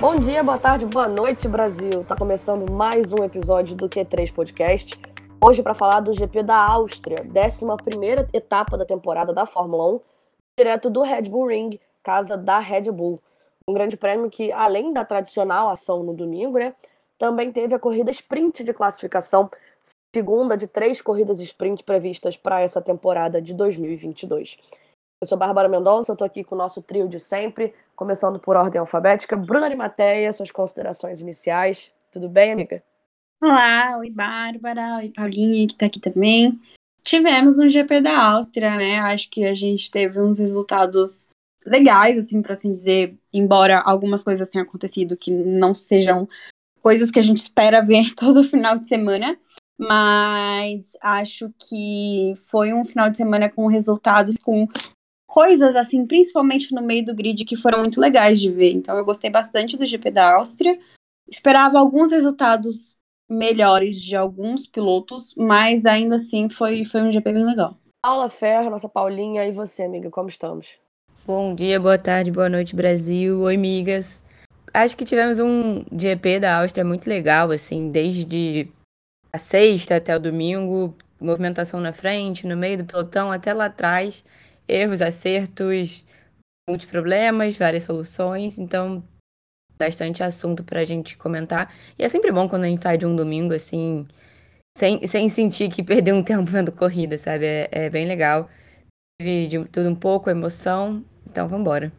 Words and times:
Bom 0.00 0.18
dia, 0.18 0.42
boa 0.42 0.58
tarde, 0.58 0.86
boa 0.86 1.06
noite, 1.06 1.46
Brasil. 1.46 2.02
Tá 2.08 2.16
começando 2.16 2.72
mais 2.72 3.12
um 3.12 3.22
episódio 3.22 3.76
do 3.76 3.86
Q3 3.86 4.32
Podcast. 4.32 4.98
Hoje 5.44 5.62
para 5.62 5.74
falar 5.74 6.00
do 6.00 6.14
GP 6.14 6.42
da 6.42 6.56
Áustria, 6.56 7.18
11 7.22 8.26
etapa 8.32 8.78
da 8.78 8.86
temporada 8.86 9.34
da 9.34 9.44
Fórmula 9.44 9.96
1, 9.96 10.00
direto 10.56 10.88
do 10.88 11.02
Red 11.02 11.24
Bull 11.24 11.48
Ring, 11.48 11.78
casa 12.02 12.34
da 12.34 12.58
Red 12.58 12.90
Bull. 12.90 13.20
Um 13.68 13.74
grande 13.74 13.94
prêmio 13.94 14.30
que, 14.30 14.50
além 14.50 14.90
da 14.90 15.04
tradicional 15.04 15.68
ação 15.68 16.02
no 16.02 16.14
domingo, 16.14 16.56
né, 16.56 16.74
também 17.18 17.52
teve 17.52 17.74
a 17.74 17.78
corrida 17.78 18.10
sprint 18.10 18.64
de 18.64 18.72
classificação, 18.72 19.50
segunda 20.14 20.56
de 20.56 20.66
três 20.66 21.02
corridas 21.02 21.40
sprint 21.40 21.84
previstas 21.84 22.38
para 22.38 22.62
essa 22.62 22.80
temporada 22.80 23.40
de 23.42 23.52
2022. 23.52 24.56
Eu 25.22 25.26
sou 25.26 25.36
Bárbara 25.36 25.68
Mendonça, 25.68 26.12
estou 26.12 26.24
aqui 26.26 26.42
com 26.42 26.54
o 26.54 26.58
nosso 26.58 26.80
trio 26.80 27.06
de 27.06 27.20
sempre, 27.20 27.74
começando 27.94 28.40
por 28.40 28.56
ordem 28.56 28.80
alfabética. 28.80 29.36
Bruna 29.36 29.66
Arimateia, 29.66 30.32
suas 30.32 30.50
considerações 30.50 31.20
iniciais. 31.20 31.92
Tudo 32.10 32.26
bem, 32.26 32.52
amiga? 32.52 32.82
Olá, 33.38 33.98
oi 33.98 34.08
Bárbara, 34.08 34.96
oi 34.96 35.10
Paulinha, 35.10 35.66
que 35.66 35.74
está 35.74 35.84
aqui 35.84 36.00
também. 36.00 36.58
Tivemos 37.04 37.58
um 37.58 37.68
GP 37.68 38.00
da 38.00 38.18
Áustria, 38.18 38.78
né? 38.78 38.98
Acho 38.98 39.28
que 39.28 39.44
a 39.44 39.52
gente 39.52 39.90
teve 39.90 40.18
uns 40.18 40.38
resultados 40.38 41.28
legais, 41.66 42.16
assim, 42.16 42.40
para 42.40 42.54
assim 42.54 42.72
dizer, 42.72 43.14
embora 43.30 43.78
algumas 43.78 44.24
coisas 44.24 44.48
tenham 44.48 44.66
acontecido 44.66 45.18
que 45.18 45.30
não 45.30 45.74
sejam 45.74 46.26
coisas 46.80 47.10
que 47.10 47.18
a 47.18 47.22
gente 47.22 47.42
espera 47.42 47.84
ver 47.84 48.14
todo 48.16 48.42
final 48.42 48.78
de 48.78 48.86
semana, 48.86 49.38
mas 49.78 50.96
acho 51.02 51.52
que 51.68 52.34
foi 52.46 52.72
um 52.72 52.86
final 52.86 53.10
de 53.10 53.18
semana 53.18 53.50
com 53.50 53.66
resultados 53.66 54.38
com 54.38 54.66
coisas 55.30 55.76
assim, 55.76 56.04
principalmente 56.04 56.74
no 56.74 56.82
meio 56.82 57.06
do 57.06 57.14
grid, 57.14 57.44
que 57.44 57.56
foram 57.56 57.78
muito 57.78 58.00
legais 58.00 58.40
de 58.40 58.50
ver. 58.50 58.72
Então 58.72 58.98
eu 58.98 59.04
gostei 59.04 59.30
bastante 59.30 59.76
do 59.76 59.86
GP 59.86 60.10
da 60.10 60.34
Áustria. 60.34 60.76
Esperava 61.28 61.78
alguns 61.78 62.10
resultados 62.10 62.96
melhores 63.28 64.02
de 64.02 64.16
alguns 64.16 64.66
pilotos, 64.66 65.32
mas 65.38 65.86
ainda 65.86 66.16
assim 66.16 66.50
foi, 66.50 66.84
foi 66.84 67.02
um 67.02 67.12
GP 67.12 67.32
bem 67.32 67.46
legal. 67.46 67.76
Paula 68.02 68.28
Ferro, 68.28 68.70
nossa 68.70 68.88
Paulinha, 68.88 69.46
e 69.46 69.52
você, 69.52 69.84
amiga, 69.84 70.10
como 70.10 70.28
estamos? 70.28 70.66
Bom 71.24 71.54
dia, 71.54 71.78
boa 71.78 71.98
tarde, 71.98 72.32
boa 72.32 72.48
noite, 72.48 72.74
Brasil. 72.74 73.42
Oi, 73.42 73.54
amigas. 73.54 74.24
Acho 74.74 74.96
que 74.96 75.04
tivemos 75.04 75.38
um 75.38 75.84
GP 75.92 76.40
da 76.40 76.60
Áustria 76.60 76.84
muito 76.84 77.08
legal, 77.08 77.52
assim, 77.52 77.88
desde 77.90 78.68
a 79.32 79.38
sexta 79.38 79.96
até 79.96 80.16
o 80.16 80.18
domingo, 80.18 80.92
movimentação 81.20 81.78
na 81.78 81.92
frente, 81.92 82.48
no 82.48 82.56
meio 82.56 82.78
do 82.78 82.84
pelotão, 82.84 83.30
até 83.30 83.54
lá 83.54 83.66
atrás 83.66 84.24
erros, 84.70 85.02
acertos, 85.02 86.04
muitos 86.68 86.86
problemas, 86.86 87.56
várias 87.56 87.84
soluções. 87.84 88.58
Então, 88.58 89.02
bastante 89.78 90.22
assunto 90.22 90.62
para 90.62 90.80
a 90.80 90.84
gente 90.84 91.16
comentar. 91.16 91.72
E 91.98 92.04
é 92.04 92.08
sempre 92.08 92.30
bom 92.30 92.48
quando 92.48 92.64
a 92.64 92.68
gente 92.68 92.82
sai 92.82 92.98
de 92.98 93.06
um 93.06 93.16
domingo 93.16 93.54
assim, 93.54 94.06
sem, 94.76 95.06
sem 95.06 95.28
sentir 95.28 95.70
que 95.70 95.82
perdeu 95.82 96.14
um 96.14 96.22
tempo 96.24 96.50
vendo 96.50 96.72
corrida, 96.72 97.18
sabe? 97.18 97.46
É, 97.46 97.68
é 97.72 97.90
bem 97.90 98.06
legal. 98.06 98.48
Teve 99.18 99.48
de 99.48 99.64
tudo 99.66 99.88
um 99.88 99.94
pouco, 99.94 100.30
emoção. 100.30 101.04
Então, 101.26 101.48
vamos 101.48 101.62
embora. 101.62 101.92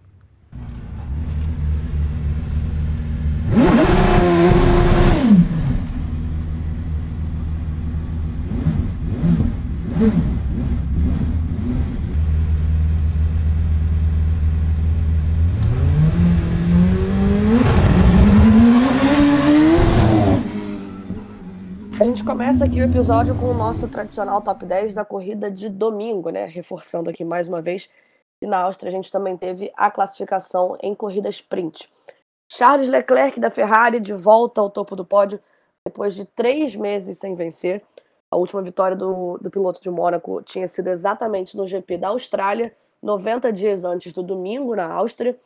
Começa 22.31 22.63
aqui 22.63 22.79
o 22.79 22.85
episódio 22.85 23.37
com 23.37 23.47
o 23.47 23.53
nosso 23.53 23.89
tradicional 23.89 24.41
top 24.41 24.65
10 24.65 24.93
da 24.93 25.03
corrida 25.03 25.51
de 25.51 25.67
domingo, 25.67 26.29
né? 26.29 26.45
Reforçando 26.45 27.09
aqui 27.09 27.25
mais 27.25 27.49
uma 27.49 27.61
vez 27.61 27.89
que 28.39 28.47
na 28.49 28.57
Áustria 28.61 28.87
a 28.87 28.91
gente 28.91 29.11
também 29.11 29.35
teve 29.35 29.69
a 29.75 29.91
classificação 29.91 30.77
em 30.81 30.95
corrida 30.95 31.27
sprint. 31.27 31.91
Charles 32.49 32.87
Leclerc 32.87 33.37
da 33.37 33.49
Ferrari 33.49 33.99
de 33.99 34.13
volta 34.13 34.61
ao 34.61 34.69
topo 34.69 34.95
do 34.95 35.03
pódio 35.03 35.41
depois 35.85 36.15
de 36.15 36.23
três 36.23 36.73
meses 36.73 37.17
sem 37.17 37.35
vencer. 37.35 37.83
A 38.31 38.37
última 38.37 38.61
vitória 38.61 38.95
do, 38.95 39.37
do 39.37 39.51
piloto 39.51 39.81
de 39.81 39.89
Mônaco 39.89 40.41
tinha 40.41 40.69
sido 40.69 40.87
exatamente 40.87 41.57
no 41.57 41.67
GP 41.67 41.97
da 41.97 42.07
Austrália, 42.07 42.73
90 43.03 43.51
dias 43.51 43.83
antes 43.83 44.13
do 44.13 44.23
domingo 44.23 44.73
na 44.73 44.89
Áustria. 44.89 45.37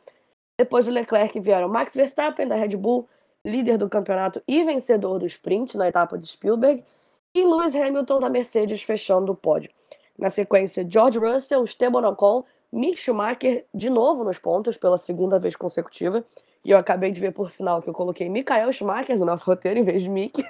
Depois 0.56 0.84
do 0.84 0.92
Leclerc 0.92 1.40
vieram 1.40 1.68
Max 1.68 1.96
Verstappen 1.96 2.46
da 2.46 2.54
Red 2.54 2.76
Bull, 2.76 3.08
líder 3.46 3.78
do 3.78 3.88
campeonato 3.88 4.42
e 4.46 4.64
vencedor 4.64 5.18
do 5.18 5.26
sprint 5.26 5.76
na 5.76 5.88
etapa 5.88 6.18
de 6.18 6.26
Spielberg, 6.26 6.84
e 7.32 7.44
Lewis 7.44 7.74
Hamilton 7.74 8.18
da 8.18 8.28
Mercedes 8.28 8.82
fechando 8.82 9.32
o 9.32 9.36
pódio. 9.36 9.70
Na 10.18 10.30
sequência, 10.30 10.86
George 10.88 11.18
Russell, 11.18 11.64
Esteban 11.64 12.08
Ocon, 12.08 12.44
Mick 12.72 12.98
Schumacher 12.98 13.66
de 13.72 13.88
novo 13.90 14.24
nos 14.24 14.38
pontos 14.38 14.76
pela 14.76 14.98
segunda 14.98 15.38
vez 15.38 15.54
consecutiva. 15.54 16.24
E 16.64 16.70
eu 16.70 16.78
acabei 16.78 17.12
de 17.12 17.20
ver, 17.20 17.32
por 17.32 17.50
sinal, 17.50 17.80
que 17.80 17.88
eu 17.88 17.94
coloquei 17.94 18.28
Michael 18.28 18.72
Schumacher 18.72 19.16
no 19.16 19.24
nosso 19.24 19.46
roteiro 19.46 19.78
em 19.78 19.84
vez 19.84 20.02
de 20.02 20.08
Mick. 20.08 20.42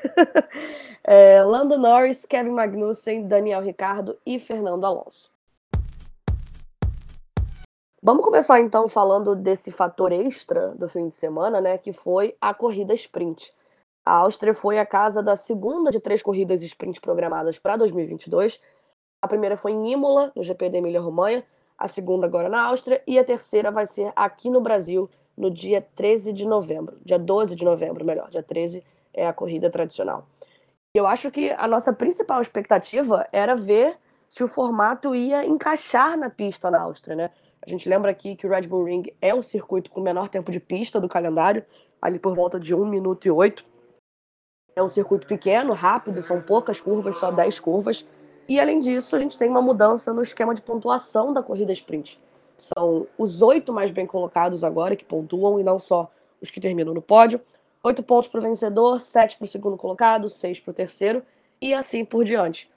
é, 1.04 1.42
Lando 1.42 1.76
Norris, 1.76 2.24
Kevin 2.24 2.52
Magnussen, 2.52 3.28
Daniel 3.28 3.60
Ricardo 3.60 4.16
e 4.24 4.38
Fernando 4.38 4.86
Alonso. 4.86 5.30
Vamos 8.06 8.24
começar 8.24 8.60
então 8.60 8.86
falando 8.86 9.34
desse 9.34 9.72
fator 9.72 10.12
extra 10.12 10.68
do 10.76 10.88
fim 10.88 11.08
de 11.08 11.16
semana, 11.16 11.60
né, 11.60 11.76
que 11.76 11.92
foi 11.92 12.36
a 12.40 12.54
corrida 12.54 12.94
sprint. 12.94 13.52
A 14.04 14.18
Áustria 14.18 14.54
foi 14.54 14.78
a 14.78 14.86
casa 14.86 15.20
da 15.20 15.34
segunda 15.34 15.90
de 15.90 15.98
três 15.98 16.22
corridas 16.22 16.62
sprint 16.62 17.00
programadas 17.00 17.58
para 17.58 17.76
2022. 17.76 18.60
A 19.20 19.26
primeira 19.26 19.56
foi 19.56 19.72
em 19.72 19.90
Imola, 19.90 20.30
no 20.36 20.44
GP 20.44 20.70
da 20.70 20.78
Emília-Romanha, 20.78 21.44
a 21.76 21.88
segunda 21.88 22.28
agora 22.28 22.48
na 22.48 22.62
Áustria 22.68 23.02
e 23.08 23.18
a 23.18 23.24
terceira 23.24 23.72
vai 23.72 23.86
ser 23.86 24.12
aqui 24.14 24.50
no 24.50 24.60
Brasil 24.60 25.10
no 25.36 25.50
dia 25.50 25.84
13 25.96 26.32
de 26.32 26.46
novembro, 26.46 26.98
dia 27.04 27.18
12 27.18 27.56
de 27.56 27.64
novembro, 27.64 28.04
melhor, 28.04 28.30
dia 28.30 28.40
13 28.40 28.84
é 29.12 29.26
a 29.26 29.32
corrida 29.32 29.68
tradicional. 29.68 30.28
Eu 30.94 31.08
acho 31.08 31.28
que 31.28 31.50
a 31.50 31.66
nossa 31.66 31.92
principal 31.92 32.40
expectativa 32.40 33.26
era 33.32 33.56
ver 33.56 33.98
se 34.28 34.44
o 34.44 34.48
formato 34.48 35.12
ia 35.12 35.44
encaixar 35.44 36.16
na 36.16 36.30
pista 36.30 36.70
na 36.70 36.82
Áustria, 36.82 37.16
né? 37.16 37.30
A 37.66 37.70
gente 37.70 37.88
lembra 37.88 38.12
aqui 38.12 38.36
que 38.36 38.46
o 38.46 38.50
Red 38.50 38.62
Bull 38.62 38.84
Ring 38.84 39.12
é 39.20 39.34
o 39.34 39.42
circuito 39.42 39.90
com 39.90 40.00
menor 40.00 40.28
tempo 40.28 40.52
de 40.52 40.60
pista 40.60 41.00
do 41.00 41.08
calendário, 41.08 41.64
ali 42.00 42.16
por 42.16 42.32
volta 42.32 42.60
de 42.60 42.72
1 42.72 42.86
minuto 42.86 43.26
e 43.26 43.30
8. 43.30 43.64
É 44.76 44.82
um 44.82 44.88
circuito 44.88 45.26
pequeno, 45.26 45.72
rápido, 45.72 46.22
são 46.22 46.40
poucas 46.40 46.80
curvas, 46.80 47.16
só 47.16 47.32
10 47.32 47.58
curvas. 47.58 48.04
E 48.48 48.60
além 48.60 48.78
disso, 48.78 49.16
a 49.16 49.18
gente 49.18 49.36
tem 49.36 49.48
uma 49.48 49.60
mudança 49.60 50.12
no 50.12 50.22
esquema 50.22 50.54
de 50.54 50.62
pontuação 50.62 51.32
da 51.32 51.42
corrida 51.42 51.72
sprint. 51.72 52.20
São 52.56 53.08
os 53.18 53.42
oito 53.42 53.72
mais 53.72 53.90
bem 53.90 54.06
colocados 54.06 54.62
agora 54.62 54.94
que 54.94 55.04
pontuam 55.04 55.58
e 55.58 55.64
não 55.64 55.80
só 55.80 56.08
os 56.40 56.52
que 56.52 56.60
terminam 56.60 56.94
no 56.94 57.02
pódio. 57.02 57.40
Oito 57.82 58.00
pontos 58.00 58.28
para 58.28 58.38
o 58.38 58.42
vencedor, 58.42 59.00
sete 59.00 59.36
para 59.36 59.44
o 59.44 59.48
segundo 59.48 59.76
colocado, 59.76 60.30
seis 60.30 60.60
para 60.60 60.70
o 60.70 60.74
terceiro 60.74 61.20
e 61.60 61.74
assim 61.74 62.04
por 62.04 62.24
diante. 62.24 62.70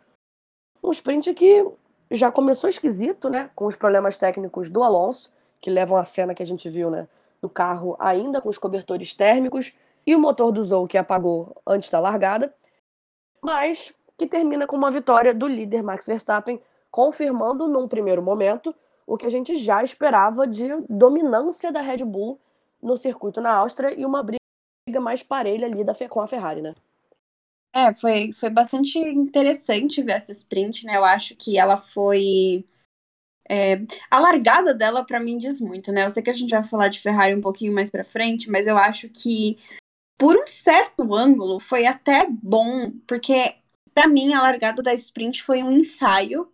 Um 0.84 0.92
sprint 0.92 1.32
que 1.36 1.64
já 2.12 2.32
começou 2.32 2.70
esquisito, 2.70 3.30
né? 3.30 3.50
Com 3.56 3.66
os 3.66 3.76
problemas 3.76 4.18
técnicos 4.18 4.70
do 4.70 4.84
Alonso, 4.84 5.32
que 5.62 5.70
levam 5.70 5.98
a 5.98 6.04
cena 6.04 6.34
que 6.34 6.44
a 6.44 6.46
gente 6.46 6.70
viu, 6.70 6.90
né? 6.90 7.08
Do 7.42 7.50
carro 7.50 7.96
ainda 8.00 8.42
com 8.42 8.50
os 8.50 8.58
cobertores 8.58 9.14
térmicos 9.14 9.74
e 10.06 10.16
o 10.16 10.20
motor 10.20 10.52
do 10.52 10.64
Zou 10.64 10.88
que 10.88 10.98
apagou 10.98 11.56
antes 11.66 11.90
da 11.90 12.00
largada, 12.00 12.54
mas 13.42 13.94
que 14.18 14.28
termina 14.28 14.68
com 14.68 14.76
uma 14.76 14.92
vitória 14.92 15.34
do 15.34 15.48
líder 15.48 15.82
Max 15.82 16.06
Verstappen, 16.06 16.62
confirmando 16.92 17.68
num 17.68 17.88
primeiro 17.88 18.22
momento 18.22 18.76
o 19.06 19.18
que 19.18 19.26
a 19.26 19.30
gente 19.30 19.56
já 19.56 19.84
esperava 19.84 20.46
de 20.46 20.68
dominância 20.90 21.72
da 21.72 21.82
Red 21.82 22.04
Bull 22.04 22.40
no 22.82 22.98
circuito 22.98 23.40
na 23.40 23.56
Áustria 23.56 23.94
e 23.98 24.06
uma 24.06 24.24
briga 24.24 24.40
mais 25.00 25.24
parelha 25.24 25.68
ali 25.68 25.84
da, 25.84 25.94
com 26.08 26.22
a 26.22 26.28
Ferrari, 26.28 26.62
né? 26.62 26.76
É, 27.74 27.94
foi, 27.94 28.32
foi 28.34 28.50
bastante 28.50 28.98
interessante 28.98 30.02
ver 30.02 30.14
essa 30.14 30.32
sprint, 30.32 30.86
né? 30.86 30.98
Eu 30.98 31.06
acho 31.06 31.36
que 31.36 31.58
ela 31.58 31.78
foi. 31.78 32.66
É, 33.48 33.78
a 34.10 34.20
largada 34.20 34.74
dela, 34.74 35.06
para 35.06 35.20
mim, 35.20 35.38
diz 35.38 35.60
muito, 35.60 35.92
né? 35.92 36.06
Eu 36.06 36.12
sei 36.12 36.24
que 36.24 36.30
a 36.30 36.34
gente 36.34 36.52
vai 36.52 36.64
falar 36.64 36.88
de 36.88 37.00
Ferrari 37.00 37.36
um 37.36 37.42
pouquinho 37.42 37.74
mais 37.74 37.90
pra 37.90 38.04
frente, 38.04 38.50
mas 38.50 38.68
eu 38.68 38.78
acho 38.78 39.10
que, 39.10 39.58
por 40.18 40.38
um 40.38 40.48
certo 40.48 41.14
ângulo, 41.16 41.60
foi 41.60 41.86
até 41.86 42.28
bom, 42.30 42.92
porque, 43.08 43.56
para 43.94 44.08
mim, 44.08 44.34
a 44.34 44.42
largada 44.42 44.84
da 44.84 44.94
sprint 44.94 45.44
foi 45.44 45.64
um 45.64 45.72
ensaio 45.72 46.52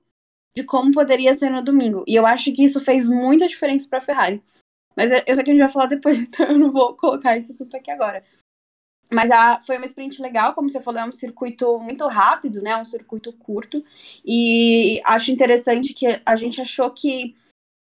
de 0.55 0.63
como 0.63 0.93
poderia 0.93 1.33
ser 1.33 1.49
no 1.49 1.63
domingo. 1.63 2.03
E 2.07 2.15
eu 2.15 2.25
acho 2.25 2.53
que 2.53 2.63
isso 2.63 2.81
fez 2.81 3.09
muita 3.09 3.47
diferença 3.47 3.89
pra 3.89 4.01
Ferrari. 4.01 4.43
Mas 4.95 5.11
eu 5.11 5.35
sei 5.35 5.43
que 5.43 5.51
a 5.51 5.53
gente 5.53 5.59
vai 5.59 5.69
falar 5.69 5.87
depois, 5.87 6.19
então 6.21 6.47
eu 6.47 6.57
não 6.59 6.71
vou 6.71 6.95
colocar 6.95 7.37
esse 7.37 7.51
assunto 7.51 7.75
aqui 7.77 7.91
agora. 7.91 8.23
Mas 9.11 9.29
a, 9.29 9.59
foi 9.61 9.77
uma 9.77 9.85
sprint 9.85 10.21
legal, 10.21 10.53
como 10.53 10.69
você 10.69 10.81
falou, 10.81 11.01
é 11.01 11.05
um 11.05 11.11
circuito 11.11 11.77
muito 11.79 12.07
rápido, 12.07 12.61
né? 12.61 12.75
Um 12.75 12.85
circuito 12.85 13.31
curto. 13.33 13.83
E 14.25 14.99
acho 15.03 15.31
interessante 15.31 15.93
que 15.93 16.21
a 16.25 16.35
gente 16.35 16.59
achou 16.59 16.89
que 16.89 17.35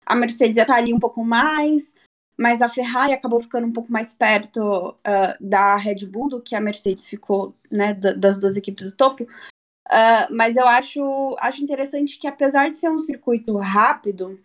a 0.04 0.14
Mercedes 0.14 0.56
ia 0.56 0.62
estar 0.62 0.76
ali 0.76 0.92
um 0.92 1.00
pouco 1.00 1.24
mais, 1.24 1.94
mas 2.38 2.60
a 2.60 2.68
Ferrari 2.68 3.14
acabou 3.14 3.40
ficando 3.40 3.66
um 3.66 3.72
pouco 3.72 3.90
mais 3.90 4.14
perto 4.14 4.90
uh, 4.90 4.94
da 5.40 5.76
Red 5.76 6.06
Bull 6.06 6.28
do 6.28 6.40
que 6.40 6.54
a 6.54 6.60
Mercedes 6.60 7.08
ficou, 7.08 7.54
né, 7.70 7.94
das 7.94 8.38
duas 8.38 8.56
equipes 8.56 8.90
do 8.90 8.96
topo. 8.96 9.24
Uh, 9.24 10.26
mas 10.30 10.56
eu 10.56 10.66
acho, 10.66 11.36
acho 11.40 11.62
interessante 11.62 12.18
que, 12.18 12.26
apesar 12.26 12.68
de 12.68 12.76
ser 12.76 12.90
um 12.90 12.98
circuito 12.98 13.56
rápido 13.56 14.38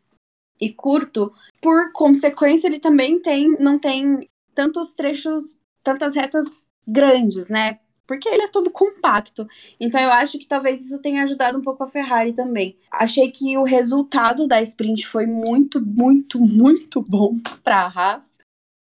e 0.59 0.71
curto, 0.71 1.33
por 1.61 1.91
consequência, 1.91 2.67
ele 2.67 2.79
também 2.79 3.19
tem, 3.19 3.57
não 3.59 3.77
tem 3.77 4.29
tantos 4.53 4.93
trechos, 4.93 5.57
tantas 5.83 6.15
retas 6.15 6.45
grandes, 6.87 7.49
né? 7.49 7.79
Porque 8.05 8.27
ele 8.27 8.43
é 8.43 8.47
todo 8.47 8.69
compacto. 8.69 9.47
Então 9.79 10.01
eu 10.01 10.09
acho 10.09 10.37
que 10.37 10.45
talvez 10.45 10.81
isso 10.81 10.99
tenha 10.99 11.23
ajudado 11.23 11.57
um 11.57 11.61
pouco 11.61 11.83
a 11.83 11.89
Ferrari 11.89 12.33
também. 12.33 12.75
Achei 12.91 13.31
que 13.31 13.57
o 13.57 13.63
resultado 13.63 14.47
da 14.47 14.61
sprint 14.61 15.07
foi 15.07 15.25
muito, 15.25 15.79
muito, 15.79 16.39
muito 16.39 17.01
bom 17.01 17.39
para 17.63 17.81
a 17.81 17.87
Haas. 17.87 18.37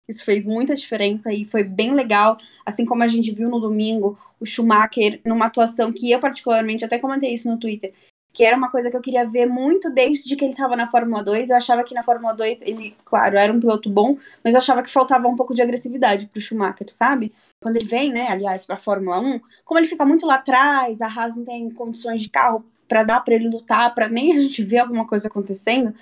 Isso 0.08 0.24
fez 0.24 0.44
muita 0.44 0.74
diferença 0.74 1.32
e 1.32 1.44
foi 1.44 1.62
bem 1.62 1.94
legal. 1.94 2.36
Assim 2.66 2.84
como 2.84 3.04
a 3.04 3.08
gente 3.08 3.30
viu 3.32 3.48
no 3.48 3.60
domingo, 3.60 4.18
o 4.40 4.44
Schumacher 4.44 5.20
numa 5.24 5.46
atuação 5.46 5.92
que 5.92 6.10
eu, 6.10 6.18
particularmente, 6.18 6.84
até 6.84 6.98
comentei 6.98 7.32
isso 7.32 7.48
no 7.48 7.58
Twitter, 7.58 7.94
que 8.40 8.44
era 8.46 8.56
uma 8.56 8.70
coisa 8.70 8.90
que 8.90 8.96
eu 8.96 9.02
queria 9.02 9.28
ver 9.28 9.44
muito 9.44 9.92
desde 9.92 10.34
que 10.34 10.42
ele 10.42 10.52
estava 10.52 10.74
na 10.74 10.86
Fórmula 10.86 11.22
2. 11.22 11.50
Eu 11.50 11.56
achava 11.58 11.84
que 11.84 11.94
na 11.94 12.02
Fórmula 12.02 12.32
2 12.32 12.62
ele, 12.62 12.96
claro, 13.04 13.36
era 13.36 13.52
um 13.52 13.60
piloto 13.60 13.90
bom, 13.90 14.16
mas 14.42 14.54
eu 14.54 14.58
achava 14.58 14.82
que 14.82 14.88
faltava 14.88 15.28
um 15.28 15.36
pouco 15.36 15.52
de 15.52 15.60
agressividade 15.60 16.26
pro 16.26 16.40
Schumacher, 16.40 16.88
sabe? 16.88 17.32
Quando 17.62 17.76
ele 17.76 17.84
vem, 17.84 18.10
né, 18.10 18.28
aliás, 18.30 18.64
pra 18.64 18.78
Fórmula 18.78 19.20
1, 19.20 19.40
como 19.62 19.78
ele 19.78 19.86
fica 19.86 20.06
muito 20.06 20.24
lá 20.24 20.36
atrás, 20.36 21.02
a 21.02 21.06
Haas 21.06 21.36
não 21.36 21.44
tem 21.44 21.68
condições 21.68 22.22
de 22.22 22.30
carro 22.30 22.64
para 22.88 23.02
dar 23.02 23.20
para 23.20 23.34
ele 23.34 23.46
lutar, 23.46 23.94
para 23.94 24.08
nem 24.08 24.34
a 24.34 24.40
gente 24.40 24.64
ver 24.64 24.78
alguma 24.78 25.06
coisa 25.06 25.28
acontecendo, 25.28 25.92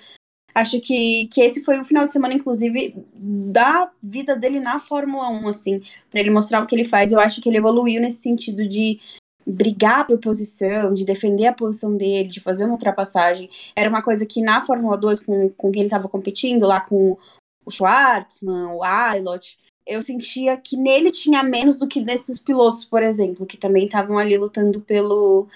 Acho 0.55 0.81
que, 0.81 1.27
que 1.27 1.41
esse 1.41 1.63
foi 1.63 1.79
o 1.79 1.85
final 1.85 2.05
de 2.07 2.11
semana, 2.11 2.33
inclusive, 2.33 2.95
da 3.13 3.91
vida 4.01 4.35
dele 4.35 4.59
na 4.59 4.79
Fórmula 4.79 5.29
1, 5.29 5.47
assim, 5.47 5.81
para 6.09 6.19
ele 6.19 6.31
mostrar 6.31 6.61
o 6.61 6.65
que 6.65 6.75
ele 6.75 6.83
faz. 6.83 7.11
Eu 7.11 7.19
acho 7.19 7.39
que 7.39 7.47
ele 7.47 7.59
evoluiu 7.59 8.01
nesse 8.01 8.21
sentido 8.21 8.67
de 8.67 8.99
brigar 9.49 10.05
por 10.05 10.19
posição, 10.19 10.93
de 10.93 11.03
defender 11.03 11.47
a 11.47 11.53
posição 11.53 11.95
dele, 11.97 12.29
de 12.29 12.39
fazer 12.39 12.65
uma 12.65 12.73
ultrapassagem. 12.73 13.49
Era 13.75 13.89
uma 13.89 14.01
coisa 14.01 14.25
que 14.25 14.41
na 14.41 14.61
Fórmula 14.61 14.97
2, 14.97 15.19
com, 15.19 15.49
com 15.49 15.71
quem 15.71 15.81
ele 15.81 15.87
estava 15.87 16.07
competindo, 16.07 16.67
lá 16.67 16.79
com 16.79 17.17
o 17.65 17.71
Schwartzman, 17.71 18.67
o 18.75 18.83
Aylott, 18.83 19.57
eu 19.85 20.01
sentia 20.01 20.55
que 20.55 20.77
nele 20.77 21.09
tinha 21.09 21.41
menos 21.43 21.79
do 21.79 21.87
que 21.87 21.99
desses 21.99 22.39
pilotos, 22.39 22.85
por 22.85 23.01
exemplo, 23.01 23.45
que 23.45 23.57
também 23.57 23.85
estavam 23.85 24.19
ali 24.19 24.37
lutando 24.37 24.79
pelo, 24.81 25.47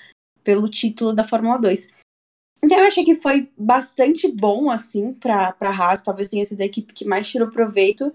pelo 0.44 0.68
título 0.68 1.14
da 1.14 1.24
Fórmula 1.24 1.58
2. 1.60 1.90
Então 2.64 2.80
eu 2.80 2.88
achei 2.88 3.04
que 3.04 3.16
foi 3.16 3.52
bastante 3.58 4.28
bom, 4.32 4.72
assim, 4.72 5.14
para 5.14 5.56
a 5.60 5.70
Haas. 5.70 6.02
Talvez 6.02 6.30
tenha 6.30 6.46
sido 6.46 6.62
a 6.62 6.66
equipe 6.66 6.94
que 6.94 7.06
mais 7.06 7.30
tirou 7.30 7.52
proveito 7.52 8.12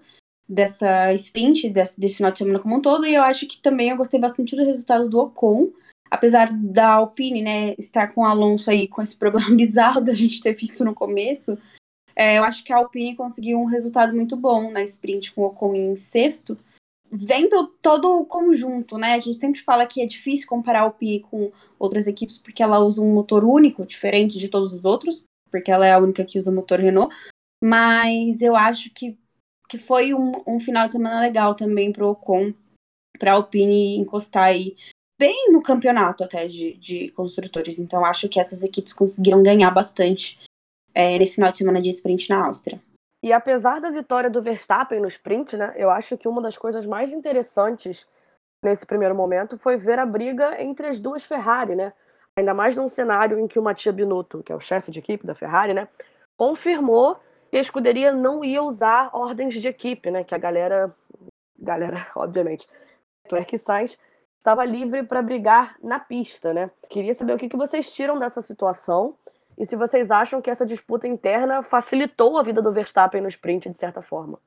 dessa 0.48 1.12
sprint, 1.14 1.68
desse, 1.70 2.00
desse 2.00 2.16
final 2.16 2.32
de 2.32 2.38
semana 2.38 2.58
como 2.58 2.76
um 2.76 2.82
todo. 2.82 3.06
E 3.06 3.14
eu 3.14 3.22
acho 3.22 3.46
que 3.46 3.60
também 3.60 3.90
eu 3.90 3.96
gostei 3.96 4.18
bastante 4.18 4.56
do 4.56 4.64
resultado 4.64 5.08
do 5.08 5.18
Ocon. 5.18 5.70
Apesar 6.10 6.50
da 6.52 6.94
Alpine, 6.94 7.42
né, 7.42 7.74
estar 7.78 8.12
com 8.14 8.22
o 8.22 8.24
Alonso 8.24 8.70
aí 8.70 8.88
com 8.88 9.02
esse 9.02 9.16
problema 9.16 9.50
bizarro 9.54 10.00
da 10.00 10.14
gente 10.14 10.40
ter 10.40 10.54
visto 10.54 10.84
no 10.84 10.94
começo, 10.94 11.58
é, 12.16 12.38
eu 12.38 12.44
acho 12.44 12.64
que 12.64 12.72
a 12.72 12.78
Alpine 12.78 13.14
conseguiu 13.14 13.58
um 13.58 13.66
resultado 13.66 14.16
muito 14.16 14.34
bom 14.36 14.70
na 14.70 14.82
sprint 14.82 15.32
com 15.32 15.42
o 15.42 15.46
Ocon 15.46 15.74
em 15.74 15.96
sexto 15.96 16.56
vendo 17.10 17.66
todo 17.80 18.18
o 18.18 18.26
conjunto, 18.26 18.98
né? 18.98 19.14
A 19.14 19.18
gente 19.18 19.38
sempre 19.38 19.60
fala 19.60 19.86
que 19.86 20.02
é 20.02 20.06
difícil 20.06 20.46
comparar 20.46 20.80
a 20.80 20.82
Alpine 20.82 21.20
com 21.20 21.50
outras 21.78 22.06
equipes 22.06 22.38
porque 22.38 22.62
ela 22.62 22.80
usa 22.80 23.00
um 23.00 23.14
motor 23.14 23.44
único, 23.44 23.86
diferente 23.86 24.38
de 24.38 24.48
todos 24.48 24.72
os 24.72 24.84
outros, 24.84 25.24
porque 25.50 25.70
ela 25.70 25.86
é 25.86 25.92
a 25.92 25.98
única 25.98 26.24
que 26.24 26.38
usa 26.38 26.52
motor 26.52 26.80
Renault. 26.80 27.14
Mas 27.62 28.40
eu 28.40 28.54
acho 28.54 28.90
que, 28.90 29.18
que 29.68 29.78
foi 29.78 30.14
um, 30.14 30.32
um 30.46 30.58
final 30.58 30.86
de 30.86 30.94
semana 30.94 31.20
legal 31.20 31.54
também 31.54 31.92
para 31.92 32.04
o 32.04 32.10
Ocon, 32.10 32.54
para 33.18 33.32
a 33.32 33.34
Alpine 33.34 33.98
encostar 33.98 34.44
aí 34.44 34.76
bem 35.18 35.52
no 35.52 35.60
campeonato 35.60 36.24
até 36.24 36.46
de, 36.46 36.74
de 36.74 37.10
construtores. 37.10 37.78
Então 37.78 38.04
acho 38.04 38.28
que 38.28 38.40
essas 38.40 38.62
equipes 38.62 38.92
conseguiram 38.92 39.42
ganhar 39.42 39.70
bastante 39.70 40.40
é, 40.94 41.18
nesse 41.18 41.34
final 41.34 41.50
de 41.50 41.58
semana 41.58 41.82
de 41.82 41.90
sprint 41.90 42.30
na 42.30 42.46
Áustria. 42.46 42.80
E 43.22 43.32
apesar 43.32 43.80
da 43.80 43.90
vitória 43.90 44.30
do 44.30 44.40
Verstappen 44.40 45.00
no 45.00 45.08
sprint, 45.08 45.56
né, 45.56 45.74
eu 45.76 45.90
acho 45.90 46.16
que 46.16 46.28
uma 46.28 46.40
das 46.40 46.56
coisas 46.56 46.86
mais 46.86 47.12
interessantes 47.12 48.06
nesse 48.64 48.86
primeiro 48.86 49.14
momento 49.14 49.58
foi 49.58 49.76
ver 49.76 49.98
a 49.98 50.06
briga 50.06 50.62
entre 50.62 50.86
as 50.86 50.98
duas 50.98 51.24
Ferrari, 51.24 51.74
né? 51.74 51.92
Ainda 52.36 52.54
mais 52.54 52.76
num 52.76 52.88
cenário 52.88 53.38
em 53.38 53.48
que 53.48 53.58
o 53.58 53.62
Mattia 53.62 53.92
Binotto, 53.92 54.42
que 54.42 54.52
é 54.52 54.54
o 54.54 54.60
chefe 54.60 54.92
de 54.92 55.00
equipe 55.00 55.26
da 55.26 55.34
Ferrari, 55.34 55.74
né, 55.74 55.88
confirmou 56.36 57.18
que 57.50 57.56
a 57.56 57.60
escuderia 57.60 58.12
não 58.12 58.44
ia 58.44 58.62
usar 58.62 59.10
ordens 59.12 59.54
de 59.54 59.68
equipe, 59.68 60.10
né? 60.10 60.24
Que 60.24 60.34
a 60.34 60.38
galera, 60.38 60.94
galera, 61.58 62.06
obviamente, 62.14 62.66
Leclerc 63.24 63.54
e 63.54 63.58
Sainz 63.58 63.98
estava 64.38 64.64
livre 64.64 65.02
para 65.02 65.20
brigar 65.20 65.76
na 65.82 65.98
pista, 65.98 66.54
né? 66.54 66.70
Queria 66.88 67.14
saber 67.14 67.34
o 67.34 67.38
que, 67.38 67.48
que 67.48 67.56
vocês 67.56 67.90
tiram 67.90 68.18
dessa 68.18 68.40
situação 68.40 69.14
e 69.58 69.66
se 69.66 69.76
vocês 69.76 70.10
acham 70.10 70.40
que 70.40 70.50
essa 70.50 70.64
disputa 70.64 71.08
interna 71.08 71.62
facilitou 71.62 72.38
a 72.38 72.42
vida 72.42 72.62
do 72.62 72.72
Verstappen 72.72 73.20
no 73.20 73.28
sprint 73.28 73.68
de 73.68 73.76
certa 73.76 74.00
forma. 74.00 74.38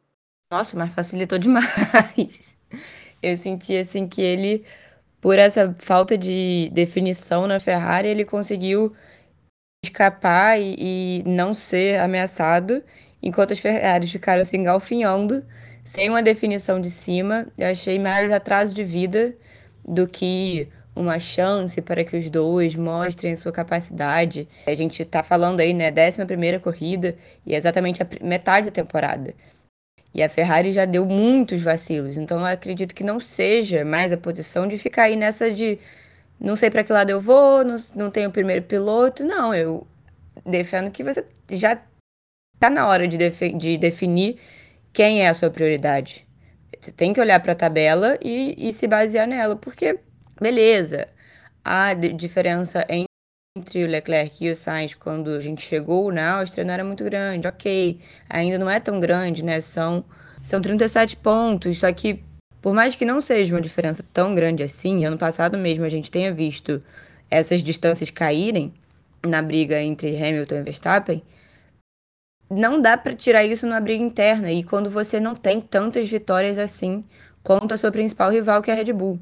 Nossa, 0.52 0.78
mas 0.78 0.94
facilitou 0.94 1.38
demais. 1.38 2.58
Eu 3.22 3.38
senti 3.38 3.78
assim 3.78 4.08
que 4.08 4.22
ele, 4.22 4.66
por 5.20 5.38
essa 5.38 5.76
falta 5.80 6.18
de 6.18 6.70
definição 6.74 7.46
na 7.46 7.60
Ferrari, 7.60 8.08
ele 8.08 8.26
conseguiu 8.26 8.96
escapar 9.84 10.60
e, 10.62 10.76
e 10.80 11.24
não 11.26 11.54
ser 11.54 12.00
ameaçado, 12.00 12.84
enquanto 13.22 13.54
as 13.54 13.60
Ferraris 13.60 14.12
ficaram 14.12 14.46
se 14.46 14.56
engalfinhando, 14.56 15.44
sem 15.84 16.10
uma 16.10 16.22
definição 16.22 16.80
de 16.80 16.92
cima. 16.92 17.48
Eu 17.58 17.68
achei 17.68 17.98
mais 17.98 18.32
atraso 18.32 18.74
de 18.74 18.84
vida 18.84 19.36
do 19.84 20.08
que 20.08 20.68
uma 20.96 21.20
chance 21.20 21.82
para 21.82 22.04
que 22.04 22.16
os 22.16 22.30
dois 22.30 22.76
mostrem 22.76 23.36
sua 23.36 23.52
capacidade. 23.52 24.48
A 24.68 24.74
gente 24.76 25.02
está 25.02 25.24
falando 25.24 25.62
aí, 25.62 25.74
né, 25.74 25.90
décima 25.90 26.28
primeira 26.28 26.60
corrida 26.60 27.16
e 27.46 27.56
é 27.56 27.58
exatamente 27.58 28.04
a 28.04 28.08
metade 28.22 28.68
da 28.68 28.72
temporada. 28.72 29.34
E 30.14 30.22
a 30.22 30.30
Ferrari 30.30 30.72
já 30.72 30.86
deu 30.86 31.06
muitos 31.06 31.62
vacilos, 31.62 32.18
então 32.18 32.40
eu 32.42 32.46
acredito 32.46 32.94
que 32.94 33.04
não 33.04 33.20
seja 33.20 33.86
mais 33.86 34.12
a 34.12 34.18
posição 34.18 34.68
de 34.68 34.78
ficar 34.78 35.04
aí 35.04 35.16
nessa 35.16 35.50
de 35.50 35.80
não 36.42 36.56
sei 36.56 36.70
para 36.70 36.84
que 36.84 36.92
lado 36.92 37.10
eu 37.12 37.20
vou, 37.20 37.64
não, 37.64 37.76
não 37.96 38.12
tenho 38.12 38.30
o 38.30 38.34
primeiro 38.34 38.64
piloto. 38.64 39.24
Não, 39.24 39.54
eu 39.54 39.88
defendo 40.46 40.92
que 40.92 41.04
você 41.04 41.26
já 41.52 41.80
está 42.56 42.70
na 42.70 42.88
hora 42.88 43.08
de, 43.08 43.18
defi 43.18 43.54
de 43.54 43.78
definir 43.78 44.40
quem 44.92 45.22
é 45.24 45.30
a 45.30 45.34
sua 45.34 45.50
prioridade. 45.50 46.28
Você 46.80 46.92
tem 46.92 47.14
que 47.14 47.22
olhar 47.22 47.40
para 47.40 47.52
a 47.54 47.56
tabela 47.56 48.18
e, 48.22 48.56
e 48.58 48.74
se 48.74 48.88
basear 48.88 49.28
nela, 49.28 49.56
porque 49.56 50.00
Beleza. 50.42 51.08
A 51.64 51.94
diferença 51.94 52.84
entre 52.90 53.84
o 53.84 53.88
Leclerc 53.88 54.44
e 54.44 54.50
o 54.50 54.56
Sainz 54.56 54.96
quando 54.96 55.30
a 55.30 55.40
gente 55.40 55.62
chegou 55.62 56.12
na 56.12 56.40
Áustria 56.40 56.64
não 56.66 56.74
era 56.74 56.84
muito 56.84 57.04
grande. 57.04 57.48
Ok, 57.48 58.00
ainda 58.28 58.58
não 58.58 58.68
é 58.68 58.80
tão 58.80 59.00
grande, 59.00 59.44
né? 59.46 59.62
São, 59.62 60.04
são 60.42 60.60
37 60.60 61.16
pontos, 61.18 61.80
só 61.80 61.94
que 61.94 62.24
por 62.62 62.74
mais 62.74 62.96
que 62.96 63.06
não 63.06 63.20
seja 63.22 63.56
uma 63.56 63.62
diferença 63.62 64.04
tão 64.14 64.36
grande 64.36 64.64
assim, 64.64 65.06
ano 65.06 65.18
passado 65.18 65.58
mesmo 65.58 65.84
a 65.84 65.90
gente 65.90 66.12
tenha 66.12 66.34
visto 66.34 66.82
essas 67.30 67.64
distâncias 67.64 68.10
caírem 68.10 68.74
na 69.26 69.42
briga 69.42 69.82
entre 69.82 70.16
Hamilton 70.16 70.56
e 70.56 70.64
Verstappen, 70.64 71.24
não 72.50 72.82
dá 72.82 72.98
para 72.98 73.14
tirar 73.14 73.46
isso 73.46 73.66
numa 73.66 73.80
briga 73.80 74.04
interna 74.04 74.52
e 74.52 74.64
quando 74.64 74.90
você 74.90 75.20
não 75.20 75.34
tem 75.34 75.62
tantas 75.62 76.10
vitórias 76.10 76.58
assim 76.58 77.04
quanto 77.42 77.74
a 77.74 77.78
sua 77.78 77.92
principal 77.92 78.30
rival 78.30 78.62
que 78.62 78.70
é 78.70 78.74
a 78.74 78.78
Red 78.78 78.92
Bull. 78.92 79.20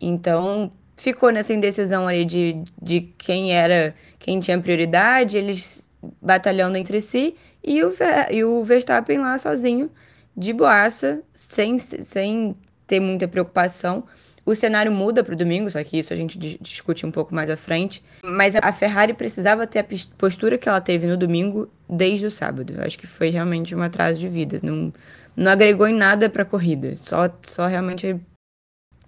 Então, 0.00 0.72
ficou 0.96 1.30
nessa 1.30 1.54
indecisão 1.54 2.08
ali 2.08 2.24
de, 2.24 2.62
de 2.80 3.00
quem 3.16 3.52
era, 3.52 3.94
quem 4.18 4.40
tinha 4.40 4.60
prioridade, 4.60 5.38
eles 5.38 5.90
batalhando 6.20 6.76
entre 6.76 7.00
si, 7.00 7.36
e 7.62 7.82
o, 7.82 7.94
e 8.30 8.44
o 8.44 8.62
Verstappen 8.64 9.18
lá 9.18 9.38
sozinho, 9.38 9.90
de 10.36 10.52
boaça, 10.52 11.22
sem, 11.32 11.78
sem 11.78 12.56
ter 12.86 13.00
muita 13.00 13.28
preocupação. 13.28 14.04
O 14.46 14.54
cenário 14.54 14.92
muda 14.92 15.24
para 15.24 15.32
o 15.32 15.36
domingo, 15.36 15.70
só 15.70 15.82
que 15.82 15.98
isso 15.98 16.12
a 16.12 16.16
gente 16.16 16.38
discute 16.60 17.06
um 17.06 17.10
pouco 17.10 17.34
mais 17.34 17.48
à 17.48 17.56
frente. 17.56 18.04
Mas 18.22 18.54
a 18.54 18.72
Ferrari 18.72 19.14
precisava 19.14 19.66
ter 19.66 19.78
a 19.78 19.86
postura 20.18 20.58
que 20.58 20.68
ela 20.68 20.82
teve 20.82 21.06
no 21.06 21.16
domingo 21.16 21.70
desde 21.88 22.26
o 22.26 22.30
sábado. 22.30 22.74
Eu 22.76 22.82
acho 22.82 22.98
que 22.98 23.06
foi 23.06 23.30
realmente 23.30 23.74
um 23.74 23.82
atraso 23.82 24.20
de 24.20 24.28
vida. 24.28 24.60
Não, 24.62 24.92
não 25.34 25.50
agregou 25.50 25.86
em 25.86 25.94
nada 25.94 26.28
para 26.28 26.42
a 26.42 26.46
corrida, 26.46 26.94
só, 26.98 27.30
só 27.42 27.66
realmente 27.66 28.20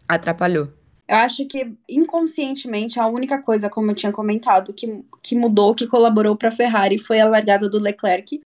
atrapalhou. 0.09 0.73
Eu 1.09 1.17
acho 1.17 1.47
que 1.47 1.73
inconscientemente 1.89 2.99
a 2.99 3.07
única 3.07 3.41
coisa, 3.41 3.71
como 3.71 3.91
eu 3.91 3.95
tinha 3.95 4.11
comentado, 4.11 4.73
que, 4.73 5.05
que 5.23 5.37
mudou, 5.37 5.75
que 5.75 5.87
colaborou 5.87 6.35
para 6.35 6.49
a 6.49 6.53
Ferrari 6.53 6.99
foi 6.99 7.21
a 7.21 7.29
largada 7.29 7.69
do 7.69 7.79
Leclerc. 7.79 8.41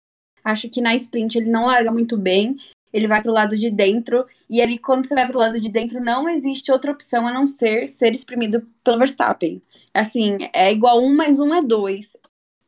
Acho 0.45 0.69
que 0.69 0.81
na 0.81 0.95
sprint 0.95 1.39
ele 1.39 1.51
não 1.51 1.67
larga 1.67 1.91
muito 1.91 2.19
bem, 2.19 2.57
ele 2.93 3.07
vai 3.07 3.23
para 3.23 3.31
o 3.31 3.35
lado 3.35 3.57
de 3.57 3.71
dentro, 3.71 4.27
e 4.49 4.61
ali 4.61 4.79
quando 4.79 5.07
você 5.07 5.15
vai 5.15 5.27
para 5.27 5.37
o 5.37 5.41
lado 5.41 5.61
de 5.61 5.69
dentro 5.69 6.01
não 6.01 6.29
existe 6.29 6.71
outra 6.73 6.93
opção 6.93 7.27
a 7.27 7.33
não 7.33 7.47
ser 7.47 7.89
ser 7.89 8.15
exprimido 8.15 8.67
pelo 8.85 8.99
Verstappen. 8.99 9.63
Assim, 9.93 10.39
é 10.53 10.71
igual 10.71 11.03
um 11.03 11.15
mais 11.15 11.41
um 11.41 11.55
é 11.55 11.63
dois. 11.63 12.17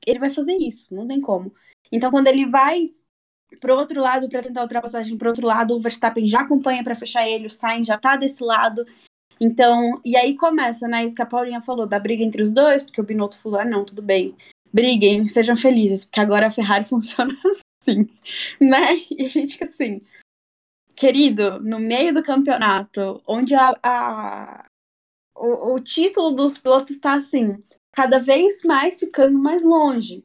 Ele 0.07 0.19
vai 0.19 0.31
fazer 0.31 0.57
isso, 0.57 0.95
não 0.95 1.07
tem 1.07 1.21
como. 1.21 1.53
Então 1.91 2.11
quando 2.11 2.27
ele 2.29 2.47
vai 2.47 2.91
pro 3.61 3.77
outro 3.77 4.01
lado 4.01 4.29
para 4.29 4.43
tentar 4.43 4.63
ultrapassagem 4.63 5.17
pro 5.17 5.29
outro 5.29 5.47
lado, 5.47 5.77
o 5.77 5.81
Verstappen 5.81 6.29
já 6.29 6.41
acompanha 6.41 6.83
para 6.83 6.95
fechar 6.95 7.29
ele, 7.29 7.47
o 7.47 7.51
Sainz 7.51 7.87
já 7.87 7.99
tá 7.99 8.17
desse 8.17 8.43
lado. 8.43 8.85
Então, 9.41 10.01
e 10.05 10.17
aí 10.17 10.37
começa, 10.37 10.87
né, 10.87 11.05
isso 11.05 11.15
que 11.15 11.23
a 11.23 11.27
Paulinha 11.27 11.61
falou, 11.61 11.87
da 11.87 11.99
briga 11.99 12.23
entre 12.23 12.43
os 12.43 12.51
dois, 12.51 12.83
porque 12.83 13.01
o 13.01 13.05
Binotto 13.05 13.39
falou, 13.39 13.61
ah, 13.61 13.65
não, 13.65 13.85
tudo 13.85 14.01
bem, 14.01 14.37
briguem, 14.73 15.27
sejam 15.29 15.57
felizes, 15.57 16.05
porque 16.05 16.21
agora 16.21 16.47
a 16.47 16.51
Ferrari 16.51 16.85
funciona 16.89 17.35
assim, 17.81 18.09
né? 18.61 18.97
E 19.11 19.27
a 19.27 19.29
gente 19.29 19.55
fica 19.55 19.67
assim, 19.67 20.01
querido, 21.03 21.59
no 21.59 21.81
meio 21.81 22.15
do 22.15 22.23
campeonato, 22.23 23.21
onde 23.27 23.57
a, 23.57 23.75
a 23.83 24.67
o, 25.35 25.75
o 25.75 25.81
título 25.81 26.31
dos 26.31 26.57
pilotos 26.57 26.93
está 26.93 27.15
assim, 27.15 27.61
cada 27.93 28.21
vez 28.21 28.63
mais 28.63 29.01
ficando 29.01 29.37
mais 29.37 29.65
longe. 29.65 30.25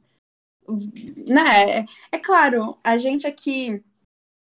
Né? 1.25 1.79
É, 1.79 1.85
é 2.11 2.19
claro, 2.19 2.77
a 2.83 2.95
gente 2.95 3.25
aqui 3.25 3.83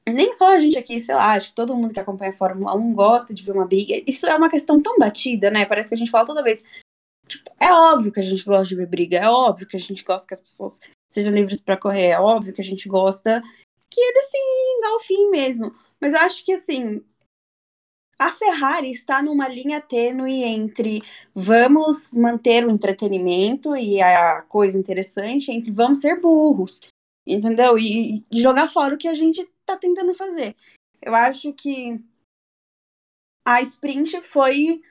nem 0.08 0.32
só 0.32 0.54
a 0.54 0.58
gente 0.58 0.78
aqui, 0.78 0.98
sei 0.98 1.14
lá, 1.14 1.34
acho 1.34 1.50
que 1.50 1.54
todo 1.54 1.76
mundo 1.76 1.92
que 1.92 2.00
acompanha 2.00 2.30
a 2.30 2.36
Fórmula 2.36 2.74
1 2.74 2.94
gosta 2.94 3.34
de 3.34 3.44
ver 3.44 3.52
uma 3.52 3.66
briga. 3.66 4.02
Isso 4.06 4.26
é 4.26 4.34
uma 4.34 4.48
questão 4.48 4.80
tão 4.80 4.98
batida, 4.98 5.50
né? 5.50 5.66
Parece 5.66 5.90
que 5.90 5.94
a 5.94 5.98
gente 5.98 6.10
fala 6.10 6.26
toda 6.26 6.42
vez. 6.42 6.64
Tipo, 7.28 7.50
é 7.60 7.70
óbvio 7.70 8.10
que 8.10 8.20
a 8.20 8.22
gente 8.22 8.42
gosta 8.42 8.64
de 8.64 8.74
ver 8.74 8.86
briga, 8.86 9.18
é 9.18 9.28
óbvio 9.28 9.68
que 9.68 9.76
a 9.76 9.80
gente 9.80 10.02
gosta 10.02 10.26
que 10.26 10.34
as 10.34 10.40
pessoas 10.40 10.80
sejam 11.12 11.34
livres 11.34 11.60
para 11.60 11.76
correr, 11.76 12.06
é 12.06 12.18
óbvio 12.18 12.54
que 12.54 12.62
a 12.62 12.64
gente 12.64 12.88
gosta 12.88 13.42
que 13.90 14.00
eles 14.00 14.24
se 14.30 14.38
engalfiem 14.78 15.30
mesmo. 15.30 15.74
Mas 16.02 16.14
eu 16.14 16.18
acho 16.18 16.44
que, 16.44 16.52
assim, 16.52 17.00
a 18.18 18.32
Ferrari 18.32 18.90
está 18.90 19.22
numa 19.22 19.46
linha 19.46 19.80
tênue 19.80 20.42
entre 20.42 21.00
vamos 21.32 22.10
manter 22.10 22.66
o 22.66 22.70
entretenimento 22.72 23.76
e 23.76 24.02
a 24.02 24.42
coisa 24.42 24.76
interessante, 24.76 25.52
entre 25.52 25.70
vamos 25.70 26.00
ser 26.00 26.20
burros, 26.20 26.80
entendeu? 27.24 27.78
E, 27.78 28.24
e 28.32 28.42
jogar 28.42 28.66
fora 28.66 28.96
o 28.96 28.98
que 28.98 29.06
a 29.06 29.14
gente 29.14 29.48
tá 29.64 29.76
tentando 29.76 30.12
fazer. 30.12 30.56
Eu 31.00 31.14
acho 31.14 31.52
que 31.52 32.00
a 33.44 33.62
sprint 33.62 34.22
foi 34.22 34.82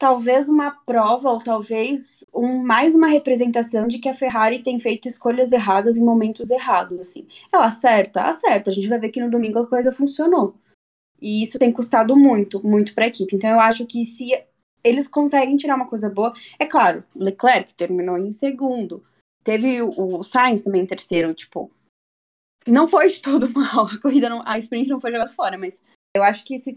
talvez 0.00 0.48
uma 0.48 0.72
prova 0.84 1.30
ou 1.30 1.38
talvez 1.38 2.24
um, 2.42 2.60
mais 2.60 2.96
uma 2.96 3.06
representação 3.06 3.86
de 3.86 4.00
que 4.00 4.08
a 4.08 4.14
Ferrari 4.14 4.64
tem 4.64 4.80
feito 4.80 5.06
escolhas 5.06 5.52
erradas 5.52 5.96
em 5.96 6.04
momentos 6.04 6.50
errados, 6.50 6.98
assim. 6.98 7.24
Ela 7.52 7.66
acerta, 7.66 8.22
acerta. 8.22 8.68
A 8.68 8.72
gente 8.72 8.88
vai 8.88 8.98
ver 8.98 9.10
que 9.10 9.20
no 9.20 9.30
domingo 9.30 9.60
a 9.60 9.66
coisa 9.66 9.92
funcionou. 9.92 10.56
E 11.20 11.40
isso 11.40 11.56
tem 11.56 11.70
custado 11.70 12.16
muito, 12.16 12.60
muito 12.66 12.94
para 12.94 13.04
a 13.04 13.06
equipe. 13.06 13.36
Então 13.36 13.48
eu 13.48 13.60
acho 13.60 13.86
que 13.86 14.04
se 14.04 14.30
eles 14.82 15.06
conseguem 15.06 15.54
tirar 15.54 15.76
uma 15.76 15.88
coisa 15.88 16.10
boa, 16.10 16.32
é 16.58 16.66
claro, 16.66 17.04
Leclerc 17.14 17.72
terminou 17.74 18.18
em 18.18 18.32
segundo. 18.32 19.04
Teve 19.44 19.80
o, 19.80 20.18
o 20.18 20.24
Sainz 20.24 20.62
também 20.62 20.82
em 20.82 20.86
terceiro, 20.86 21.32
tipo, 21.32 21.70
não 22.66 22.88
foi 22.88 23.08
de 23.08 23.22
todo 23.22 23.48
mal. 23.54 23.86
A 23.86 24.00
corrida, 24.00 24.28
não, 24.28 24.42
a 24.44 24.58
sprint 24.58 24.88
não 24.88 25.00
foi 25.00 25.12
jogada 25.12 25.32
fora, 25.32 25.56
mas 25.56 25.80
eu 26.16 26.24
acho 26.24 26.44
que 26.44 26.58
se, 26.58 26.76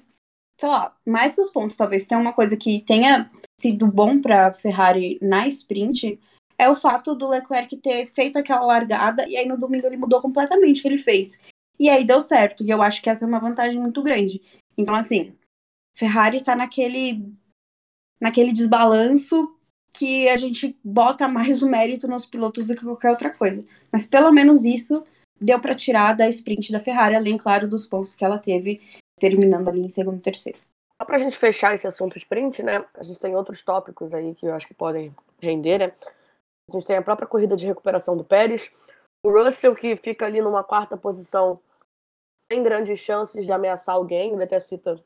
sei 0.58 0.70
lá, 0.70 0.96
mais 1.06 1.36
que 1.36 1.42
os 1.42 1.50
pontos, 1.50 1.76
talvez 1.76 2.06
tenha 2.06 2.20
uma 2.20 2.34
coisa 2.34 2.56
que 2.56 2.82
tenha 2.82 3.30
sido 3.60 3.88
bom 3.88 4.20
para 4.22 4.54
Ferrari 4.54 5.18
na 5.22 5.48
sprint 5.48 6.20
é 6.58 6.70
o 6.70 6.76
fato 6.76 7.14
do 7.14 7.28
Leclerc 7.28 7.76
ter 7.78 8.06
feito 8.08 8.40
aquela 8.40 8.62
largada 8.66 9.28
e 9.28 9.36
aí 9.36 9.46
no 9.46 9.58
domingo 9.58 9.86
ele 9.88 9.98
mudou 9.98 10.22
completamente 10.22 10.80
o 10.80 10.82
que 10.82 10.88
ele 10.88 10.98
fez. 10.98 11.38
E 11.78 11.90
aí 11.90 12.06
deu 12.06 12.22
certo, 12.22 12.64
e 12.64 12.70
eu 12.70 12.82
acho 12.82 13.02
que 13.02 13.10
essa 13.10 13.26
é 13.26 13.28
uma 13.28 13.40
vantagem 13.40 13.78
muito 13.78 14.02
grande. 14.02 14.42
Então, 14.78 14.96
assim, 14.96 15.36
Ferrari 15.94 16.42
tá 16.42 16.56
naquele 16.56 17.22
naquele 18.20 18.54
desbalanço 18.54 19.54
que 19.92 20.28
a 20.30 20.38
gente 20.38 20.78
bota 20.84 21.28
mais 21.28 21.62
o 21.62 21.70
mérito 21.70 22.08
nos 22.08 22.26
pilotos 22.26 22.68
do 22.68 22.76
que 22.76 22.84
qualquer 22.84 23.10
outra 23.10 23.30
coisa. 23.30 23.64
Mas 23.92 24.06
pelo 24.06 24.32
menos 24.32 24.66
isso 24.66 25.04
deu 25.40 25.60
para 25.60 25.76
tirar 25.76 26.14
da 26.14 26.28
sprint 26.28 26.72
da 26.72 26.80
Ferrari, 26.80 27.16
além, 27.16 27.38
claro, 27.38 27.68
dos 27.68 27.86
pontos 27.86 28.16
que 28.16 28.24
ela 28.24 28.38
teve, 28.38 28.82
terminando 29.20 29.68
ali 29.68 29.82
em 29.82 29.90
segundo 29.90 30.18
e 30.18 30.22
terceiro. 30.22 30.58
Só 30.98 31.06
pra 31.06 31.18
gente 31.18 31.38
fechar 31.38 31.76
esse 31.76 31.88
assunto 31.88 32.18
sprint, 32.18 32.64
né? 32.64 32.86
A 32.94 33.04
gente 33.04 33.20
tem 33.20 33.36
outros 33.36 33.62
tópicos 33.62 34.14
aí 34.14 34.34
que 34.34 34.46
eu 34.46 34.54
acho 34.54 34.68
que 34.68 34.74
podem 34.74 35.14
render, 35.42 35.80
né? 35.80 35.94
A 36.70 36.72
gente 36.72 36.86
tem 36.86 36.98
a 36.98 37.02
própria 37.02 37.28
corrida 37.28 37.56
de 37.56 37.66
recuperação 37.66 38.16
do 38.16 38.24
Pérez, 38.24 38.72
o 39.24 39.30
Russell 39.30 39.76
que 39.76 39.96
fica 39.96 40.26
ali 40.26 40.42
numa 40.42 40.64
quarta 40.64 40.96
posição 40.96 41.60
tem 42.48 42.62
grandes 42.64 43.00
chances 43.00 43.46
de 43.46 43.52
ameaçar 43.52 43.96
alguém, 43.96 44.34
ele 44.34 44.44
até 44.44 44.60
cita 44.60 45.04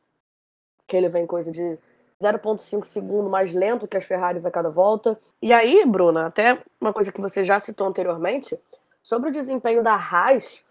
que 0.87 0.95
ele 0.95 1.09
vem 1.09 1.25
coisa 1.25 1.51
de 1.51 1.77
0,5 2.21 2.85
segundo 2.85 3.29
mais 3.29 3.53
lento 3.53 3.87
que 3.87 3.95
as 3.95 4.03
Ferraris 4.03 4.45
a 4.45 4.51
cada 4.51 4.69
volta. 4.69 5.17
E 5.41 5.53
aí, 5.53 5.85
Bruna, 5.85 6.27
até 6.27 6.61
uma 6.81 6.93
coisa 6.93 7.11
que 7.11 7.21
você 7.21 7.45
já 7.45 7.59
citou 7.59 7.87
anteriormente, 7.87 8.59
Sobre 9.01 9.29
o 9.29 9.33
desempenho 9.33 9.81
da 9.81 9.95
Haas, 9.95 10.61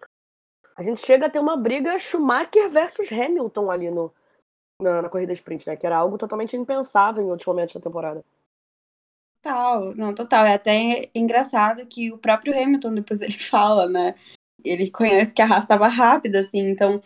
a 0.78 0.82
gente 0.82 1.04
chega 1.04 1.26
a 1.26 1.30
ter 1.30 1.40
uma 1.40 1.56
briga 1.56 1.98
Schumacher 1.98 2.70
versus 2.70 3.10
Hamilton 3.10 3.68
ali 3.68 3.90
no, 3.90 4.14
na, 4.80 5.02
na, 5.02 5.08
corrida 5.08 5.32
sprint, 5.32 5.66
né? 5.66 5.74
Que 5.74 5.84
era 5.84 5.96
algo 5.96 6.16
totalmente 6.16 6.56
impensável 6.56 7.24
em 7.24 7.28
outros 7.28 7.48
momentos 7.48 7.74
da 7.74 7.80
temporada. 7.80 8.24
Total, 9.42 9.92
não, 9.96 10.14
total. 10.14 10.46
É 10.46 10.54
até 10.54 11.10
engraçado 11.12 11.84
que 11.84 12.12
o 12.12 12.18
próprio 12.18 12.54
Hamilton 12.54 12.94
depois 12.94 13.22
ele 13.22 13.36
fala, 13.42 13.88
né? 13.88 14.14
Ele 14.64 14.88
conhece 14.88 15.34
que 15.34 15.42
a 15.42 15.46
Haas 15.46 15.64
estava 15.64 15.88
rápida, 15.88 16.40
assim, 16.40 16.70
então 16.70 17.02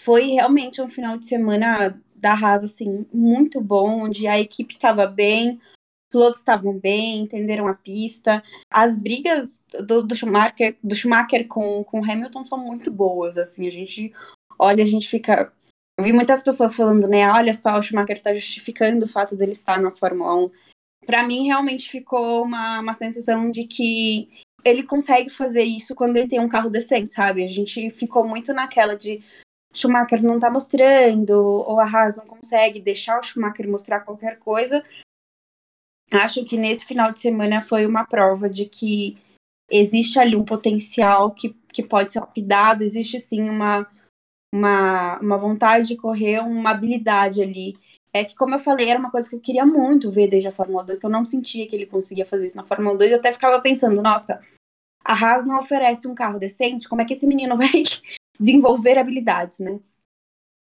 foi 0.00 0.30
realmente 0.30 0.82
um 0.82 0.88
final 0.88 1.16
de 1.16 1.26
semana 1.26 1.96
da 2.16 2.32
Haas, 2.32 2.64
assim, 2.64 3.08
muito 3.12 3.60
bom, 3.60 4.02
onde 4.04 4.26
a 4.26 4.40
equipe 4.40 4.74
estava 4.74 5.06
bem, 5.06 5.60
pilotos 6.10 6.38
estavam 6.38 6.78
bem, 6.78 7.20
entenderam 7.20 7.68
a 7.68 7.74
pista. 7.74 8.42
As 8.70 8.98
brigas 8.98 9.62
do, 9.86 10.02
do 10.02 10.14
Schumacher, 10.14 10.76
do 10.82 10.94
Schumacher 10.94 11.46
com, 11.46 11.84
com 11.84 12.04
Hamilton 12.04 12.44
são 12.44 12.58
muito 12.58 12.90
boas, 12.90 13.38
assim, 13.38 13.66
a 13.66 13.70
gente 13.70 14.12
olha, 14.58 14.84
a 14.84 14.86
gente 14.86 15.08
fica... 15.08 15.52
Eu 15.98 16.04
vi 16.04 16.12
muitas 16.12 16.42
pessoas 16.42 16.74
falando, 16.74 17.08
né, 17.08 17.30
olha 17.30 17.54
só, 17.54 17.78
o 17.78 17.82
Schumacher 17.82 18.16
está 18.16 18.34
justificando 18.34 19.06
o 19.06 19.08
fato 19.08 19.36
dele 19.36 19.52
estar 19.52 19.80
na 19.80 19.90
Fórmula 19.90 20.34
1. 20.44 20.50
Para 21.06 21.22
mim, 21.22 21.46
realmente 21.46 21.90
ficou 21.90 22.42
uma, 22.42 22.80
uma 22.80 22.92
sensação 22.92 23.50
de 23.50 23.64
que 23.64 24.28
ele 24.64 24.82
consegue 24.82 25.30
fazer 25.30 25.62
isso 25.62 25.94
quando 25.94 26.16
ele 26.16 26.28
tem 26.28 26.40
um 26.40 26.48
carro 26.48 26.70
decente, 26.70 27.08
sabe? 27.08 27.44
A 27.44 27.48
gente 27.48 27.90
ficou 27.90 28.26
muito 28.26 28.52
naquela 28.52 28.94
de 28.94 29.22
Schumacher 29.72 30.22
não 30.22 30.38
tá 30.38 30.50
mostrando, 30.50 31.32
ou 31.32 31.78
a 31.78 31.84
Haas 31.84 32.16
não 32.16 32.26
consegue 32.26 32.80
deixar 32.80 33.18
o 33.18 33.22
Schumacher 33.22 33.70
mostrar 33.70 34.00
qualquer 34.00 34.38
coisa, 34.38 34.82
acho 36.10 36.44
que 36.44 36.56
nesse 36.56 36.84
final 36.84 37.10
de 37.10 37.20
semana 37.20 37.60
foi 37.60 37.86
uma 37.86 38.04
prova 38.04 38.48
de 38.48 38.66
que 38.66 39.16
existe 39.70 40.18
ali 40.18 40.34
um 40.34 40.44
potencial 40.44 41.30
que, 41.30 41.54
que 41.72 41.82
pode 41.82 42.12
ser 42.12 42.20
lapidado, 42.20 42.82
existe 42.82 43.20
sim 43.20 43.48
uma, 43.48 43.86
uma, 44.52 45.18
uma 45.20 45.38
vontade 45.38 45.88
de 45.88 45.96
correr, 45.96 46.40
uma 46.40 46.70
habilidade 46.70 47.42
ali. 47.42 47.76
É 48.12 48.24
que, 48.24 48.34
como 48.34 48.56
eu 48.56 48.58
falei, 48.58 48.88
era 48.88 48.98
uma 48.98 49.10
coisa 49.10 49.30
que 49.30 49.36
eu 49.36 49.40
queria 49.40 49.64
muito 49.64 50.10
ver 50.10 50.28
desde 50.28 50.48
a 50.48 50.52
Fórmula 50.52 50.82
2, 50.82 50.98
que 50.98 51.06
eu 51.06 51.10
não 51.10 51.24
sentia 51.24 51.66
que 51.68 51.76
ele 51.76 51.86
conseguia 51.86 52.26
fazer 52.26 52.44
isso 52.44 52.56
na 52.56 52.64
Fórmula 52.64 52.98
2. 52.98 53.12
Eu 53.12 53.18
até 53.18 53.32
ficava 53.32 53.60
pensando, 53.60 54.02
nossa, 54.02 54.40
a 55.04 55.14
Haas 55.14 55.46
não 55.46 55.60
oferece 55.60 56.08
um 56.08 56.14
carro 56.14 56.38
decente, 56.38 56.88
como 56.88 57.02
é 57.02 57.04
que 57.04 57.12
esse 57.12 57.26
menino 57.26 57.54
vai 57.56 57.70
desenvolver 58.38 58.98
habilidades, 58.98 59.60
né? 59.60 59.78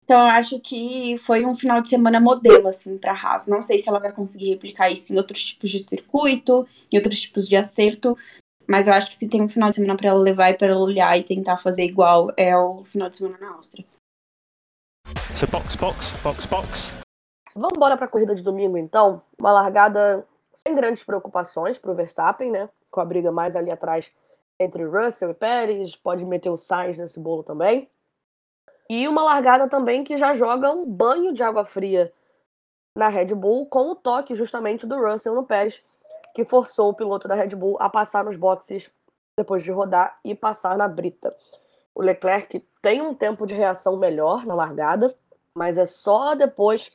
Então, 0.09 0.21
eu 0.23 0.29
acho 0.29 0.59
que 0.59 1.19
foi 1.19 1.45
um 1.45 1.55
final 1.55 1.83
de 1.83 1.91
semana 1.91 2.19
modelo, 2.19 2.67
assim, 2.67 2.97
para 2.97 3.13
a 3.13 3.15
Haas. 3.15 3.47
Não 3.47 3.61
sei 3.61 3.79
se 3.79 3.91
ela 3.91 3.99
vai 3.99 4.11
conseguir 4.11 4.49
replicar 4.49 4.89
isso 4.89 5.13
em 5.13 5.19
outros 5.19 5.45
tipos 5.45 5.71
de 5.71 5.81
circuito, 5.81 6.67
em 6.91 6.97
outros 6.97 7.21
tipos 7.21 7.47
de 7.47 7.55
acerto, 7.59 8.17
mas 8.67 8.89
eu 8.89 8.95
acho 8.95 9.09
que 9.09 9.15
se 9.15 9.29
tem 9.29 9.43
um 9.43 9.51
final 9.51 9.69
de 9.69 9.75
semana 9.75 9.99
para 9.99 10.09
ela 10.09 10.19
levar 10.19 10.49
e 10.49 10.55
para 10.55 10.69
ela 10.69 10.81
olhar 10.81 11.15
e 11.19 11.23
tentar 11.23 11.59
fazer 11.59 11.85
igual, 11.85 12.33
é 12.39 12.57
o 12.57 12.83
final 12.85 13.11
de 13.11 13.19
semana 13.19 13.37
na 13.39 13.51
Áustria. 13.51 13.85
So 15.37 15.47
box, 15.47 15.77
box, 15.77 16.15
box, 16.23 16.47
box. 16.47 17.01
Vamos 17.55 17.77
embora 17.77 17.95
para 17.95 18.07
a 18.07 18.09
corrida 18.09 18.35
de 18.35 18.41
domingo, 18.43 18.79
então. 18.79 19.21
Uma 19.39 19.53
largada 19.53 20.27
sem 20.55 20.75
grandes 20.75 21.05
preocupações 21.05 21.77
para 21.77 21.93
o 21.93 21.95
Verstappen, 21.95 22.51
né? 22.51 22.71
Com 22.91 23.03
a 23.03 23.05
briga 23.05 23.31
mais 23.31 23.55
ali 23.55 23.71
atrás 23.71 24.11
entre 24.59 24.87
Russell 24.87 25.33
e 25.33 25.35
Pérez, 25.35 25.95
pode 25.97 26.25
meter 26.25 26.49
o 26.49 26.57
Sainz 26.57 26.97
nesse 26.97 27.21
bolo 27.21 27.43
também. 27.43 27.91
E 28.89 29.07
uma 29.07 29.23
largada 29.23 29.69
também 29.69 30.03
que 30.03 30.17
já 30.17 30.33
joga 30.35 30.71
um 30.71 30.87
banho 30.87 31.35
de 31.35 31.43
água 31.43 31.65
fria 31.65 32.13
na 32.97 33.09
Red 33.09 33.35
Bull, 33.35 33.67
com 33.67 33.91
o 33.91 33.95
toque 33.95 34.35
justamente 34.35 34.87
do 34.87 34.97
Russell 34.97 35.35
no 35.35 35.45
Pérez, 35.45 35.83
que 36.35 36.45
forçou 36.45 36.91
o 36.91 36.95
piloto 36.95 37.29
da 37.29 37.35
Red 37.35 37.49
Bull 37.49 37.77
a 37.81 37.89
passar 37.89 38.25
nos 38.25 38.37
boxes 38.37 38.91
depois 39.37 39.63
de 39.63 39.71
rodar 39.71 40.19
e 40.25 40.35
passar 40.35 40.77
na 40.77 40.89
brita. 40.89 41.35
O 41.95 42.03
Leclerc 42.03 42.61
tem 42.81 43.03
um 43.03 43.15
tempo 43.15 43.47
de 43.47 43.55
reação 43.55 43.97
melhor 43.97 44.47
na 44.47 44.55
largada, 44.55 45.15
mas 45.55 45.77
é 45.77 45.85
só 45.85 46.35
depois 46.35 46.91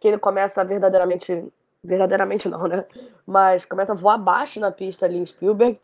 que 0.00 0.08
ele 0.08 0.18
começa 0.18 0.64
verdadeiramente. 0.64 1.52
Verdadeiramente 1.82 2.48
não, 2.48 2.66
né? 2.66 2.86
Mas 3.26 3.66
começa 3.66 3.92
a 3.92 3.96
voar 3.96 4.14
abaixo 4.14 4.58
na 4.58 4.70
pista 4.72 5.04
ali 5.04 5.18
em 5.18 5.26
Spielberg. 5.26 5.78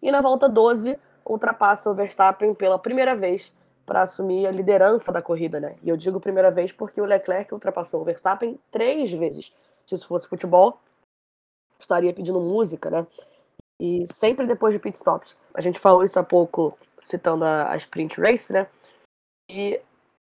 E 0.00 0.10
na 0.10 0.20
volta 0.20 0.48
12, 0.48 0.96
ultrapassa 1.26 1.90
o 1.90 1.94
Verstappen 1.94 2.54
pela 2.54 2.78
primeira 2.78 3.16
vez 3.16 3.52
para 3.86 4.02
assumir 4.02 4.46
a 4.46 4.50
liderança 4.50 5.10
da 5.10 5.22
corrida, 5.22 5.58
né? 5.58 5.76
E 5.82 5.88
eu 5.88 5.96
digo 5.96 6.20
primeira 6.20 6.50
vez 6.50 6.72
porque 6.72 7.00
o 7.00 7.04
Leclerc 7.04 7.52
ultrapassou 7.52 8.00
o 8.00 8.04
Verstappen 8.04 8.58
três 8.70 9.10
vezes. 9.10 9.52
Se 9.86 9.94
isso 9.94 10.06
fosse 10.06 10.28
futebol, 10.28 10.78
estaria 11.78 12.12
pedindo 12.12 12.40
música, 12.40 12.90
né? 12.90 13.06
E 13.80 14.06
sempre 14.12 14.46
depois 14.46 14.74
de 14.74 14.78
pit 14.78 14.96
stops. 14.96 15.36
A 15.54 15.60
gente 15.60 15.78
falou 15.78 16.04
isso 16.04 16.18
há 16.18 16.22
pouco 16.22 16.78
citando 17.00 17.44
a, 17.44 17.76
Sprint 17.76 18.20
Race, 18.20 18.52
né? 18.52 18.68
E 19.50 19.80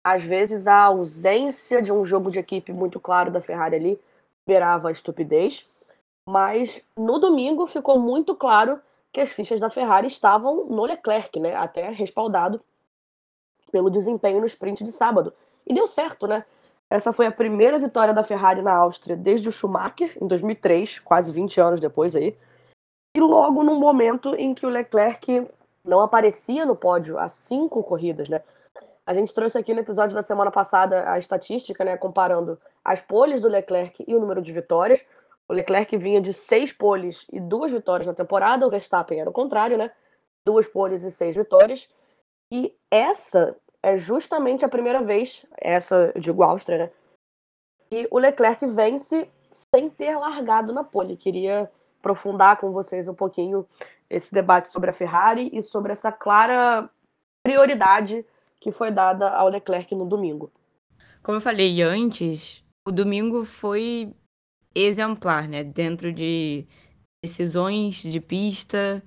às 0.05 0.23
vezes 0.23 0.67
a 0.67 0.85
ausência 0.85 1.83
de 1.83 1.93
um 1.93 2.05
jogo 2.05 2.31
de 2.31 2.39
equipe 2.39 2.73
muito 2.73 3.01
claro 3.01 3.31
da 3.31 3.41
Ferrari 3.41 3.77
ali 3.77 4.01
beirava 4.47 4.89
a 4.89 4.93
estupidez, 4.93 5.69
mas 6.29 6.83
no 6.97 7.19
domingo 7.19 7.67
ficou 7.67 7.99
muito 7.99 8.35
claro 8.35 8.81
que 9.13 9.21
as 9.21 9.31
fichas 9.31 9.61
da 9.61 9.71
Ferrari 9.71 10.07
estavam 10.07 10.67
no 10.67 10.85
Leclerc, 10.85 11.41
né? 11.41 11.55
Até 11.57 11.91
respaldado 11.91 12.63
pelo 13.71 13.91
desempenho 13.91 14.41
no 14.41 14.47
sprint 14.47 14.85
de 14.85 14.93
sábado. 14.93 15.33
E 15.67 15.75
deu 15.75 15.87
certo, 15.87 16.27
né? 16.27 16.45
Essa 16.91 17.13
foi 17.13 17.27
a 17.27 17.31
primeira 17.31 17.79
vitória 17.79 18.15
da 18.15 18.23
Ferrari 18.23 18.63
na 18.63 18.75
Áustria 18.75 19.17
desde 19.17 19.49
o 19.49 19.53
Schumacher, 19.53 20.17
em 20.21 20.27
2003, 20.27 21.01
quase 21.01 21.31
20 21.31 21.61
anos 21.61 21.81
depois 21.81 22.17
aí. 22.17 22.37
E 23.15 23.21
logo 23.21 23.63
num 23.63 23.79
momento 23.79 24.35
em 24.35 24.55
que 24.55 24.65
o 24.65 24.71
Leclerc 24.71 25.47
não 25.85 26.01
aparecia 26.01 26.65
no 26.65 26.77
pódio 26.77 27.19
há 27.19 27.29
cinco 27.29 27.83
corridas, 27.83 28.29
né? 28.29 28.43
A 29.05 29.15
gente 29.15 29.35
trouxe 29.35 29.57
aqui 29.57 29.73
no 29.73 29.81
episódio 29.81 30.15
da 30.15 30.23
semana 30.23 30.51
passada 30.51 31.11
a 31.11 31.19
estatística, 31.19 31.85
né? 31.85 31.97
Comparando 31.97 32.59
as 32.85 33.01
poles 33.01 33.41
do 33.41 33.49
Leclerc 33.49 34.05
e 34.07 34.15
o 34.15 34.21
número 34.21 34.41
de 34.41 34.53
vitórias. 34.53 35.03
O 35.49 35.53
Leclerc 35.53 35.97
vinha 35.97 36.21
de 36.21 36.33
seis 36.33 36.73
poles 36.73 37.27
e 37.33 37.41
duas 37.41 37.73
vitórias 37.73 38.07
na 38.07 38.13
temporada, 38.13 38.67
o 38.67 38.71
Verstappen 38.71 39.19
era 39.19 39.31
o 39.31 39.33
contrário, 39.33 39.79
né? 39.79 39.91
Duas 40.45 40.67
poles 40.67 41.03
e 41.03 41.11
seis 41.11 41.35
vitórias. 41.35 41.89
E 42.53 42.75
essa 42.91 43.57
é 43.83 43.97
justamente 43.97 44.65
a 44.65 44.69
primeira 44.69 45.03
vez, 45.03 45.45
essa 45.57 46.13
digo 46.17 46.43
Áustria, 46.43 46.79
né? 46.79 46.91
E 47.91 48.09
o 48.11 48.19
Leclerc 48.19 48.67
vence 48.67 49.31
sem 49.51 49.89
ter 49.89 50.17
largado 50.17 50.73
na 50.73 50.85
pole. 50.85 51.17
Queria 51.17 51.71
aprofundar 52.01 52.59
com 52.59 52.71
vocês 52.71 53.09
um 53.09 53.15
pouquinho 53.15 53.67
esse 54.11 54.33
debate 54.33 54.69
sobre 54.69 54.91
a 54.91 54.93
Ferrari 54.93 55.51
e 55.53 55.63
sobre 55.63 55.93
essa 55.93 56.11
clara 56.11 56.89
prioridade 57.43 58.25
que 58.61 58.73
foi 58.73 58.91
dada 58.91 59.31
ao 59.31 59.49
Leclerc 59.49 59.95
no 59.95 60.07
domingo. 60.07 60.51
Como 61.23 61.37
eu 61.37 61.43
falei 61.43 61.83
antes, 61.83 62.65
o 62.87 62.93
domingo 62.93 63.45
foi 63.45 64.15
exemplar, 64.75 65.49
né? 65.49 65.63
Dentro 65.63 66.13
de 66.13 66.67
decisões 67.25 67.97
de 67.97 68.21
pista, 68.21 69.03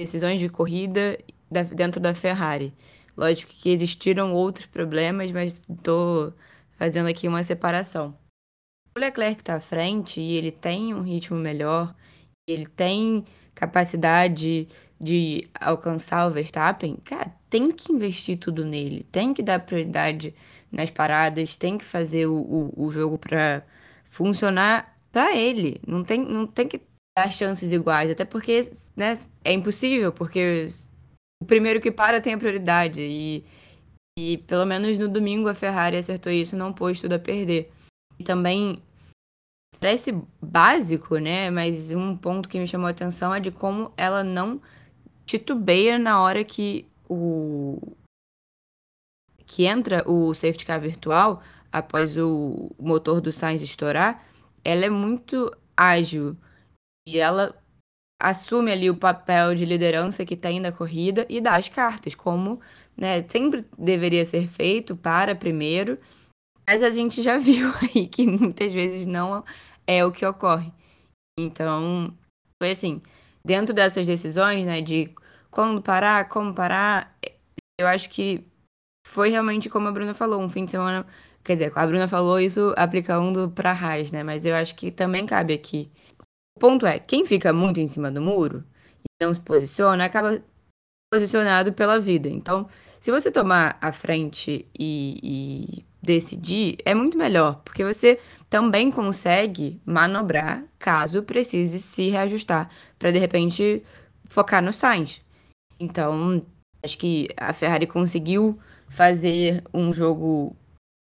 decisões 0.00 0.40
de 0.40 0.48
corrida 0.48 1.16
dentro 1.62 2.00
da 2.00 2.14
Ferrari. 2.14 2.72
Lógico 3.16 3.52
que 3.52 3.70
existiram 3.70 4.32
outros 4.32 4.66
problemas, 4.66 5.30
mas 5.30 5.62
estou 5.70 6.34
fazendo 6.76 7.08
aqui 7.08 7.28
uma 7.28 7.44
separação. 7.44 8.16
O 8.96 8.98
Leclerc 8.98 9.40
está 9.40 9.56
à 9.56 9.60
frente 9.60 10.20
e 10.20 10.36
ele 10.36 10.50
tem 10.50 10.94
um 10.94 11.02
ritmo 11.02 11.36
melhor, 11.36 11.94
ele 12.46 12.66
tem 12.66 13.24
capacidade 13.54 14.68
de 15.00 15.48
alcançar 15.60 16.26
o 16.26 16.30
Verstappen, 16.30 16.96
cara, 17.04 17.32
tem 17.50 17.70
que 17.70 17.92
investir 17.92 18.38
tudo 18.38 18.64
nele, 18.64 19.04
tem 19.10 19.34
que 19.34 19.42
dar 19.42 19.60
prioridade 19.60 20.34
nas 20.70 20.90
paradas, 20.90 21.56
tem 21.56 21.78
que 21.78 21.84
fazer 21.84 22.26
o, 22.26 22.36
o, 22.36 22.86
o 22.86 22.90
jogo 22.90 23.18
para 23.18 23.64
funcionar 24.04 24.96
para 25.12 25.36
ele. 25.36 25.80
Não 25.86 26.02
tem, 26.02 26.20
não 26.20 26.46
tem 26.46 26.66
que 26.66 26.80
dar 27.16 27.30
chances 27.30 27.70
iguais, 27.72 28.10
até 28.10 28.24
porque 28.24 28.70
né, 28.96 29.18
é 29.44 29.52
impossível, 29.52 30.12
porque 30.12 30.66
o 31.42 31.46
primeiro 31.46 31.80
que 31.80 31.90
para 31.90 32.20
tem 32.20 32.34
a 32.34 32.38
prioridade. 32.38 33.00
E, 33.00 33.44
e 34.18 34.38
pelo 34.38 34.64
menos 34.64 34.98
no 34.98 35.08
domingo 35.08 35.48
a 35.48 35.54
Ferrari 35.54 35.96
acertou 35.96 36.32
isso, 36.32 36.56
não 36.56 36.72
pôs 36.72 37.00
tudo 37.00 37.14
a 37.14 37.18
perder. 37.18 37.70
E 38.18 38.24
também 38.24 38.82
parece 39.80 40.12
básico, 40.40 41.18
né? 41.18 41.50
Mas 41.50 41.90
um 41.90 42.16
ponto 42.16 42.48
que 42.48 42.58
me 42.58 42.66
chamou 42.66 42.86
a 42.86 42.90
atenção 42.90 43.34
é 43.34 43.40
de 43.40 43.50
como 43.50 43.92
ela 43.96 44.22
não 44.22 44.60
titubeia 45.26 45.98
na 45.98 46.20
hora 46.20 46.44
que 46.44 46.86
o 47.08 47.78
que 49.46 49.66
entra 49.66 50.02
o 50.08 50.32
safety 50.32 50.64
car 50.64 50.80
virtual 50.80 51.42
após 51.70 52.16
o 52.16 52.70
motor 52.78 53.20
do 53.20 53.30
Sainz 53.30 53.60
estourar, 53.60 54.24
ela 54.64 54.86
é 54.86 54.90
muito 54.90 55.54
ágil 55.76 56.36
e 57.06 57.18
ela 57.18 57.54
assume 58.24 58.72
ali 58.72 58.88
o 58.88 58.96
papel 58.96 59.54
de 59.54 59.66
liderança 59.66 60.24
que 60.24 60.34
tem 60.34 60.58
na 60.58 60.72
corrida 60.72 61.26
e 61.28 61.42
dá 61.42 61.56
as 61.56 61.68
cartas, 61.68 62.14
como 62.14 62.58
né, 62.96 63.22
sempre 63.28 63.66
deveria 63.78 64.24
ser 64.24 64.48
feito 64.48 64.96
para 64.96 65.34
primeiro, 65.34 65.98
mas 66.66 66.82
a 66.82 66.90
gente 66.90 67.20
já 67.22 67.36
viu 67.38 67.70
aí 67.82 68.08
que 68.08 68.26
muitas 68.26 68.72
vezes 68.72 69.04
não 69.04 69.44
é 69.86 70.04
o 70.04 70.10
que 70.10 70.24
ocorre. 70.24 70.72
Então, 71.38 72.16
foi 72.62 72.70
assim, 72.70 73.02
dentro 73.44 73.74
dessas 73.74 74.06
decisões, 74.06 74.64
né, 74.64 74.80
de 74.80 75.14
quando 75.50 75.82
parar, 75.82 76.28
como 76.28 76.54
parar, 76.54 77.14
eu 77.78 77.86
acho 77.86 78.08
que 78.08 78.42
foi 79.06 79.28
realmente 79.28 79.68
como 79.68 79.86
a 79.86 79.92
Bruna 79.92 80.14
falou, 80.14 80.40
um 80.40 80.48
fim 80.48 80.64
de 80.64 80.70
semana. 80.70 81.06
Quer 81.44 81.54
dizer, 81.54 81.72
a 81.74 81.86
Bruna 81.86 82.08
falou 82.08 82.40
isso 82.40 82.72
aplicando 82.74 83.50
para 83.50 83.70
a 83.70 83.74
Raiz, 83.74 84.10
né? 84.10 84.22
Mas 84.22 84.46
eu 84.46 84.56
acho 84.56 84.74
que 84.74 84.90
também 84.90 85.26
cabe 85.26 85.52
aqui 85.52 85.90
o 86.56 86.60
ponto 86.60 86.86
é, 86.86 86.98
quem 86.98 87.24
fica 87.24 87.52
muito 87.52 87.80
em 87.80 87.86
cima 87.88 88.10
do 88.10 88.20
muro 88.20 88.64
e 89.00 89.24
não 89.24 89.34
se 89.34 89.40
posiciona, 89.40 90.04
acaba 90.04 90.42
posicionado 91.12 91.72
pela 91.72 91.98
vida. 92.00 92.28
Então, 92.28 92.68
se 93.00 93.10
você 93.10 93.30
tomar 93.30 93.76
a 93.80 93.92
frente 93.92 94.66
e, 94.78 95.18
e 95.22 95.84
decidir, 96.02 96.78
é 96.84 96.94
muito 96.94 97.18
melhor, 97.18 97.60
porque 97.64 97.84
você 97.84 98.18
também 98.48 98.90
consegue 98.90 99.80
manobrar 99.84 100.64
caso 100.78 101.22
precise 101.22 101.80
se 101.80 102.08
reajustar 102.08 102.70
para 102.98 103.10
de 103.10 103.18
repente 103.18 103.82
focar 104.28 104.62
no 104.62 104.72
Sainz. 104.72 105.20
Então, 105.78 106.44
acho 106.84 106.98
que 106.98 107.28
a 107.36 107.52
Ferrari 107.52 107.86
conseguiu 107.86 108.58
fazer 108.88 109.62
um 109.72 109.92
jogo 109.92 110.56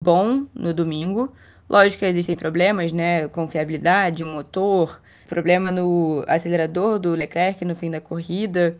bom 0.02 0.46
no 0.54 0.74
domingo. 0.74 1.32
Lógico 1.68 2.00
que 2.00 2.06
existem 2.06 2.36
problemas, 2.36 2.92
né? 2.92 3.28
Confiabilidade, 3.28 4.24
motor, 4.24 5.00
problema 5.26 5.70
no 5.70 6.24
acelerador 6.26 6.98
do 6.98 7.14
Leclerc 7.14 7.64
no 7.64 7.76
fim 7.76 7.90
da 7.90 8.00
corrida, 8.00 8.78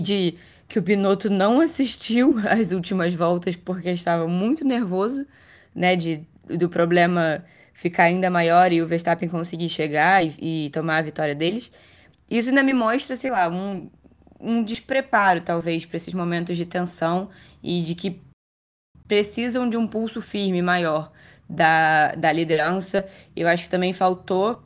de 0.00 0.36
que 0.68 0.78
o 0.78 0.82
Binotto 0.82 1.28
não 1.28 1.60
assistiu 1.60 2.36
às 2.48 2.72
últimas 2.72 3.14
voltas 3.14 3.56
porque 3.56 3.90
estava 3.90 4.26
muito 4.26 4.64
nervoso, 4.64 5.26
né? 5.74 5.96
De, 5.96 6.24
do 6.48 6.68
problema 6.68 7.44
ficar 7.74 8.04
ainda 8.04 8.30
maior 8.30 8.72
e 8.72 8.82
o 8.82 8.86
Verstappen 8.86 9.28
conseguir 9.28 9.68
chegar 9.68 10.24
e, 10.24 10.66
e 10.66 10.70
tomar 10.70 10.98
a 10.98 11.02
vitória 11.02 11.34
deles. 11.34 11.72
Isso 12.30 12.50
ainda 12.50 12.62
me 12.62 12.72
mostra, 12.72 13.16
sei 13.16 13.30
lá, 13.30 13.48
um, 13.48 13.90
um 14.38 14.62
despreparo, 14.62 15.40
talvez, 15.40 15.84
para 15.84 15.96
esses 15.96 16.14
momentos 16.14 16.56
de 16.56 16.64
tensão 16.64 17.30
e 17.62 17.82
de 17.82 17.94
que 17.94 18.20
precisam 19.08 19.68
de 19.68 19.76
um 19.76 19.86
pulso 19.88 20.22
firme 20.22 20.62
maior 20.62 21.10
da, 21.48 22.14
da 22.14 22.30
liderança. 22.30 23.08
Eu 23.34 23.48
acho 23.48 23.64
que 23.64 23.70
também 23.70 23.92
faltou 23.92 24.62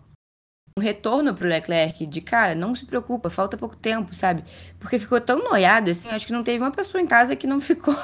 um 0.76 0.82
retorno 0.82 1.32
pro 1.32 1.46
Leclerc 1.46 2.04
de 2.04 2.20
cara, 2.20 2.52
não 2.52 2.74
se 2.74 2.84
preocupa, 2.84 3.30
falta 3.30 3.56
pouco 3.56 3.76
tempo, 3.76 4.12
sabe? 4.12 4.42
Porque 4.80 4.98
ficou 4.98 5.20
tão 5.20 5.38
noiado 5.38 5.92
assim, 5.92 6.08
acho 6.08 6.26
que 6.26 6.32
não 6.32 6.42
teve 6.42 6.64
uma 6.64 6.72
pessoa 6.72 7.00
em 7.00 7.06
casa 7.06 7.36
que 7.36 7.46
não 7.46 7.60
ficou 7.62 7.94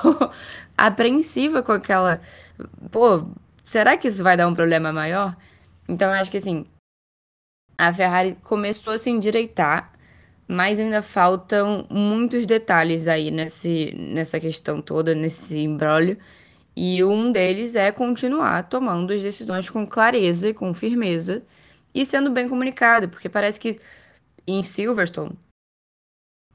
apreensiva 0.79 1.65
com 1.65 1.73
aquela. 1.73 2.21
Pô, 2.93 3.27
será 3.65 3.97
que 3.97 4.07
isso 4.07 4.23
vai 4.23 4.37
dar 4.37 4.47
um 4.47 4.55
problema 4.55 4.93
maior? 4.93 5.37
Então 5.89 6.11
acho 6.11 6.31
que 6.31 6.37
assim, 6.37 6.65
a 7.77 7.93
Ferrari 7.93 8.37
começou 8.45 8.93
a 8.93 8.99
se 9.01 9.11
endireitar, 9.11 9.93
mas 10.47 10.79
ainda 10.79 11.03
faltam 11.03 11.87
muitos 11.91 12.47
detalhes 12.47 13.09
aí 13.09 13.33
nesse, 13.33 13.93
nessa 13.97 14.39
questão 14.39 14.81
toda, 14.81 15.13
nesse 15.13 15.59
embrólio. 15.59 16.17
E 16.77 17.03
um 17.03 17.33
deles 17.33 17.75
é 17.75 17.91
continuar 17.91 18.63
tomando 18.69 19.13
as 19.13 19.21
decisões 19.21 19.69
com 19.69 19.85
clareza 19.85 20.51
e 20.51 20.55
com 20.55 20.73
firmeza 20.73 21.43
e 21.95 22.05
sendo 22.07 22.31
bem 22.31 22.49
comunicado, 22.49 23.09
porque 23.09 23.29
parece 23.29 23.59
que 23.59 23.81
em 24.47 24.63
Silverstone 24.63 25.37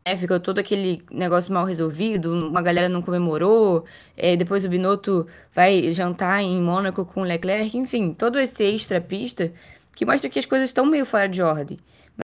é, 0.05 0.15
ficou 0.15 0.39
todo 0.39 0.59
aquele 0.59 1.03
negócio 1.11 1.51
mal 1.51 1.65
resolvido, 1.65 2.31
uma 2.31 2.61
galera 2.61 2.87
não 2.87 3.01
comemorou, 3.01 3.85
é, 4.15 4.35
depois 4.35 4.63
o 4.63 4.69
Binotto 4.69 5.27
vai 5.51 5.91
jantar 5.93 6.43
em 6.43 6.61
Mônaco 6.61 7.03
com 7.05 7.21
o 7.21 7.23
Leclerc, 7.23 7.75
enfim, 7.75 8.13
todo 8.13 8.39
esse 8.39 8.63
extra 8.63 9.01
pista 9.01 9.51
que 9.95 10.05
mostra 10.05 10.29
que 10.29 10.37
as 10.37 10.45
coisas 10.45 10.69
estão 10.69 10.85
meio 10.85 11.05
fora 11.05 11.27
de 11.27 11.41
ordem. 11.41 11.79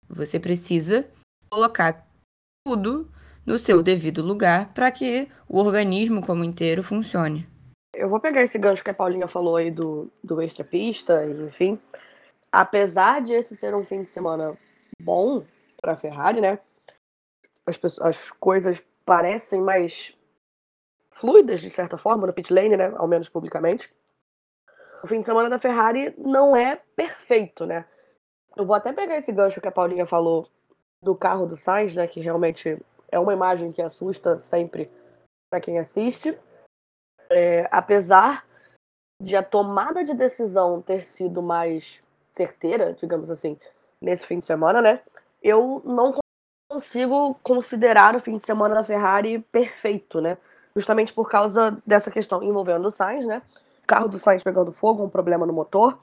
Você 0.08 0.40
precisa 0.40 1.06
colocar 1.50 2.06
tudo 2.66 3.10
no 3.44 3.58
seu 3.58 3.82
devido 3.82 4.22
lugar 4.22 4.72
para 4.72 4.90
que 4.90 5.28
o 5.46 5.58
organismo 5.58 6.24
como 6.24 6.44
inteiro 6.44 6.82
funcione. 6.82 7.46
Eu 7.94 8.08
vou 8.08 8.20
pegar 8.20 8.42
esse 8.42 8.58
gancho 8.58 8.82
que 8.82 8.90
a 8.90 8.94
Paulinha 8.94 9.28
falou 9.28 9.56
aí 9.56 9.70
do, 9.70 10.10
do 10.22 10.40
extra 10.40 10.64
pista, 10.64 11.24
enfim. 11.26 11.78
Apesar 12.58 13.20
de 13.20 13.34
esse 13.34 13.54
ser 13.54 13.74
um 13.74 13.84
fim 13.84 14.02
de 14.02 14.10
semana 14.10 14.56
bom 14.98 15.44
para 15.78 15.92
a 15.92 15.96
Ferrari, 15.96 16.40
né? 16.40 16.58
As, 17.66 17.76
pessoas, 17.76 18.06
as 18.06 18.30
coisas 18.30 18.82
parecem 19.04 19.60
mais 19.60 20.16
fluidas, 21.10 21.60
de 21.60 21.68
certa 21.68 21.98
forma, 21.98 22.26
no 22.26 22.32
pit 22.32 22.50
lane, 22.50 22.74
né? 22.74 22.94
Ao 22.96 23.06
menos 23.06 23.28
publicamente. 23.28 23.94
O 25.04 25.06
fim 25.06 25.20
de 25.20 25.26
semana 25.26 25.50
da 25.50 25.58
Ferrari 25.58 26.14
não 26.16 26.56
é 26.56 26.76
perfeito, 26.96 27.66
né? 27.66 27.84
Eu 28.56 28.64
vou 28.64 28.74
até 28.74 28.90
pegar 28.90 29.18
esse 29.18 29.32
gancho 29.32 29.60
que 29.60 29.68
a 29.68 29.72
Paulinha 29.72 30.06
falou 30.06 30.48
do 31.02 31.14
carro 31.14 31.44
do 31.44 31.56
Sainz, 31.56 31.94
né? 31.94 32.06
Que 32.08 32.20
realmente 32.20 32.82
é 33.12 33.18
uma 33.18 33.34
imagem 33.34 33.70
que 33.70 33.82
assusta 33.82 34.38
sempre 34.38 34.90
para 35.50 35.60
quem 35.60 35.78
assiste. 35.78 36.38
É, 37.28 37.68
apesar 37.70 38.46
de 39.22 39.36
a 39.36 39.42
tomada 39.42 40.02
de 40.02 40.14
decisão 40.14 40.80
ter 40.80 41.04
sido 41.04 41.42
mais 41.42 42.00
certeira, 42.36 42.92
digamos 42.92 43.30
assim, 43.30 43.58
nesse 44.00 44.26
fim 44.26 44.38
de 44.38 44.44
semana, 44.44 44.82
né? 44.82 45.00
Eu 45.42 45.82
não 45.84 46.14
consigo 46.70 47.34
considerar 47.42 48.14
o 48.14 48.20
fim 48.20 48.36
de 48.36 48.44
semana 48.44 48.74
da 48.74 48.84
Ferrari 48.84 49.38
perfeito, 49.50 50.20
né? 50.20 50.36
Justamente 50.74 51.12
por 51.12 51.30
causa 51.30 51.82
dessa 51.86 52.10
questão 52.10 52.42
envolvendo 52.42 52.86
o 52.86 52.90
Sainz, 52.90 53.26
né? 53.26 53.40
O 53.82 53.86
carro 53.86 54.08
do 54.08 54.18
Sainz 54.18 54.42
pegando 54.42 54.72
fogo, 54.72 55.02
um 55.02 55.08
problema 55.08 55.46
no 55.46 55.52
motor. 55.52 55.98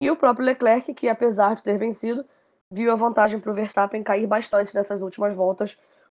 E 0.00 0.10
o 0.10 0.16
próprio 0.16 0.46
Leclerc, 0.46 0.94
que 0.94 1.08
apesar 1.08 1.54
de 1.54 1.62
ter 1.62 1.76
vencido, 1.76 2.24
viu 2.70 2.90
a 2.90 2.96
vantagem 2.96 3.38
para 3.38 3.50
o 3.50 3.54
Verstappen 3.54 4.02
cair 4.02 4.26
bastante 4.26 4.74
nessas 4.74 5.02
últimas 5.02 5.34
voltas 5.34 5.76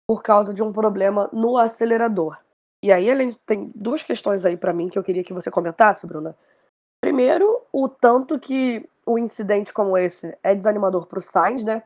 por 0.09 0.23
causa 0.23 0.55
de 0.55 0.63
um 0.63 0.73
problema 0.73 1.29
no 1.33 1.57
acelerador. 1.59 2.39
E 2.85 2.93
aí, 2.93 3.09
ele 3.09 3.35
tem 3.45 3.73
duas 3.75 4.03
questões 4.03 4.45
aí 4.45 4.57
para 4.57 4.73
mim 4.73 4.89
que 4.89 4.99
eu 4.99 5.03
queria 5.03 5.25
que 5.25 5.33
você 5.33 5.51
comentasse, 5.51 6.07
Bruna. 6.07 6.37
Primeiro, 7.03 7.63
o 7.73 7.89
tanto 7.89 8.39
que 8.39 8.89
um 9.07 9.19
incidente 9.19 9.73
como 9.73 9.97
esse 9.97 10.37
é 10.43 10.55
desanimador 10.55 11.07
para 11.07 11.19
o 11.19 11.23
Sainz, 11.23 11.65
né? 11.65 11.83